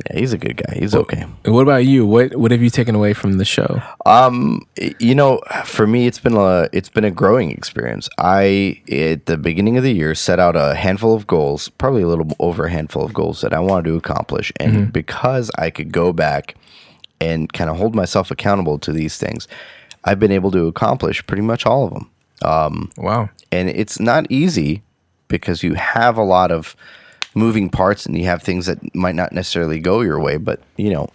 Yeah, 0.06 0.20
he's 0.20 0.32
a 0.32 0.38
good 0.38 0.56
guy. 0.56 0.78
He's 0.78 0.94
okay. 0.94 1.22
what 1.46 1.62
about 1.62 1.84
you? 1.84 2.06
What 2.06 2.36
what 2.36 2.52
have 2.52 2.62
you 2.62 2.70
taken 2.70 2.94
away 2.94 3.14
from 3.14 3.38
the 3.38 3.44
show? 3.44 3.82
Um, 4.06 4.62
you 5.00 5.16
know, 5.16 5.40
for 5.64 5.88
me, 5.88 6.06
it's 6.06 6.20
been 6.20 6.36
a 6.36 6.68
it's 6.72 6.88
been 6.88 7.04
a 7.04 7.10
growing 7.10 7.50
experience. 7.50 8.08
I 8.18 8.80
at 8.92 9.26
the 9.26 9.36
beginning 9.36 9.76
of 9.76 9.82
the 9.82 9.92
year 9.92 10.14
set 10.14 10.38
out 10.38 10.54
a 10.54 10.76
handful 10.76 11.14
of 11.14 11.26
goals, 11.26 11.68
probably 11.68 12.02
a 12.02 12.06
little 12.06 12.28
over 12.38 12.66
a 12.66 12.70
handful 12.70 13.04
of 13.04 13.12
goals 13.12 13.40
that 13.40 13.52
I 13.52 13.58
wanted 13.58 13.86
to 13.86 13.96
accomplish, 13.96 14.52
and 14.60 14.92
because 14.92 15.50
I 15.58 15.70
could 15.70 15.90
go 15.90 16.12
back 16.12 16.54
and 17.20 17.52
kind 17.52 17.70
of 17.70 17.76
hold 17.76 17.94
myself 17.94 18.30
accountable 18.30 18.78
to 18.80 18.92
these 18.92 19.16
things, 19.16 19.48
I've 20.04 20.20
been 20.20 20.32
able 20.32 20.50
to 20.52 20.66
accomplish 20.66 21.26
pretty 21.26 21.42
much 21.42 21.66
all 21.66 21.84
of 21.84 21.92
them. 21.92 22.10
Um, 22.42 22.90
wow. 22.96 23.28
and 23.50 23.68
it's 23.68 23.98
not 23.98 24.30
easy 24.30 24.82
because 25.26 25.62
you 25.62 25.74
have 25.74 26.16
a 26.16 26.22
lot 26.22 26.52
of 26.52 26.76
moving 27.34 27.68
parts 27.68 28.06
and 28.06 28.16
you 28.16 28.24
have 28.24 28.42
things 28.42 28.66
that 28.66 28.94
might 28.94 29.14
not 29.14 29.32
necessarily 29.32 29.78
go 29.78 30.00
your 30.00 30.18
way 30.20 30.36
but 30.36 30.60
you 30.76 30.90
know 30.90 31.08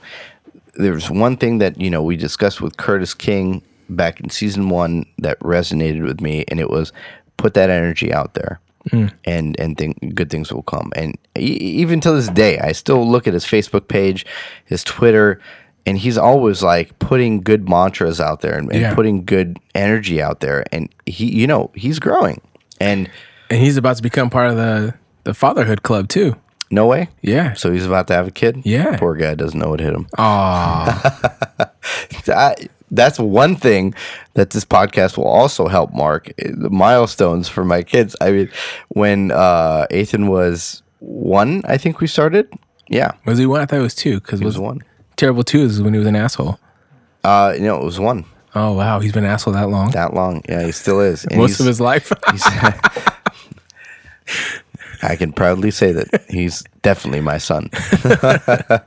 there's 0.75 1.09
one 1.09 1.37
thing 1.37 1.57
that 1.57 1.79
you 1.79 1.89
know 1.89 2.01
we 2.01 2.15
discussed 2.15 2.61
with 2.61 2.77
Curtis 2.77 3.13
King 3.13 3.61
back 3.89 4.19
in 4.19 4.29
season 4.29 4.69
1 4.69 5.05
that 5.19 5.39
resonated 5.39 6.03
with 6.03 6.21
me 6.21 6.45
and 6.47 6.59
it 6.59 6.69
was 6.69 6.91
put 7.37 7.53
that 7.55 7.69
energy 7.69 8.13
out 8.13 8.33
there 8.33 8.59
mm. 8.89 9.11
and 9.25 9.59
and 9.59 9.77
think 9.77 10.15
good 10.15 10.29
things 10.29 10.51
will 10.51 10.63
come 10.63 10.91
and 10.95 11.17
e- 11.37 11.41
even 11.41 11.99
to 11.99 12.11
this 12.11 12.29
day 12.29 12.59
I 12.59 12.71
still 12.71 13.09
look 13.09 13.27
at 13.27 13.33
his 13.33 13.45
Facebook 13.45 13.87
page 13.87 14.25
his 14.65 14.83
Twitter 14.83 15.41
and 15.85 15.97
he's 15.97 16.17
always 16.17 16.63
like 16.63 16.97
putting 16.99 17.41
good 17.41 17.67
mantras 17.67 18.19
out 18.21 18.41
there 18.41 18.57
and, 18.57 18.71
and 18.71 18.81
Yeah. 18.81 18.93
putting 18.95 19.25
good 19.25 19.57
energy 19.75 20.21
out 20.21 20.39
there 20.39 20.63
and 20.71 20.87
he 21.05 21.25
you 21.25 21.47
know 21.47 21.71
he's 21.75 21.99
growing 21.99 22.41
and 22.79 23.09
And 23.49 23.59
he's 23.61 23.77
about 23.77 23.97
to 23.97 24.03
become 24.03 24.29
part 24.29 24.49
of 24.49 24.55
the 24.57 24.93
the 25.23 25.33
fatherhood 25.33 25.83
club 25.83 26.07
too. 26.09 26.35
no 26.71 26.85
way 26.87 27.09
Yeah. 27.21 27.53
so 27.53 27.71
he's 27.71 27.85
about 27.85 28.07
to 28.07 28.13
have 28.13 28.27
a 28.27 28.31
kid 28.31 28.61
Yeah. 28.63 28.97
poor 28.97 29.15
guy 29.15 29.35
doesn't 29.35 29.59
know 29.59 29.69
what 29.69 29.79
hit 29.79 29.93
him 29.93 30.07
Aw. 30.17 31.67
I, 32.27 32.55
that's 32.91 33.19
one 33.19 33.55
thing 33.55 33.93
that 34.35 34.51
this 34.51 34.65
podcast 34.65 35.17
will 35.17 35.27
also 35.27 35.67
help 35.67 35.93
mark 35.93 36.29
eh, 36.39 36.51
the 36.53 36.69
milestones 36.69 37.49
for 37.49 37.65
my 37.65 37.81
kids 37.83 38.15
i 38.21 38.31
mean 38.31 38.49
when 38.89 39.31
uh 39.31 39.85
ethan 39.91 40.27
was 40.27 40.81
one 40.99 41.61
i 41.65 41.77
think 41.77 41.99
we 41.99 42.07
started 42.07 42.47
yeah 42.89 43.11
was 43.25 43.37
he 43.39 43.45
one? 43.45 43.61
I 43.61 43.65
thought 43.65 43.79
it 43.79 43.83
was 43.83 43.95
two 43.95 44.19
because 44.19 44.41
it 44.41 44.45
was 44.45 44.55
was 44.55 44.61
one 44.61 44.79
terrible 45.15 45.43
two 45.43 45.61
is 45.61 45.81
when 45.81 45.93
he 45.93 45.99
was 45.99 46.07
an 46.07 46.15
asshole. 46.15 46.59
uh 47.23 47.53
know, 47.59 47.79
it 47.79 47.83
was 47.83 47.99
one 47.99 48.25
Oh 48.55 48.73
wow, 48.73 48.99
he's 48.99 49.11
been 49.11 49.25
an 49.25 49.31
asshole 49.31 49.53
that 49.53 49.69
long. 49.69 49.91
that 49.91 50.13
long 50.13 50.41
yeah 50.47 50.63
he 50.65 50.71
still 50.71 50.99
is 50.99 51.25
And 51.25 51.37
Most 51.37 51.59
of 51.59 51.65
his 51.65 51.81
life. 51.81 52.11
I 55.03 55.15
can 55.17 55.33
proudly 55.33 55.71
say 55.71 55.91
that 55.91 56.25
he's 56.29 56.63
definitely 56.81 57.19
my 57.21 57.37
son. 57.37 57.69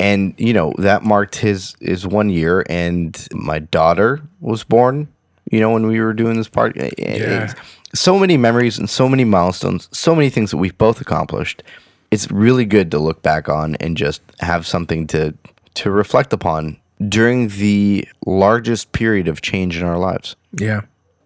and 0.00 0.34
you 0.38 0.52
know 0.52 0.74
that 0.78 1.04
marked 1.04 1.36
his 1.36 1.74
his 1.80 2.06
one 2.06 2.30
year, 2.30 2.64
and 2.68 3.26
my 3.32 3.60
daughter 3.60 4.20
was 4.40 4.64
born. 4.64 5.08
You 5.50 5.60
know 5.60 5.70
when 5.70 5.86
we 5.86 6.00
were 6.00 6.12
doing 6.12 6.36
this 6.36 6.48
part, 6.48 6.76
Yeah. 6.98 7.52
so 7.94 8.18
many 8.18 8.36
memories 8.36 8.78
and 8.78 8.90
so 8.90 9.08
many 9.08 9.24
milestones, 9.24 9.88
so 9.92 10.14
many 10.14 10.30
things 10.30 10.50
that 10.50 10.56
we've 10.56 10.76
both 10.76 11.00
accomplished. 11.00 11.62
It's 12.10 12.30
really 12.30 12.64
good 12.64 12.90
to 12.92 12.98
look 12.98 13.22
back 13.22 13.48
on 13.48 13.74
and 13.76 13.96
just 13.96 14.22
have 14.40 14.66
something 14.66 15.06
to 15.08 15.34
to 15.74 15.90
reflect 15.90 16.32
upon 16.32 16.78
during 17.08 17.48
the 17.48 18.08
largest 18.24 18.92
period 18.92 19.28
of 19.28 19.42
change 19.42 19.76
in 19.76 19.84
our 19.84 19.98
lives. 19.98 20.36
yeah. 20.52 20.82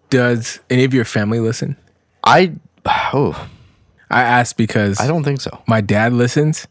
Does 0.09 0.59
any 0.69 0.83
of 0.83 0.93
your 0.93 1.05
family 1.05 1.39
listen? 1.39 1.77
I 2.25 2.53
oh 2.85 3.47
I 4.09 4.23
asked 4.23 4.57
because 4.57 4.99
I 4.99 5.07
don't 5.07 5.23
think 5.23 5.39
so. 5.39 5.61
my 5.67 5.79
dad 5.79 6.11
listens 6.11 6.67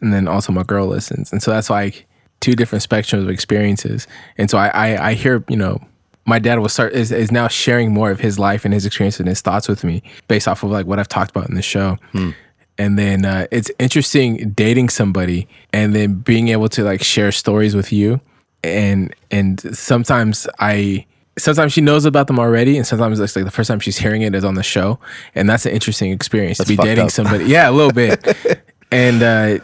and 0.00 0.12
then 0.12 0.28
also 0.28 0.52
my 0.52 0.62
girl 0.62 0.86
listens 0.86 1.32
and 1.32 1.42
so 1.42 1.50
that's 1.50 1.70
like 1.70 2.06
two 2.40 2.54
different 2.54 2.86
spectrums 2.86 3.22
of 3.22 3.30
experiences 3.30 4.06
and 4.38 4.50
so 4.50 4.58
i 4.58 4.68
i, 4.68 5.08
I 5.08 5.14
hear 5.14 5.42
you 5.48 5.56
know 5.56 5.80
my 6.26 6.38
dad 6.38 6.58
will 6.58 6.68
start 6.68 6.92
is, 6.92 7.12
is 7.12 7.30
now 7.30 7.48
sharing 7.48 7.92
more 7.92 8.10
of 8.10 8.20
his 8.20 8.38
life 8.38 8.64
and 8.64 8.72
his 8.72 8.86
experience 8.86 9.18
and 9.18 9.28
his 9.28 9.40
thoughts 9.40 9.68
with 9.68 9.84
me 9.84 10.02
based 10.28 10.46
off 10.46 10.62
of 10.62 10.70
like 10.70 10.86
what 10.86 10.98
i've 10.98 11.08
talked 11.08 11.30
about 11.30 11.48
in 11.48 11.54
the 11.54 11.62
show 11.62 11.96
hmm. 12.12 12.30
And 12.78 12.98
then 12.98 13.24
uh, 13.24 13.46
it's 13.50 13.70
interesting 13.78 14.50
dating 14.50 14.88
somebody 14.88 15.48
and 15.72 15.94
then 15.94 16.14
being 16.14 16.48
able 16.48 16.68
to 16.68 16.82
like 16.82 17.02
share 17.02 17.32
stories 17.32 17.74
with 17.74 17.92
you 17.92 18.20
and 18.62 19.14
and 19.30 19.60
sometimes 19.76 20.46
i 20.58 21.04
sometimes 21.36 21.72
she 21.72 21.80
knows 21.80 22.04
about 22.04 22.26
them 22.26 22.38
already 22.38 22.76
and 22.76 22.86
sometimes 22.86 23.20
it's 23.20 23.36
like 23.36 23.44
the 23.44 23.50
first 23.50 23.68
time 23.68 23.80
she's 23.80 23.98
hearing 23.98 24.22
it 24.22 24.34
is 24.34 24.44
on 24.44 24.54
the 24.54 24.62
show 24.62 24.98
and 25.34 25.48
that's 25.48 25.66
an 25.66 25.72
interesting 25.72 26.12
experience 26.12 26.58
to 26.58 26.66
be 26.66 26.76
dating 26.76 27.06
up. 27.06 27.10
somebody 27.10 27.44
yeah 27.44 27.68
a 27.68 27.72
little 27.72 27.92
bit 27.92 28.36
and 28.92 29.22
uh 29.22 29.58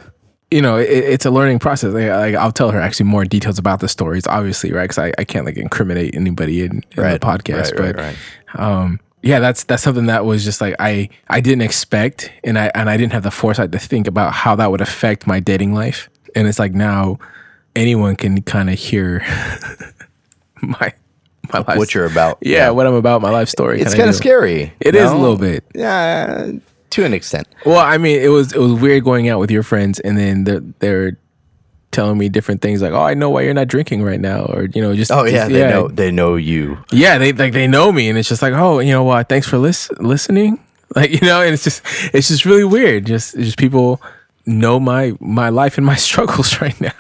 you 0.51 0.61
know, 0.61 0.77
it, 0.77 0.89
it's 0.89 1.25
a 1.25 1.31
learning 1.31 1.59
process. 1.61 1.95
Like, 1.95 2.09
like, 2.09 2.35
I'll 2.35 2.53
tell 2.53 2.71
her 2.71 2.81
actually 2.81 3.07
more 3.07 3.25
details 3.25 3.59
about 3.59 3.81
the 3.81 3.89
stories, 3.89 4.27
obviously, 4.27 4.73
right? 4.73 4.85
Because 4.85 4.99
I, 4.99 5.13
I 5.19 5.25
can't 5.25 5.47
like 5.47 5.57
incriminate 5.57 6.15
anybody 6.15 6.63
in, 6.63 6.83
in 6.97 7.03
Right, 7.03 7.21
the 7.21 7.25
podcast, 7.25 7.79
right, 7.79 7.95
right, 7.95 7.97
but 7.97 8.03
right. 8.03 8.17
um, 8.55 9.01
yeah, 9.23 9.39
that's 9.39 9.65
that's 9.65 9.83
something 9.83 10.07
that 10.07 10.25
was 10.25 10.45
just 10.45 10.61
like 10.61 10.75
I 10.79 11.09
I 11.29 11.41
didn't 11.41 11.63
expect, 11.63 12.33
and 12.43 12.59
I 12.59 12.71
and 12.75 12.89
I 12.89 12.97
didn't 12.97 13.13
have 13.13 13.23
the 13.23 13.31
foresight 13.31 13.73
to 13.73 13.79
think 13.79 14.07
about 14.07 14.33
how 14.33 14.57
that 14.57 14.71
would 14.71 14.81
affect 14.81 15.27
my 15.27 15.41
dating 15.41 15.75
life. 15.75 16.09
And 16.35 16.49
it's 16.49 16.59
like 16.59 16.73
now 16.73 17.19
anyone 17.77 18.17
can 18.17 18.43
kind 18.43 18.71
of 18.71 18.79
hear 18.79 19.21
my 20.63 20.93
my 21.53 21.59
life. 21.61 21.79
What 21.79 21.95
you're 21.95 22.07
about. 22.07 22.39
yeah, 22.43 22.71
what 22.71 22.87
I'm 22.87 22.95
about, 22.95 23.21
my 23.21 23.31
life 23.31 23.49
story. 23.49 23.81
It's 23.81 23.95
kind 23.95 24.09
of 24.09 24.15
scary. 24.15 24.73
It 24.81 24.95
you 24.95 25.01
is 25.01 25.11
a 25.11 25.17
little 25.17 25.37
bit. 25.37 25.65
Yeah, 25.75 26.53
to 26.91 27.05
an 27.05 27.13
extent. 27.13 27.49
Well, 27.67 27.79
I 27.79 27.99
mean, 27.99 28.21
it 28.21 28.29
was 28.29 28.53
it 28.53 28.59
was 28.59 28.73
weird 28.73 29.05
going 29.05 29.29
out 29.29 29.39
with 29.39 29.51
your 29.51 29.63
friends, 29.63 30.01
and 30.01 30.17
then 30.17 30.45
they're 30.45 30.63
they're 30.79 31.19
telling 31.93 32.19
me 32.19 32.29
different 32.29 32.63
things 32.63 32.83
like, 32.83 32.93
"Oh, 32.93 33.03
I 33.03 33.15
know 33.15 33.31
why 33.31 33.43
you're 33.43 33.55
not 33.55 33.69
drinking 33.69 34.03
right 34.03 34.21
now," 34.21 34.45
or 34.45 34.65
you 34.75 34.81
know, 34.83 34.95
just 34.95 35.11
Oh 35.11 35.25
yeah, 35.25 35.49
just- 35.49 35.51
they 35.53 35.69
know 35.69 35.89
they 35.89 36.11
know 36.11 36.37
you. 36.37 36.79
yeah, 36.93 37.19
they 37.19 37.33
like 37.33 37.53
they 37.53 37.67
know 37.67 37.91
me, 37.93 38.09
and 38.09 38.19
it's 38.19 38.29
just 38.29 38.43
like, 38.43 38.53
oh, 38.55 38.79
you 38.81 38.93
know 38.93 39.05
what? 39.05 39.29
Thanks 39.29 39.47
for 39.49 39.59
lis- 39.59 39.91
listening. 39.99 40.59
Like 40.97 41.13
you 41.13 41.21
know, 41.27 41.41
and 41.41 41.55
it's 41.55 41.63
just 41.63 41.83
it's 42.13 42.27
just 42.27 42.45
really 42.45 42.65
weird. 42.65 43.07
Just 43.07 43.37
just 43.37 43.57
people 43.59 44.03
know 44.45 44.81
my 44.81 45.13
my 45.21 45.49
life 45.49 45.77
and 45.79 45.87
my 45.87 45.95
struggles 46.09 46.61
right 46.61 46.81
now. 46.81 46.91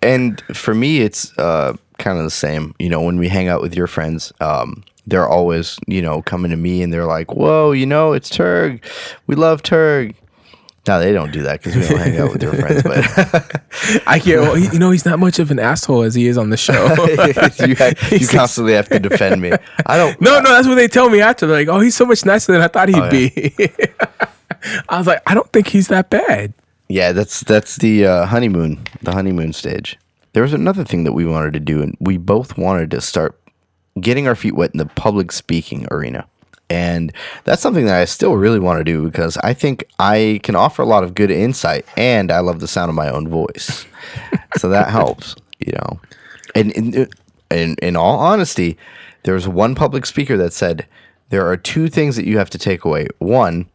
And 0.00 0.40
for 0.54 0.74
me, 0.74 1.00
it's 1.00 1.36
uh, 1.36 1.74
kind 1.98 2.18
of 2.18 2.24
the 2.24 2.30
same. 2.30 2.72
You 2.78 2.88
know, 2.88 3.02
when 3.02 3.18
we 3.18 3.28
hang 3.28 3.48
out 3.48 3.60
with 3.62 3.74
your 3.74 3.88
friends, 3.88 4.32
um, 4.40 4.84
they're 5.08 5.28
always, 5.28 5.76
you 5.88 6.00
know, 6.02 6.22
coming 6.22 6.52
to 6.52 6.56
me 6.56 6.82
and 6.84 6.92
they're 6.92 7.04
like, 7.04 7.34
"Whoa, 7.34 7.72
you 7.72 7.84
know, 7.84 8.12
it's 8.12 8.30
Turg. 8.30 8.84
We 9.26 9.34
love 9.34 9.62
Turg." 9.64 10.14
No, 10.90 10.98
they 10.98 11.12
don't 11.12 11.30
do 11.30 11.42
that 11.42 11.62
because 11.62 11.76
we 11.76 11.86
don't 11.86 11.98
hang 12.00 12.18
out 12.18 12.32
with 12.32 12.42
your 12.42 12.52
friends. 12.52 12.82
But 12.82 13.62
I 14.08 14.18
can't. 14.18 14.40
Well, 14.40 14.54
he, 14.56 14.64
you 14.72 14.80
know, 14.80 14.90
he's 14.90 15.04
not 15.04 15.20
much 15.20 15.38
of 15.38 15.52
an 15.52 15.60
asshole 15.60 16.02
as 16.02 16.16
he 16.16 16.26
is 16.26 16.36
on 16.36 16.50
the 16.50 16.56
show. 16.56 16.72
you, 18.10 18.18
you 18.18 18.26
constantly 18.26 18.72
have 18.72 18.88
to 18.88 18.98
defend 18.98 19.40
me. 19.40 19.52
I 19.86 19.96
don't. 19.96 20.20
no, 20.20 20.40
no, 20.40 20.50
that's 20.50 20.66
what 20.66 20.74
they 20.74 20.88
tell 20.88 21.08
me 21.08 21.20
after. 21.20 21.46
They're 21.46 21.58
like, 21.60 21.68
oh, 21.68 21.78
he's 21.78 21.94
so 21.94 22.04
much 22.04 22.24
nicer 22.24 22.50
than 22.50 22.60
I 22.60 22.66
thought 22.66 22.88
he'd 22.88 22.96
Oh, 22.96 23.04
yeah. 23.04 23.10
be. 23.10 23.54
I 24.88 24.98
was 24.98 25.06
like, 25.06 25.22
I 25.28 25.34
don't 25.34 25.48
think 25.52 25.68
he's 25.68 25.86
that 25.88 26.10
bad. 26.10 26.54
Yeah, 26.88 27.12
that's 27.12 27.38
that's 27.44 27.76
the 27.76 28.06
uh, 28.06 28.26
honeymoon, 28.26 28.80
the 29.02 29.12
honeymoon 29.12 29.52
stage. 29.52 29.96
There 30.32 30.42
was 30.42 30.52
another 30.52 30.82
thing 30.82 31.04
that 31.04 31.12
we 31.12 31.24
wanted 31.24 31.52
to 31.52 31.60
do, 31.60 31.82
and 31.82 31.96
we 32.00 32.16
both 32.16 32.58
wanted 32.58 32.90
to 32.90 33.00
start 33.00 33.40
getting 34.00 34.26
our 34.26 34.34
feet 34.34 34.56
wet 34.56 34.72
in 34.72 34.78
the 34.78 34.86
public 34.86 35.30
speaking 35.30 35.86
arena. 35.92 36.26
And 36.70 37.12
that's 37.44 37.60
something 37.60 37.84
that 37.86 38.00
I 38.00 38.04
still 38.04 38.36
really 38.36 38.60
want 38.60 38.78
to 38.78 38.84
do 38.84 39.04
because 39.04 39.36
I 39.38 39.52
think 39.52 39.84
I 39.98 40.40
can 40.44 40.54
offer 40.54 40.82
a 40.82 40.86
lot 40.86 41.02
of 41.02 41.14
good 41.14 41.30
insight, 41.30 41.84
and 41.96 42.30
I 42.30 42.38
love 42.38 42.60
the 42.60 42.68
sound 42.68 42.88
of 42.88 42.94
my 42.94 43.10
own 43.10 43.28
voice, 43.28 43.84
so 44.56 44.68
that 44.68 44.88
helps, 44.88 45.34
you 45.58 45.72
know. 45.72 46.00
And 46.54 46.70
in, 46.72 47.08
in 47.50 47.74
in 47.82 47.96
all 47.96 48.18
honesty, 48.18 48.78
there 49.24 49.34
was 49.34 49.48
one 49.48 49.74
public 49.74 50.06
speaker 50.06 50.36
that 50.36 50.52
said 50.52 50.86
there 51.30 51.46
are 51.46 51.56
two 51.56 51.88
things 51.88 52.16
that 52.16 52.26
you 52.26 52.38
have 52.38 52.50
to 52.50 52.58
take 52.58 52.84
away. 52.84 53.08
One, 53.18 53.68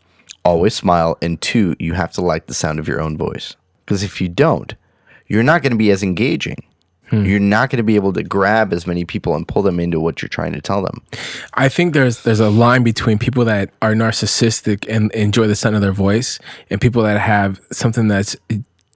always 0.45 0.73
smile, 0.73 1.17
and 1.21 1.39
two, 1.41 1.75
you 1.79 1.93
have 1.93 2.13
to 2.13 2.21
like 2.21 2.47
the 2.47 2.53
sound 2.53 2.79
of 2.79 2.87
your 2.87 3.01
own 3.01 3.17
voice. 3.17 3.55
Because 3.85 4.03
if 4.03 4.21
you 4.21 4.29
don't, 4.29 4.73
you're 5.27 5.43
not 5.43 5.61
going 5.61 5.71
to 5.71 5.77
be 5.77 5.91
as 5.91 6.03
engaging. 6.03 6.63
Hmm. 7.09 7.25
You're 7.25 7.39
not 7.39 7.69
going 7.69 7.77
to 7.77 7.83
be 7.83 7.95
able 7.95 8.13
to 8.13 8.23
grab 8.23 8.73
as 8.73 8.87
many 8.87 9.05
people 9.05 9.35
and 9.35 9.47
pull 9.47 9.61
them 9.61 9.79
into 9.79 9.99
what 9.99 10.21
you're 10.21 10.29
trying 10.29 10.53
to 10.53 10.61
tell 10.61 10.81
them. 10.81 11.01
I 11.53 11.69
think 11.69 11.93
there's 11.93 12.23
there's 12.23 12.39
a 12.39 12.49
line 12.49 12.83
between 12.83 13.17
people 13.19 13.45
that 13.45 13.69
are 13.81 13.93
narcissistic 13.93 14.85
and 14.89 15.11
enjoy 15.11 15.47
the 15.47 15.55
sound 15.55 15.75
of 15.75 15.81
their 15.81 15.91
voice, 15.91 16.39
and 16.69 16.81
people 16.81 17.03
that 17.03 17.19
have 17.19 17.59
something 17.71 18.07
that's 18.07 18.35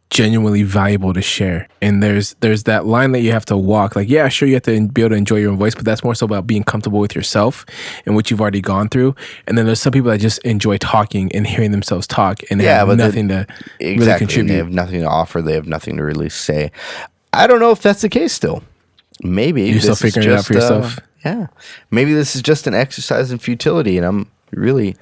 genuinely 0.10 0.64
valuable 0.64 1.14
to 1.14 1.22
share. 1.22 1.68
And 1.84 2.02
there's 2.02 2.34
there's 2.40 2.64
that 2.64 2.88
line 2.88 3.12
that 3.12 3.20
you 3.22 3.32
have 3.32 3.46
to 3.46 3.56
walk. 3.58 3.96
Like, 3.96 4.10
yeah, 4.10 4.28
sure, 4.28 4.48
you 4.48 4.56
have 4.56 4.64
to 4.64 4.88
be 4.88 5.02
able 5.04 5.12
to 5.12 5.16
enjoy 5.16 5.36
your 5.38 5.52
own 5.52 5.58
voice, 5.58 5.76
but 5.76 5.86
that's 5.86 6.04
more 6.04 6.16
so 6.16 6.26
about 6.26 6.48
being 6.48 6.64
comfortable 6.64 7.00
with 7.00 7.14
yourself 7.16 7.64
and 8.08 8.16
what 8.16 8.32
you've 8.32 8.42
already 8.42 8.60
gone 8.62 8.90
through. 8.90 9.16
And 9.46 9.56
then 9.56 9.68
there's 9.68 9.80
some 9.80 9.92
people 9.94 10.10
that 10.10 10.20
just 10.20 10.40
enjoy 10.40 10.78
talking 10.78 11.32
and 11.36 11.46
hearing 11.46 11.70
themselves 11.70 12.08
talk, 12.08 12.40
and 12.50 12.60
they 12.60 12.64
Yeah, 12.66 12.84
have 12.84 12.98
nothing 12.98 13.28
to 13.28 13.46
Exactly. 13.80 14.12
and 14.12 14.20
contribute. 14.20 14.52
they 14.52 14.58
have 14.58 14.72
nothing 14.72 15.02
to 15.02 15.08
offer. 15.08 15.44
They 15.44 15.54
have 15.54 15.68
nothing 15.68 15.98
to 15.98 16.04
really 16.04 16.30
say. 16.30 16.72
I 17.34 17.48
don't 17.48 17.60
know 17.60 17.72
if 17.72 17.82
that's 17.82 18.02
the 18.02 18.10
case 18.10 18.34
still. 18.34 18.64
Maybe 19.22 19.64
You're 19.64 19.82
still 19.82 19.96
figuring 19.96 20.30
it 20.30 20.34
out 20.34 20.46
for 20.46 20.54
just, 20.54 20.72
uh, 20.72 20.76
yourself? 20.76 21.00
yeah. 21.26 21.48
Maybe 21.92 22.14
this 22.14 22.36
is 22.36 22.42
just 22.42 22.68
an 22.68 22.74
exercise 22.74 23.32
in 23.32 23.38
futility, 23.40 23.98
and 23.98 24.06
I'm 24.06 24.32
really 24.52 24.96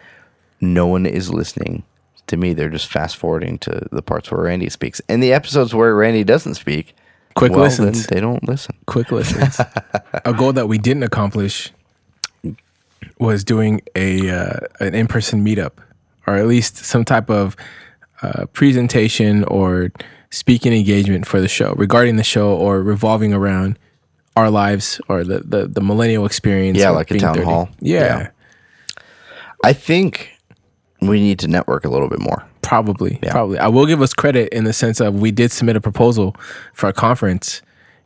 no 0.59 0.87
one 0.87 1.05
is 1.05 1.31
listening 1.31 1.83
to 2.27 2.37
me. 2.37 2.53
They're 2.53 2.69
just 2.69 2.87
fast 2.87 3.15
forwarding 3.17 3.59
to 3.59 3.87
the 3.91 4.01
parts 4.01 4.31
where 4.31 4.41
Randy 4.43 4.69
speaks, 4.69 5.01
and 5.07 5.21
the 5.21 5.33
episodes 5.33 5.73
where 5.73 5.93
Randy 5.95 6.23
doesn't 6.23 6.55
speak. 6.55 6.95
Quick 7.35 7.51
well, 7.51 7.61
listens. 7.61 8.07
They 8.07 8.19
don't 8.19 8.43
listen. 8.47 8.75
quick 8.87 9.11
listens. 9.11 9.59
a 10.25 10.33
goal 10.33 10.53
that 10.53 10.67
we 10.67 10.79
didn't 10.79 11.03
accomplish 11.03 11.71
was 13.19 13.43
doing 13.43 13.81
a 13.95 14.29
uh, 14.29 14.59
an 14.79 14.95
in 14.95 15.07
person 15.07 15.45
meetup, 15.45 15.73
or 16.25 16.35
at 16.35 16.47
least 16.47 16.77
some 16.77 17.05
type 17.05 17.29
of 17.29 17.55
uh, 18.23 18.47
presentation 18.53 19.43
or 19.43 19.91
speaking 20.37 20.73
engagement 20.73 21.25
for 21.25 21.39
the 21.41 21.47
show 21.47 21.73
regarding 21.77 22.15
the 22.17 22.23
show 22.23 22.55
or 22.55 22.81
revolving 22.81 23.33
around 23.33 23.77
our 24.35 24.49
lives 24.51 25.01
or 25.09 25.23
the 25.23 25.39
the, 25.39 25.67
the 25.67 25.81
millennial 25.81 26.25
experience. 26.25 26.77
Yeah, 26.77 26.91
like 26.91 27.09
a 27.11 27.17
town 27.19 27.41
hall. 27.41 27.69
Yeah, 27.79 27.99
Yeah. 27.99 28.27
I 29.63 29.73
think 29.73 30.29
we 31.01 31.19
need 31.19 31.39
to 31.39 31.47
network 31.47 31.85
a 31.85 31.89
little 31.89 32.09
bit 32.09 32.19
more. 32.19 32.43
Probably, 32.61 33.19
Yeah. 33.23 33.31
probably. 33.31 33.57
I 33.59 33.67
will 33.67 33.85
give 33.85 34.01
us 34.01 34.13
credit 34.13 34.49
in 34.53 34.63
the 34.65 34.73
sense 34.73 34.99
of 34.99 35.15
we 35.15 35.31
did 35.31 35.51
submit 35.51 35.75
a 35.75 35.81
proposal 35.81 36.35
for 36.73 36.87
a 36.89 36.93
conference, 36.93 37.61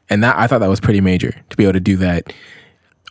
and 0.09 0.23
that 0.23 0.37
I 0.37 0.47
thought 0.47 0.59
that 0.59 0.69
was 0.69 0.79
pretty 0.79 1.01
major 1.01 1.31
to 1.49 1.57
be 1.57 1.63
able 1.63 1.73
to 1.73 1.79
do 1.79 1.97
that. 1.97 2.31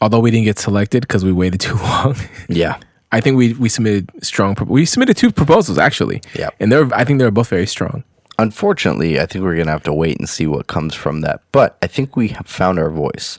Although 0.00 0.20
we 0.20 0.30
didn't 0.30 0.46
get 0.46 0.58
selected 0.58 1.02
because 1.02 1.24
we 1.24 1.32
waited 1.32 1.60
too 1.68 1.74
long, 1.76 2.16
Yeah. 2.48 2.76
I 3.12 3.20
think 3.20 3.36
we 3.36 3.54
we 3.54 3.68
submitted 3.68 4.08
strong. 4.22 4.54
pro- 4.54 4.66
We 4.68 4.86
submitted 4.86 5.16
two 5.16 5.32
proposals 5.32 5.78
actually. 5.78 6.22
Yep. 6.36 6.54
and 6.60 6.70
they're 6.70 6.88
I 6.94 7.04
think 7.04 7.18
they 7.18 7.24
were 7.24 7.30
both 7.32 7.48
very 7.48 7.66
strong. 7.66 8.04
Unfortunately, 8.42 9.20
I 9.20 9.26
think 9.26 9.44
we're 9.44 9.56
gonna 9.56 9.70
have 9.70 9.82
to 9.84 9.92
wait 9.92 10.18
and 10.18 10.28
see 10.28 10.46
what 10.46 10.66
comes 10.66 10.94
from 10.94 11.20
that. 11.22 11.40
But 11.52 11.76
I 11.82 11.86
think 11.86 12.16
we 12.16 12.28
have 12.28 12.46
found 12.46 12.78
our 12.78 12.90
voice, 12.90 13.38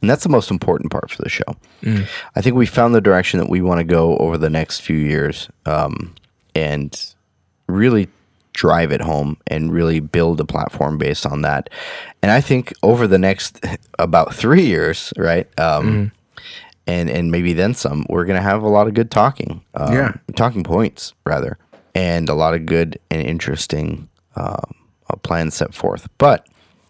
and 0.00 0.10
that's 0.10 0.22
the 0.22 0.28
most 0.28 0.50
important 0.50 0.90
part 0.90 1.10
for 1.10 1.22
the 1.22 1.28
show. 1.28 1.56
I 2.36 2.40
think 2.40 2.54
we 2.56 2.66
found 2.66 2.94
the 2.94 3.00
direction 3.00 3.40
that 3.40 3.48
we 3.48 3.60
want 3.60 3.78
to 3.78 3.84
go 3.84 4.16
over 4.18 4.38
the 4.38 4.50
next 4.50 4.80
few 4.80 4.96
years, 4.96 5.48
um, 5.66 6.14
and 6.54 7.14
really 7.68 8.08
drive 8.52 8.92
it 8.92 9.00
home 9.00 9.36
and 9.46 9.72
really 9.72 9.98
build 9.98 10.38
a 10.38 10.44
platform 10.44 10.98
based 10.98 11.24
on 11.24 11.40
that. 11.42 11.70
And 12.22 12.30
I 12.30 12.40
think 12.42 12.72
over 12.82 13.06
the 13.06 13.18
next 13.18 13.64
about 13.98 14.34
three 14.34 14.64
years, 14.66 15.12
right? 15.16 15.48
Um, 15.58 16.12
And, 16.86 17.08
and 17.08 17.30
maybe 17.30 17.52
then 17.52 17.74
some. 17.74 18.04
We're 18.08 18.24
gonna 18.24 18.42
have 18.42 18.62
a 18.64 18.68
lot 18.68 18.88
of 18.88 18.94
good 18.94 19.10
talking, 19.10 19.62
um, 19.74 19.94
Yeah. 19.94 20.12
talking 20.34 20.64
points 20.64 21.14
rather, 21.24 21.56
and 21.94 22.28
a 22.28 22.34
lot 22.34 22.54
of 22.54 22.66
good 22.66 22.98
and 23.08 23.22
interesting 23.22 24.08
um, 24.36 24.74
uh, 25.10 25.16
plans 25.16 25.54
set 25.54 25.74
forth. 25.74 26.08
But 26.18 26.46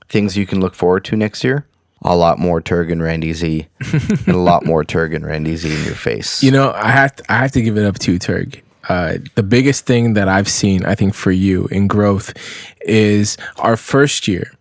things 0.08 0.36
you 0.36 0.46
can 0.46 0.60
look 0.60 0.74
forward 0.74 1.04
to 1.06 1.16
next 1.16 1.44
year: 1.44 1.66
a 2.02 2.16
lot 2.16 2.38
more 2.38 2.60
Turg 2.60 2.90
and 2.90 3.02
Randy 3.02 3.32
Z, 3.32 3.66
and 3.92 4.28
a 4.28 4.36
lot 4.36 4.64
more 4.64 4.84
Turg 4.84 5.14
and 5.14 5.24
Randy 5.24 5.56
Z 5.56 5.74
in 5.74 5.84
your 5.84 5.94
face. 5.94 6.42
You 6.42 6.50
know, 6.50 6.72
I 6.72 6.90
have 6.90 7.16
to, 7.16 7.32
I 7.32 7.38
have 7.38 7.52
to 7.52 7.62
give 7.62 7.76
it 7.76 7.84
up 7.84 7.98
to 8.00 8.12
you, 8.12 8.18
Turg. 8.18 8.62
Uh, 8.88 9.18
the 9.36 9.42
biggest 9.42 9.86
thing 9.86 10.14
that 10.14 10.28
I've 10.28 10.48
seen, 10.48 10.84
I 10.84 10.94
think, 10.94 11.14
for 11.14 11.30
you 11.30 11.66
in 11.66 11.86
growth 11.86 12.34
is 12.80 13.36
our 13.58 13.76
first 13.76 14.26
year. 14.26 14.52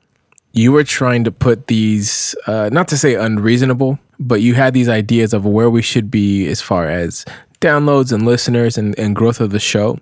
You 0.53 0.71
were 0.71 0.83
trying 0.83 1.23
to 1.23 1.31
put 1.31 1.67
these, 1.67 2.35
uh, 2.45 2.69
not 2.71 2.87
to 2.89 2.97
say 2.97 3.15
unreasonable, 3.15 3.97
but 4.19 4.41
you 4.41 4.53
had 4.53 4.73
these 4.73 4.89
ideas 4.89 5.33
of 5.33 5.45
where 5.45 5.69
we 5.69 5.81
should 5.81 6.11
be 6.11 6.47
as 6.47 6.61
far 6.61 6.87
as 6.87 7.25
downloads 7.61 8.11
and 8.11 8.25
listeners 8.25 8.77
and, 8.77 8.97
and 8.99 9.15
growth 9.15 9.39
of 9.39 9.51
the 9.51 9.59
show 9.59 9.97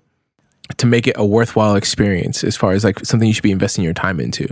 to 0.77 0.85
make 0.85 1.07
it 1.07 1.15
a 1.17 1.25
worthwhile 1.25 1.75
experience 1.75 2.43
as 2.43 2.55
far 2.55 2.73
as 2.73 2.83
like 2.83 2.99
something 3.05 3.27
you 3.27 3.33
should 3.33 3.43
be 3.43 3.51
investing 3.51 3.83
your 3.83 3.93
time 3.93 4.19
into. 4.19 4.47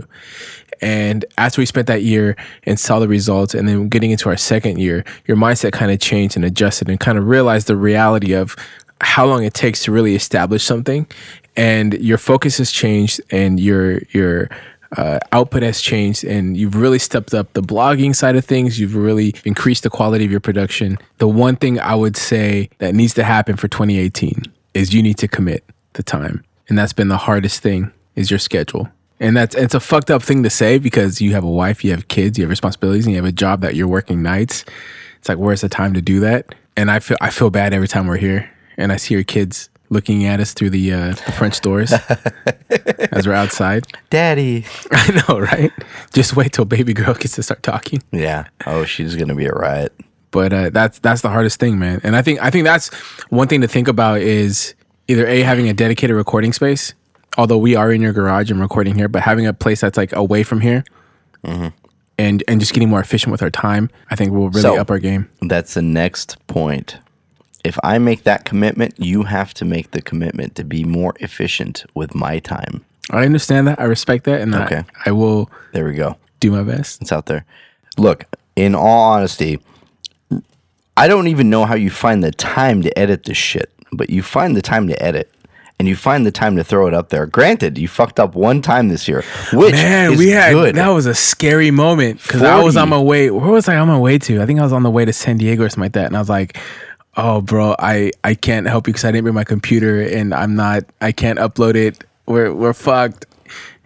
And 0.80 1.24
after 1.38 1.60
we 1.60 1.66
spent 1.66 1.86
that 1.88 2.02
year 2.02 2.36
and 2.64 2.78
saw 2.78 2.98
the 2.98 3.08
results, 3.08 3.54
and 3.54 3.68
then 3.68 3.88
getting 3.88 4.10
into 4.10 4.28
our 4.28 4.36
second 4.36 4.78
year, 4.78 5.04
your 5.26 5.36
mindset 5.36 5.72
kind 5.72 5.90
of 5.90 6.00
changed 6.00 6.36
and 6.36 6.44
adjusted 6.44 6.88
and 6.88 7.00
kind 7.00 7.18
of 7.18 7.26
realized 7.26 7.66
the 7.66 7.76
reality 7.76 8.32
of 8.32 8.56
how 9.00 9.26
long 9.26 9.44
it 9.44 9.54
takes 9.54 9.82
to 9.84 9.92
really 9.92 10.14
establish 10.14 10.62
something. 10.62 11.06
And 11.56 11.94
your 11.94 12.18
focus 12.18 12.58
has 12.58 12.70
changed 12.70 13.20
and 13.30 13.58
your, 13.58 14.00
your, 14.12 14.48
uh, 14.96 15.18
output 15.32 15.62
has 15.62 15.82
changed 15.82 16.24
and 16.24 16.56
you've 16.56 16.74
really 16.74 16.98
stepped 16.98 17.34
up 17.34 17.52
the 17.52 17.62
blogging 17.62 18.14
side 18.16 18.36
of 18.36 18.44
things. 18.44 18.80
You've 18.80 18.96
really 18.96 19.34
increased 19.44 19.82
the 19.82 19.90
quality 19.90 20.24
of 20.24 20.30
your 20.30 20.40
production. 20.40 20.96
The 21.18 21.28
one 21.28 21.56
thing 21.56 21.78
I 21.78 21.94
would 21.94 22.16
say 22.16 22.70
that 22.78 22.94
needs 22.94 23.12
to 23.14 23.24
happen 23.24 23.56
for 23.56 23.68
2018 23.68 24.44
is 24.74 24.94
you 24.94 25.02
need 25.02 25.18
to 25.18 25.28
commit 25.28 25.62
the 25.98 26.02
time. 26.02 26.42
And 26.70 26.78
that's 26.78 26.94
been 26.94 27.08
the 27.08 27.18
hardest 27.18 27.62
thing 27.62 27.92
is 28.14 28.30
your 28.30 28.38
schedule. 28.38 28.88
And 29.20 29.36
that's 29.36 29.54
it's 29.54 29.74
a 29.74 29.80
fucked 29.80 30.10
up 30.10 30.22
thing 30.22 30.42
to 30.44 30.50
say 30.50 30.78
because 30.78 31.20
you 31.20 31.32
have 31.32 31.44
a 31.44 31.50
wife, 31.50 31.84
you 31.84 31.90
have 31.90 32.08
kids, 32.08 32.38
you 32.38 32.44
have 32.44 32.50
responsibilities, 32.50 33.04
and 33.04 33.14
you 33.14 33.20
have 33.20 33.28
a 33.28 33.32
job 33.32 33.60
that 33.60 33.74
you're 33.74 33.88
working 33.88 34.22
nights. 34.22 34.64
It's 35.18 35.28
like 35.28 35.38
where's 35.38 35.60
the 35.60 35.68
time 35.68 35.92
to 35.94 36.00
do 36.00 36.20
that? 36.20 36.54
And 36.76 36.90
I 36.90 37.00
feel 37.00 37.18
I 37.20 37.30
feel 37.30 37.50
bad 37.50 37.74
every 37.74 37.88
time 37.88 38.06
we're 38.06 38.16
here 38.16 38.48
and 38.78 38.92
I 38.92 38.96
see 38.96 39.12
your 39.14 39.24
kids 39.24 39.68
looking 39.90 40.24
at 40.24 40.38
us 40.38 40.52
through 40.52 40.70
the, 40.70 40.92
uh, 40.92 41.08
the 41.14 41.32
French 41.32 41.60
doors 41.60 41.92
as 43.12 43.26
we're 43.26 43.32
outside. 43.32 43.86
Daddy. 44.10 44.64
I 44.92 45.24
know, 45.28 45.40
right? 45.40 45.72
Just 46.12 46.36
wait 46.36 46.52
till 46.52 46.64
baby 46.64 46.92
girl 46.92 47.14
gets 47.14 47.34
to 47.36 47.42
start 47.42 47.62
talking. 47.62 48.02
Yeah. 48.12 48.46
Oh, 48.66 48.84
she's 48.84 49.16
gonna 49.16 49.34
be 49.34 49.46
a 49.46 49.52
riot. 49.52 49.92
But 50.30 50.52
uh, 50.52 50.70
that's 50.70 50.98
that's 51.00 51.22
the 51.22 51.30
hardest 51.30 51.58
thing, 51.58 51.78
man. 51.78 52.00
And 52.04 52.14
I 52.14 52.22
think 52.22 52.40
I 52.42 52.50
think 52.50 52.64
that's 52.64 52.94
one 53.30 53.48
thing 53.48 53.62
to 53.62 53.68
think 53.68 53.88
about 53.88 54.20
is 54.20 54.74
either 55.08 55.26
a 55.26 55.42
having 55.42 55.68
a 55.68 55.74
dedicated 55.74 56.14
recording 56.16 56.52
space, 56.52 56.94
although 57.36 57.58
we 57.58 57.74
are 57.74 57.90
in 57.90 58.00
your 58.00 58.12
garage 58.12 58.50
and 58.50 58.60
recording 58.60 58.94
here, 58.94 59.08
but 59.08 59.22
having 59.22 59.46
a 59.46 59.52
place 59.52 59.80
that's 59.80 59.96
like 59.96 60.12
away 60.14 60.42
from 60.42 60.60
here, 60.60 60.84
mm-hmm. 61.44 61.68
and 62.18 62.44
and 62.46 62.60
just 62.60 62.72
getting 62.72 62.88
more 62.88 63.00
efficient 63.00 63.32
with 63.32 63.42
our 63.42 63.50
time. 63.50 63.90
I 64.10 64.16
think 64.16 64.32
will 64.32 64.50
really 64.50 64.62
So- 64.62 64.76
up 64.78 64.90
our 64.90 64.98
game. 64.98 65.28
That's 65.42 65.74
the 65.74 65.82
next 65.82 66.36
point. 66.46 66.98
If 67.64 67.76
I 67.82 67.98
make 67.98 68.22
that 68.22 68.44
commitment, 68.44 68.94
you 68.98 69.24
have 69.24 69.52
to 69.54 69.64
make 69.64 69.90
the 69.90 70.00
commitment 70.00 70.54
to 70.54 70.64
be 70.64 70.84
more 70.84 71.12
efficient 71.18 71.84
with 71.94 72.14
my 72.14 72.38
time. 72.38 72.84
I 73.10 73.24
understand 73.24 73.66
that. 73.66 73.80
I 73.80 73.84
respect 73.84 74.24
that, 74.24 74.40
and 74.40 74.54
Okay. 74.54 74.84
I, 75.04 75.08
I 75.08 75.12
will 75.12 75.50
There 75.72 75.84
we 75.84 75.94
go. 75.94 76.16
do 76.40 76.52
my 76.52 76.62
best. 76.62 77.02
It's 77.02 77.10
out 77.10 77.26
there. 77.26 77.44
Look, 77.96 78.26
in 78.54 78.74
all 78.76 79.12
honesty, 79.12 79.58
I 80.96 81.08
don't 81.08 81.26
even 81.28 81.50
know 81.50 81.64
how 81.64 81.74
you 81.74 81.90
find 81.90 82.22
the 82.22 82.30
time 82.32 82.80
to 82.82 82.96
edit 82.98 83.24
this 83.24 83.36
shit, 83.36 83.72
but 83.92 84.10
you 84.10 84.22
find 84.22 84.56
the 84.56 84.62
time 84.62 84.88
to 84.88 85.02
edit 85.02 85.30
and 85.78 85.86
you 85.86 85.94
find 85.94 86.26
the 86.26 86.32
time 86.32 86.56
to 86.56 86.64
throw 86.64 86.88
it 86.88 86.94
up 86.94 87.08
there. 87.10 87.26
Granted, 87.26 87.78
you 87.78 87.86
fucked 87.88 88.18
up 88.18 88.34
one 88.34 88.60
time 88.62 88.88
this 88.88 89.06
year, 89.06 89.22
which 89.52 89.72
Man, 89.72 90.12
is 90.12 90.18
we 90.18 90.30
had 90.30 90.52
good. 90.52 90.74
that 90.74 90.88
was 90.88 91.06
a 91.06 91.14
scary 91.14 91.70
moment 91.70 92.20
because 92.22 92.42
I 92.42 92.60
was 92.62 92.76
on 92.76 92.88
my 92.88 93.00
way. 93.00 93.30
Where 93.30 93.50
was 93.52 93.68
I 93.68 93.76
on 93.76 93.86
my 93.88 93.98
way 93.98 94.18
to? 94.18 94.42
I 94.42 94.46
think 94.46 94.58
I 94.58 94.62
was 94.64 94.72
on 94.72 94.82
the 94.82 94.90
way 94.90 95.04
to 95.04 95.12
San 95.12 95.36
Diego 95.38 95.64
or 95.64 95.68
something 95.68 95.82
like 95.84 95.92
that, 95.92 96.06
and 96.06 96.16
I 96.16 96.18
was 96.18 96.28
like, 96.28 96.58
"Oh, 97.16 97.40
bro, 97.40 97.76
I 97.78 98.10
I 98.24 98.34
can't 98.34 98.66
help 98.66 98.86
you 98.88 98.92
because 98.92 99.04
I 99.04 99.12
didn't 99.12 99.22
bring 99.24 99.34
my 99.36 99.44
computer, 99.44 100.02
and 100.02 100.34
I'm 100.34 100.56
not. 100.56 100.82
I 101.00 101.12
can't 101.12 101.38
upload 101.38 101.76
it. 101.76 102.02
We're 102.26 102.52
we're 102.52 102.72
fucked." 102.74 103.26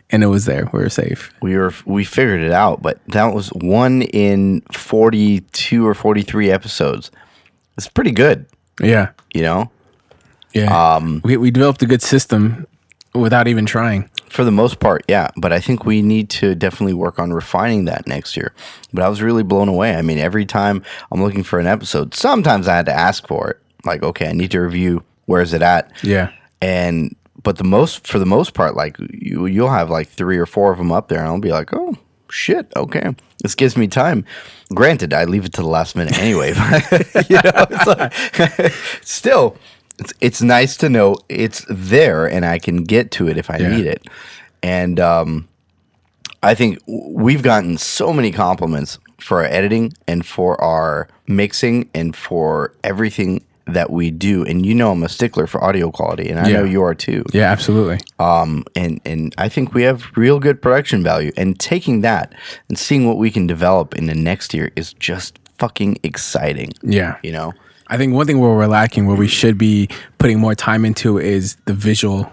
And 0.09 0.23
it 0.23 0.27
was 0.29 0.45
there. 0.47 0.69
We 0.73 0.79
were 0.81 0.91
safe. 0.91 1.31
we 1.43 1.57
were 1.57 1.73
we 1.87 2.05
figured 2.05 2.41
it 2.43 2.53
out, 2.53 2.81
but 2.83 3.01
that 3.09 3.35
was 3.35 3.49
one 3.49 4.03
in 4.03 4.61
42 4.73 5.87
or 5.87 5.95
43 5.95 6.51
episodes. 6.51 7.11
It's 7.79 7.89
pretty 7.89 8.11
good, 8.11 8.45
Yeah, 8.81 9.11
you 9.33 9.41
know? 9.43 9.71
Yeah. 10.55 10.95
Um, 10.95 11.21
we 11.25 11.37
we 11.37 11.51
developed 11.51 11.83
a 11.83 11.87
good 11.87 12.03
system 12.03 12.67
without 13.15 13.49
even 13.49 13.67
trying. 13.67 14.09
For 14.29 14.45
the 14.45 14.51
most 14.51 14.81
part, 14.81 15.05
yeah. 15.09 15.29
But 15.37 15.53
I 15.53 15.61
think 15.61 15.85
we 15.85 16.01
need 16.01 16.31
to 16.31 16.55
definitely 16.55 16.95
work 16.95 17.19
on 17.19 17.33
refining 17.33 17.85
that 17.85 18.07
next 18.07 18.37
year. 18.37 18.55
But 18.93 19.03
I 19.03 19.09
was 19.09 19.21
really 19.21 19.43
blown 19.43 19.69
away. 19.69 19.95
I 19.95 20.03
mean, 20.03 20.19
every 20.19 20.47
time 20.47 20.83
I'm 21.11 21.23
looking 21.23 21.43
for 21.43 21.59
an 21.59 21.67
episode, 21.67 22.15
sometimes 22.15 22.67
I 22.69 22.77
had 22.77 22.87
to 22.87 22.93
ask 22.93 23.27
for 23.27 23.51
it. 23.51 23.59
Like, 23.85 24.03
okay, 24.03 24.29
I 24.29 24.33
need 24.33 24.51
to 24.53 24.61
review. 24.61 25.05
Where 25.27 25.43
is 25.43 25.53
it 25.53 25.63
at? 25.63 25.91
Yeah, 26.03 26.31
And 26.61 27.15
but 27.43 27.59
the 27.59 27.65
most 27.65 28.07
for 28.07 28.19
the 28.19 28.27
most 28.27 28.55
part, 28.55 28.75
like 28.77 28.97
you 29.13 29.47
you'll 29.47 29.71
have 29.71 29.91
like 29.91 30.09
three 30.09 30.39
or 30.39 30.47
four 30.47 30.73
of 30.73 30.79
them 30.79 30.93
up 30.93 31.09
there, 31.09 31.19
and 31.19 31.29
I'll 31.29 31.41
be 31.41 31.51
like, 31.53 31.73
oh 31.73 31.97
shit, 32.31 32.73
okay, 32.77 33.15
this 33.43 33.55
gives 33.55 33.77
me 33.77 33.87
time. 33.89 34.25
Granted, 34.75 35.13
I 35.13 35.25
leave 35.25 35.45
it 35.45 35.53
to 35.55 35.63
the 35.63 35.69
last 35.69 35.95
minute 35.97 36.19
anyway. 36.19 36.55
But, 37.13 37.31
you 37.31 37.37
know, 37.37 37.67
it's 37.71 37.87
like, 37.87 38.73
still, 39.03 39.57
it's 39.99 40.13
it's 40.21 40.43
nice 40.43 40.77
to 40.79 40.89
know 40.89 41.17
it's 41.29 41.65
there 41.69 42.27
and 42.27 42.45
I 42.45 42.59
can 42.59 42.85
get 42.85 43.11
to 43.13 43.29
it 43.29 43.37
if 43.37 43.51
I 43.51 43.59
Yeah. 43.59 43.69
need 43.77 43.87
it. 43.87 44.07
And 44.63 44.99
um, 45.01 45.49
I 46.43 46.55
think 46.55 46.79
we've 46.87 47.43
gotten 47.43 47.79
so 47.79 48.13
many 48.13 48.31
compliments 48.33 48.99
for 49.19 49.39
our 49.39 49.45
editing 49.51 49.93
and 50.09 50.25
for 50.27 50.61
our 50.61 51.09
mixing 51.27 51.89
and 51.95 52.15
for 52.17 52.75
everything 52.83 53.45
that 53.67 53.91
we 53.91 54.11
do. 54.11 54.45
And 54.45 54.67
you 54.67 54.75
know, 54.75 54.91
I'm 54.91 55.03
a 55.05 55.09
stickler 55.09 55.47
for 55.47 55.63
audio 55.63 55.91
quality, 55.93 56.29
and 56.29 56.41
I 56.41 56.51
know 56.51 56.65
you 56.65 56.83
are 56.83 56.95
too. 56.97 57.25
yeah, 57.33 57.51
absolutely. 57.53 58.01
Um, 58.19 58.65
and 58.75 59.01
and 59.05 59.33
I 59.39 59.49
think 59.49 59.73
we 59.73 59.83
have 59.85 60.05
real 60.17 60.41
good 60.41 60.61
production 60.61 61.03
value. 61.05 61.31
And 61.37 61.59
taking 61.61 62.01
that 62.01 62.35
and 62.69 62.77
seeing 62.77 63.07
what 63.07 63.19
we 63.19 63.31
can 63.31 63.47
develop 63.47 63.95
in 63.95 64.07
the 64.07 64.15
next 64.17 64.53
year 64.53 64.73
is 64.75 64.93
just 64.95 65.39
fucking 65.63 65.97
exciting. 66.03 66.73
Yeah, 66.83 67.19
You 67.23 67.31
know, 67.31 67.53
I 67.87 67.97
think 67.97 68.15
one 68.15 68.27
thing 68.27 68.41
where 68.41 68.51
we're 68.51 68.67
lacking, 68.67 69.07
where 69.07 69.17
we 69.17 69.29
should 69.29 69.57
be 69.57 69.89
putting 70.19 70.41
more 70.41 70.57
time 70.57 70.85
into, 70.85 71.19
is 71.19 71.57
the 71.67 71.73
visual 71.73 72.33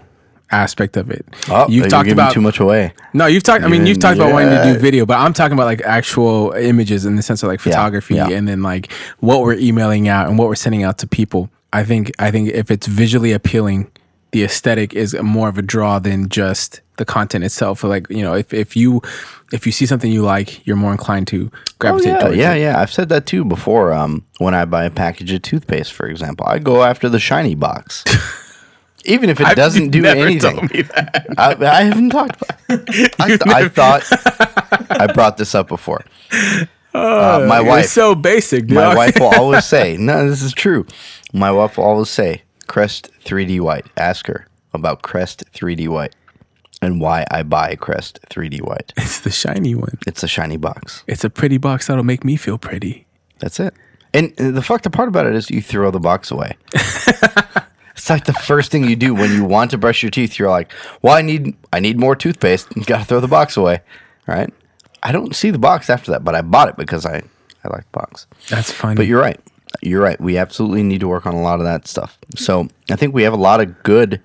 aspect 0.50 0.96
of 0.96 1.12
it. 1.12 1.24
oh, 1.48 1.68
you've 1.68 1.88
talked 1.88 2.10
about 2.10 2.32
too 2.32 2.40
much 2.40 2.58
away. 2.58 2.92
No, 3.14 3.26
you've 3.26 3.44
talked. 3.44 3.62
I 3.62 3.68
mean, 3.68 3.86
you've 3.86 4.00
talked 4.00 4.16
about 4.16 4.32
wanting 4.32 4.50
to 4.50 4.72
do 4.72 4.80
video, 4.80 5.06
but 5.06 5.18
I'm 5.18 5.32
talking 5.32 5.52
about 5.52 5.66
like 5.66 5.80
actual 5.82 6.50
images 6.54 7.06
in 7.06 7.14
the 7.14 7.22
sense 7.22 7.44
of 7.44 7.48
like 7.48 7.60
photography, 7.60 8.16
yeah. 8.16 8.30
and 8.30 8.48
then 8.48 8.64
like 8.64 8.90
what 9.20 9.42
we're 9.42 9.54
emailing 9.54 10.08
out 10.08 10.28
and 10.28 10.36
what 10.36 10.48
we're 10.48 10.56
sending 10.56 10.82
out 10.82 10.98
to 10.98 11.06
people. 11.06 11.50
I 11.72 11.84
think 11.84 12.10
I 12.18 12.32
think 12.32 12.48
if 12.48 12.72
it's 12.72 12.88
visually 12.88 13.30
appealing, 13.30 13.92
the 14.32 14.44
aesthetic 14.44 14.94
is 14.94 15.14
more 15.22 15.48
of 15.48 15.58
a 15.58 15.62
draw 15.62 15.98
than 15.98 16.28
just 16.28 16.80
the 16.96 17.04
content 17.04 17.44
itself. 17.44 17.82
Like 17.84 18.08
you 18.10 18.22
know, 18.22 18.34
if 18.34 18.52
if 18.54 18.76
you 18.76 19.00
if 19.52 19.66
you 19.66 19.72
see 19.72 19.86
something 19.86 20.10
you 20.12 20.22
like, 20.22 20.64
you're 20.66 20.76
more 20.76 20.92
inclined 20.92 21.26
to 21.28 21.50
Oh, 21.52 21.58
gravitate 21.78 22.06
yeah, 22.12 22.18
towards 22.20 22.36
yeah, 22.36 22.52
it. 22.52 22.60
yeah. 22.60 22.70
yeah, 22.72 22.80
I've 22.80 22.92
said 22.92 23.08
that 23.08 23.26
too 23.26 23.44
before. 23.44 23.92
Um, 23.92 24.24
when 24.38 24.54
I 24.54 24.64
buy 24.66 24.84
a 24.84 24.90
package 24.90 25.32
of 25.32 25.42
toothpaste, 25.42 25.92
for 25.92 26.06
example, 26.06 26.46
I 26.46 26.58
go 26.58 26.82
after 26.84 27.08
the 27.08 27.18
shiny 27.18 27.54
box, 27.54 28.04
even 29.04 29.30
if 29.30 29.40
it 29.40 29.56
doesn't 29.56 29.90
do 29.90 30.04
anything. 30.04 30.56
told 30.56 30.72
me 30.74 30.82
that. 30.82 31.26
I, 31.38 31.54
I 31.64 31.82
haven't 31.84 32.10
talked 32.10 32.40
about. 32.42 32.58
It. 32.68 33.14
I, 33.18 33.26
th- 33.28 33.40
I 33.46 33.68
thought 33.68 34.02
I 34.90 35.06
brought 35.12 35.38
this 35.38 35.54
up 35.54 35.68
before. 35.68 36.04
Uh, 36.92 37.44
my 37.48 37.60
wife, 37.60 37.86
so 37.86 38.14
basic. 38.14 38.68
my 38.68 38.94
wife 38.94 39.18
will 39.18 39.32
always 39.34 39.64
say, 39.64 39.96
"No, 39.96 40.28
this 40.28 40.42
is 40.42 40.52
true." 40.52 40.86
My 41.32 41.50
wife 41.52 41.76
will 41.78 41.84
always 41.84 42.10
say, 42.10 42.42
"Crest 42.70 43.10
3D 43.24 43.60
White." 43.60 43.86
Ask 43.96 44.28
her 44.28 44.46
about 44.72 45.02
Crest 45.02 45.42
3D 45.52 45.88
White 45.88 46.14
and 46.80 47.00
why 47.00 47.26
I 47.30 47.42
buy 47.42 47.74
Crest 47.74 48.20
3D 48.30 48.62
White. 48.62 48.92
It's 48.96 49.20
the 49.20 49.30
shiny 49.30 49.74
one. 49.74 49.98
It's 50.06 50.22
a 50.22 50.28
shiny 50.28 50.56
box. 50.56 51.02
It's 51.08 51.24
a 51.24 51.30
pretty 51.30 51.58
box 51.58 51.88
that'll 51.88 52.04
make 52.04 52.24
me 52.24 52.36
feel 52.36 52.58
pretty. 52.58 53.06
That's 53.40 53.58
it. 53.58 53.74
And 54.14 54.34
the 54.36 54.62
fucked 54.62 54.86
up 54.86 54.92
part 54.92 55.08
about 55.08 55.26
it 55.26 55.34
is 55.34 55.50
you 55.50 55.60
throw 55.62 55.90
the 55.90 56.00
box 56.00 56.30
away. 56.30 56.56
it's 56.74 58.08
like 58.08 58.24
the 58.24 58.32
first 58.32 58.70
thing 58.70 58.84
you 58.84 58.96
do 58.96 59.14
when 59.14 59.32
you 59.32 59.44
want 59.44 59.70
to 59.72 59.78
brush 59.78 60.02
your 60.02 60.10
teeth. 60.10 60.38
You're 60.38 60.50
like, 60.50 60.72
"Well, 61.02 61.14
I 61.14 61.22
need 61.22 61.56
I 61.72 61.80
need 61.80 61.98
more 61.98 62.16
toothpaste." 62.16 62.68
You 62.76 62.84
got 62.84 62.98
to 62.98 63.04
throw 63.04 63.20
the 63.20 63.28
box 63.28 63.56
away, 63.56 63.82
right? 64.26 64.52
I 65.02 65.12
don't 65.12 65.34
see 65.34 65.50
the 65.50 65.58
box 65.58 65.88
after 65.88 66.10
that, 66.12 66.24
but 66.24 66.34
I 66.34 66.42
bought 66.42 66.68
it 66.68 66.76
because 66.76 67.06
I 67.06 67.22
I 67.64 67.68
like 67.68 67.84
the 67.92 67.98
box. 67.98 68.26
That's 68.48 68.72
funny. 68.72 68.96
But 68.96 69.06
you're 69.06 69.20
right. 69.20 69.40
You're 69.82 70.02
right. 70.02 70.20
We 70.20 70.36
absolutely 70.36 70.82
need 70.82 71.00
to 71.00 71.08
work 71.08 71.26
on 71.26 71.34
a 71.34 71.42
lot 71.42 71.60
of 71.60 71.64
that 71.64 71.86
stuff. 71.86 72.18
So 72.36 72.68
I 72.90 72.96
think 72.96 73.14
we 73.14 73.22
have 73.22 73.32
a 73.32 73.36
lot 73.36 73.60
of 73.60 73.82
good 73.82 74.20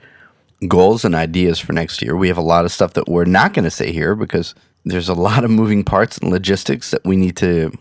goals 0.67 1.05
and 1.05 1.13
ideas 1.15 1.59
for 1.59 1.73
next 1.73 2.01
year. 2.01 2.15
We 2.15 2.27
have 2.27 2.37
a 2.37 2.41
lot 2.41 2.65
of 2.65 2.71
stuff 2.71 2.93
that 2.93 3.07
we're 3.07 3.25
not 3.25 3.53
going 3.53 3.65
to 3.65 3.71
say 3.71 3.91
here 3.91 4.15
because 4.15 4.55
there's 4.85 5.09
a 5.09 5.13
lot 5.13 5.43
of 5.43 5.51
moving 5.51 5.83
parts 5.83 6.17
and 6.17 6.31
logistics 6.31 6.91
that 6.91 7.03
we 7.05 7.15
need 7.15 7.35
to 7.37 7.71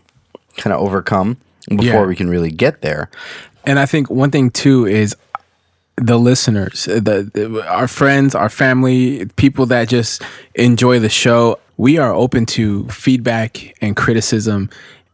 kind 0.57 0.73
of 0.73 0.79
overcome 0.81 1.37
before 1.69 1.83
Yeah. 1.85 2.05
we 2.05 2.15
can 2.15 2.29
really 2.29 2.51
get 2.51 2.81
there. 2.81 3.09
And 3.65 3.79
I 3.79 3.85
think 3.85 4.09
one 4.09 4.31
thing 4.31 4.51
too 4.51 4.85
is 4.85 5.15
the 5.97 6.17
listeners, 6.19 6.85
the, 6.85 7.29
the 7.33 7.65
our 7.67 7.87
friends, 7.87 8.35
our 8.35 8.49
family, 8.49 9.25
people 9.37 9.65
that 9.67 9.87
just 9.87 10.21
enjoy 10.55 10.99
the 10.99 11.09
show. 11.09 11.59
We 11.77 11.97
are 11.97 12.13
open 12.13 12.45
to 12.47 12.85
feedback 12.89 13.75
and 13.81 13.95
criticism 13.95 14.69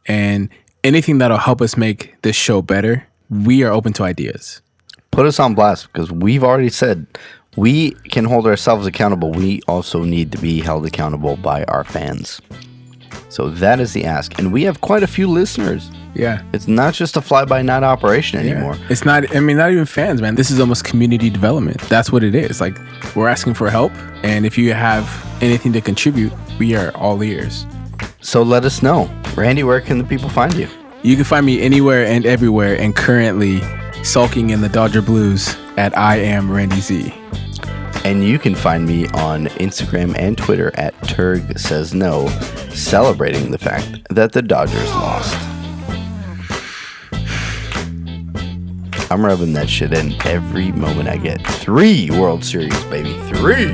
and 0.08 0.50
anything 0.84 1.20
that'll 1.20 1.38
help 1.38 1.62
us 1.62 1.78
make 1.78 2.16
this 2.22 2.36
show 2.36 2.62
better. 2.62 3.06
We 3.30 3.64
are 3.64 3.72
open 3.72 3.94
to 3.94 4.04
ideas. 4.04 4.62
Put 5.12 5.26
us 5.26 5.40
on 5.40 5.56
blast 5.56 5.88
because 5.88 6.12
we've 6.12 6.44
already 6.44 6.70
said 6.70 7.06
we 7.58 7.92
can 7.92 8.26
hold 8.26 8.48
ourselves 8.48 8.88
accountable. 8.88 9.32
We 9.32 9.62
also 9.68 10.04
need 10.04 10.32
to 10.32 10.38
be 10.38 10.62
held 10.62 10.86
accountable 10.86 11.38
by 11.38 11.64
our 11.66 11.84
fans. 11.84 12.42
So 13.30 13.50
that 13.50 13.80
is 13.80 13.94
the 13.94 14.06
ask. 14.06 14.38
And 14.40 14.52
we 14.52 14.64
have 14.64 14.82
quite 14.82 15.04
a 15.04 15.08
few 15.08 15.28
listeners. 15.28 15.90
Yeah. 16.14 16.44
It's 16.54 16.68
not 16.68 16.94
just 16.94 17.16
a 17.16 17.22
fly 17.22 17.46
by 17.46 17.62
night 17.62 17.84
operation 17.84 18.40
anymore. 18.40 18.76
Yeah. 18.76 18.88
It's 18.90 19.06
not, 19.06 19.34
I 19.36 19.40
mean, 19.40 19.58
not 19.58 19.72
even 19.72 19.86
fans, 19.86 20.22
man. 20.22 20.36
This 20.36 20.52
is 20.52 20.60
almost 20.60 20.84
community 20.84 21.30
development. 21.30 21.80
That's 21.84 22.12
what 22.12 22.24
it 22.24 22.36
is. 22.36 22.60
Like, 22.60 22.78
we're 23.16 23.30
asking 23.30 23.54
for 23.54 23.70
help. 23.70 23.94
And 24.24 24.46
if 24.46 24.58
you 24.58 24.74
have 24.74 25.10
anything 25.42 25.72
to 25.74 25.82
contribute, 25.82 26.34
we 26.60 26.76
are 26.76 26.92
all 26.96 27.24
ears. 27.24 27.66
So 28.22 28.44
let 28.44 28.66
us 28.66 28.82
know. 28.82 29.10
Randy, 29.36 29.64
where 29.64 29.82
can 29.82 29.98
the 29.98 30.04
people 30.04 30.30
find 30.30 30.54
you? 30.54 30.70
You 31.04 31.16
can 31.16 31.26
find 31.26 31.46
me 31.46 31.62
anywhere 31.62 32.06
and 32.06 32.26
everywhere, 32.26 32.80
and 32.80 32.96
currently 32.96 33.62
sulking 34.04 34.52
in 34.52 34.62
the 34.62 34.70
Dodger 34.70 35.02
Blues 35.02 35.56
at 35.78 35.98
I 35.98 36.18
am 36.18 36.52
Randy 36.52 36.80
Z. 36.80 37.14
And 38.06 38.24
you 38.24 38.40
can 38.40 38.56
find 38.56 38.86
me 38.86 39.08
on 39.10 39.46
Instagram 39.58 40.16
and 40.18 40.38
Twitter 40.38 40.72
at 40.76 40.94
Turg 41.08 41.58
Says 41.58 41.94
No, 41.94 42.28
celebrating 42.70 43.52
the 43.52 43.58
fact 43.58 44.08
that 44.10 44.32
the 44.32 44.42
Dodgers 44.42 44.90
lost. 44.92 45.36
I'm 49.12 49.26
rubbing 49.26 49.54
that 49.54 49.70
shit 49.70 49.94
in 49.94 50.14
every 50.26 50.72
moment 50.72 51.10
I 51.10 51.18
get. 51.18 51.46
Three 51.46 52.10
World 52.12 52.46
Series, 52.46 52.84
baby. 52.86 53.14
Three. 53.28 53.74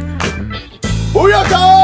Booyaka! 1.13 1.76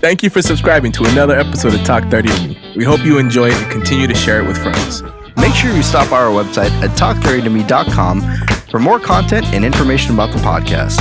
Thank 0.00 0.22
you 0.22 0.30
for 0.30 0.40
subscribing 0.40 0.92
to 0.92 1.04
another 1.04 1.38
episode 1.38 1.74
of 1.74 1.84
Talk 1.84 2.04
Therapy 2.04 2.30
to 2.30 2.48
Me. 2.48 2.72
We 2.74 2.84
hope 2.84 3.04
you 3.04 3.18
enjoy 3.18 3.48
it 3.48 3.54
and 3.54 3.70
continue 3.70 4.06
to 4.06 4.14
share 4.14 4.40
it 4.40 4.46
with 4.46 4.56
friends. 4.56 5.02
make 5.36 5.52
sure 5.52 5.70
you 5.74 5.82
stop 5.82 6.08
by 6.08 6.16
our 6.22 6.30
website 6.30 6.70
at 6.82 6.90
talktherapytome.com 6.98 8.22
for 8.70 8.78
more 8.78 8.98
content 8.98 9.44
and 9.48 9.62
information 9.62 10.14
about 10.14 10.32
the 10.32 10.38
podcast. 10.38 10.98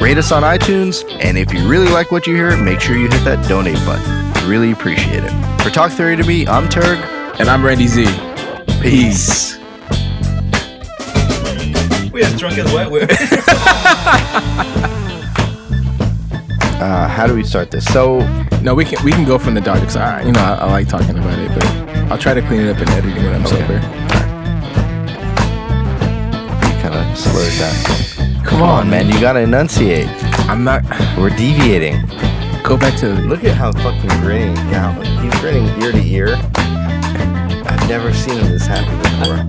Rate 0.00 0.16
us 0.16 0.32
on 0.32 0.42
iTunes, 0.42 1.04
and 1.22 1.36
if 1.36 1.52
you 1.52 1.68
really 1.68 1.88
like 1.88 2.10
what 2.10 2.26
you 2.26 2.34
hear, 2.34 2.56
make 2.56 2.80
sure 2.80 2.96
you 2.96 3.08
hit 3.10 3.24
that 3.24 3.46
donate 3.46 3.76
button. 3.84 4.48
Really 4.48 4.72
appreciate 4.72 5.22
it. 5.22 5.62
For 5.62 5.68
Talk 5.68 5.92
Therapy 5.92 6.22
to 6.22 6.26
Me, 6.28 6.46
I'm 6.46 6.66
Turg. 6.70 6.98
And 7.38 7.48
I'm 7.48 7.62
Randy 7.64 7.86
Z. 7.86 8.06
Peace. 8.80 9.58
We 12.10 12.22
as 12.22 12.38
drunk 12.38 12.56
as 12.56 12.72
wet 12.72 12.90
whip. 12.90 13.10
Uh, 16.80 17.06
how 17.08 17.26
do 17.26 17.34
we 17.34 17.44
start 17.44 17.70
this? 17.70 17.84
So, 17.92 18.20
No, 18.62 18.74
we 18.74 18.84
can 18.84 19.02
we 19.04 19.12
can 19.12 19.24
go 19.24 19.38
from 19.38 19.54
the 19.54 19.60
dark 19.60 19.88
side. 19.90 20.26
You 20.26 20.32
know, 20.32 20.40
I, 20.40 20.54
I 20.54 20.64
like 20.70 20.88
talking 20.88 21.16
about 21.18 21.38
it, 21.38 21.50
but 21.54 21.66
I'll 22.10 22.18
try 22.18 22.34
to 22.34 22.42
clean 22.42 22.60
it 22.62 22.70
up 22.74 22.80
in 22.80 22.88
editing 22.90 23.22
when 23.22 23.34
I'm 23.34 23.44
Okay. 23.46 23.56
sober. 23.60 23.74
you 26.66 26.82
kind 26.82 26.94
of 26.94 27.18
slurred 27.18 27.52
that. 27.60 28.42
Come 28.44 28.60
Come 28.60 28.62
on, 28.62 28.90
man. 28.90 29.08
You 29.10 29.20
got 29.20 29.34
to 29.34 29.40
enunciate. 29.40 30.08
I'm 30.48 30.64
not. 30.64 30.82
We're 31.18 31.30
deviating. 31.30 32.00
Go 32.62 32.76
back 32.76 32.98
to. 33.00 33.08
Look 33.28 33.44
at 33.44 33.54
how 33.54 33.72
fucking 33.72 34.08
grinning. 34.20 34.56
Yeah, 34.72 34.92
he's 35.22 35.34
grinning 35.40 35.66
ear 35.82 35.92
to 35.92 36.02
ear. 36.02 36.36
I've 36.56 37.88
never 37.88 38.12
seen 38.12 38.38
him 38.38 38.50
this 38.52 38.66
happy 38.66 38.96
before. 39.02 39.46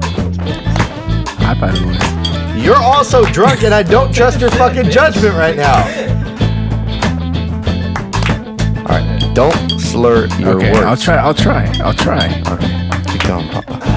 I 1.47 1.53
by 1.59 1.71
the 1.71 1.87
way. 1.87 2.61
You're 2.61 2.75
also 2.77 3.23
drunk, 3.25 3.63
and 3.63 3.73
I 3.73 3.83
don't 3.83 4.13
trust 4.13 4.39
your 4.39 4.51
fucking 4.51 4.89
judgment 4.91 5.33
right 5.35 5.55
now. 5.55 5.83
Don't 9.33 9.79
slur 9.79 10.27
your 10.39 10.57
Okay, 10.57 10.71
words. 10.71 10.85
I'll 10.85 10.97
try. 10.97 11.15
I'll 11.17 11.33
try. 11.33 11.65
I'll 11.83 11.93
try. 11.93 12.41
Okay, 12.51 12.89
keep 13.11 13.23
going, 13.27 13.47
Papa. 13.49 13.79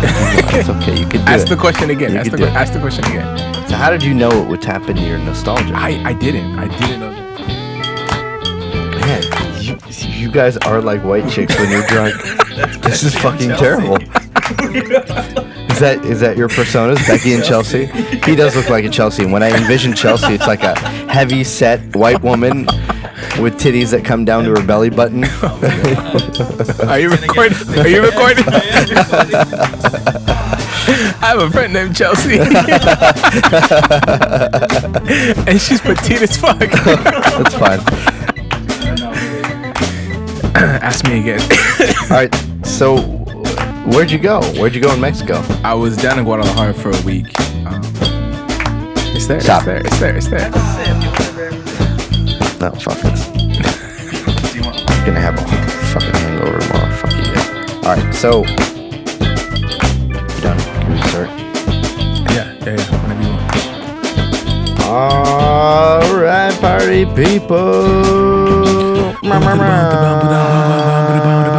It's 0.56 0.68
okay. 0.68 0.96
You 1.00 1.06
can 1.06 1.24
do 1.24 1.30
Ask 1.32 1.46
it. 1.46 1.50
the 1.50 1.56
question 1.56 1.90
again. 1.90 2.12
You 2.12 2.18
Ask 2.18 2.30
the, 2.30 2.48
ask 2.50 2.72
the 2.72 2.78
question 2.80 3.04
again. 3.06 3.54
So, 3.68 3.74
how 3.74 3.90
did 3.90 4.02
you 4.04 4.14
know 4.14 4.30
it 4.30 4.46
would 4.48 4.62
tap 4.62 4.88
into 4.88 5.02
your 5.02 5.18
nostalgia? 5.18 5.74
I 5.74 6.00
I 6.04 6.12
didn't. 6.12 6.56
I 6.58 6.68
didn't 6.78 7.00
know. 7.00 7.10
Man, 9.00 9.22
you, 9.62 9.76
you 10.08 10.30
guys 10.30 10.56
are 10.58 10.80
like 10.80 11.02
white 11.02 11.28
chicks 11.28 11.58
when 11.58 11.70
you're 11.70 11.86
drunk. 11.86 12.14
this 12.82 13.02
is 13.02 13.14
fucking 13.18 13.50
terrible. 13.50 13.96
Is 15.74 15.80
that 15.80 16.04
is 16.04 16.20
that 16.20 16.36
your 16.36 16.48
personas, 16.48 17.04
Becky 17.08 17.34
and 17.34 17.42
Chelsea? 17.42 17.86
He 17.86 18.36
does 18.36 18.54
look 18.54 18.68
like 18.70 18.84
a 18.84 18.88
Chelsea. 18.88 19.24
And 19.24 19.32
when 19.32 19.42
I 19.42 19.48
envision 19.50 19.92
Chelsea, 19.92 20.34
it's 20.34 20.46
like 20.46 20.62
a 20.62 20.78
heavy 21.10 21.42
set 21.42 21.80
white 21.96 22.22
woman 22.22 22.66
with 23.40 23.58
titties 23.58 23.90
that 23.90 24.04
come 24.04 24.24
down 24.24 24.44
to 24.44 24.50
her 24.50 24.62
belly 24.64 24.90
button. 24.90 25.24
Are 26.88 26.98
you 26.98 27.10
recording? 27.10 27.56
Are 27.78 27.88
you 27.88 28.02
recording? 28.02 28.44
I 30.86 31.28
have 31.28 31.38
a 31.40 31.50
friend 31.50 31.72
named 31.72 31.96
Chelsea, 31.96 32.38
and 35.48 35.60
she's 35.60 35.80
petite 35.80 36.22
as 36.22 36.36
fuck. 36.36 36.58
That's 36.58 37.54
fine. 37.54 37.80
Ask 40.54 41.06
me 41.06 41.20
again. 41.20 41.40
All 42.02 42.08
right. 42.08 42.34
So, 42.64 42.98
where'd 43.86 44.10
you 44.10 44.18
go? 44.18 44.40
Where'd 44.52 44.74
you 44.74 44.82
go 44.82 44.92
in 44.92 45.00
Mexico? 45.00 45.42
I 45.64 45.74
was 45.74 45.96
down 45.96 46.18
in 46.18 46.24
Guadalajara 46.24 46.74
for 46.74 46.90
a 46.90 47.00
week. 47.02 47.26
Um, 47.66 47.82
it's 49.16 49.26
there. 49.26 49.40
Stop. 49.40 49.66
It's 49.66 49.98
there. 49.98 50.16
It's 50.16 50.28
there. 50.28 50.46
It's 50.46 50.68
there. 50.98 51.13
No, 52.64 52.70
fuck 52.70 52.96
this. 52.96 53.28
I'm 53.28 55.04
gonna 55.04 55.20
have 55.20 55.36
a 55.38 55.44
fucking 55.92 56.14
hangover 56.14 56.58
tomorrow. 56.60 56.90
Fuck 56.96 57.12
you 57.12 57.24
guys. 57.34 57.48
All 57.84 57.94
right. 57.94 58.14
So, 58.14 58.30
you 60.32 60.40
done? 60.40 60.58
Can 60.58 60.90
we 60.90 60.98
start? 61.10 61.28
Yeah, 62.32 62.56
yeah, 62.64 62.76
yeah. 62.78 62.88
Whenever 63.02 63.22
you 63.22 63.28
want. 63.36 64.80
All 64.80 66.08
right, 66.16 66.54
party 66.62 67.04
people. 67.04 67.84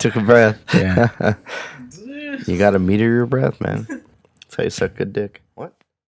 took 0.00 0.16
a 0.16 0.20
breath. 0.20 0.62
Yeah. 0.74 1.34
You 2.46 2.56
got 2.56 2.70
to 2.70 2.78
meter 2.78 3.04
your 3.04 3.26
breath, 3.26 3.60
man. 3.60 3.86
That's 3.88 4.54
how 4.56 4.62
you 4.62 4.70
suck 4.70 4.94
good 4.96 5.12
dick. 5.12 5.42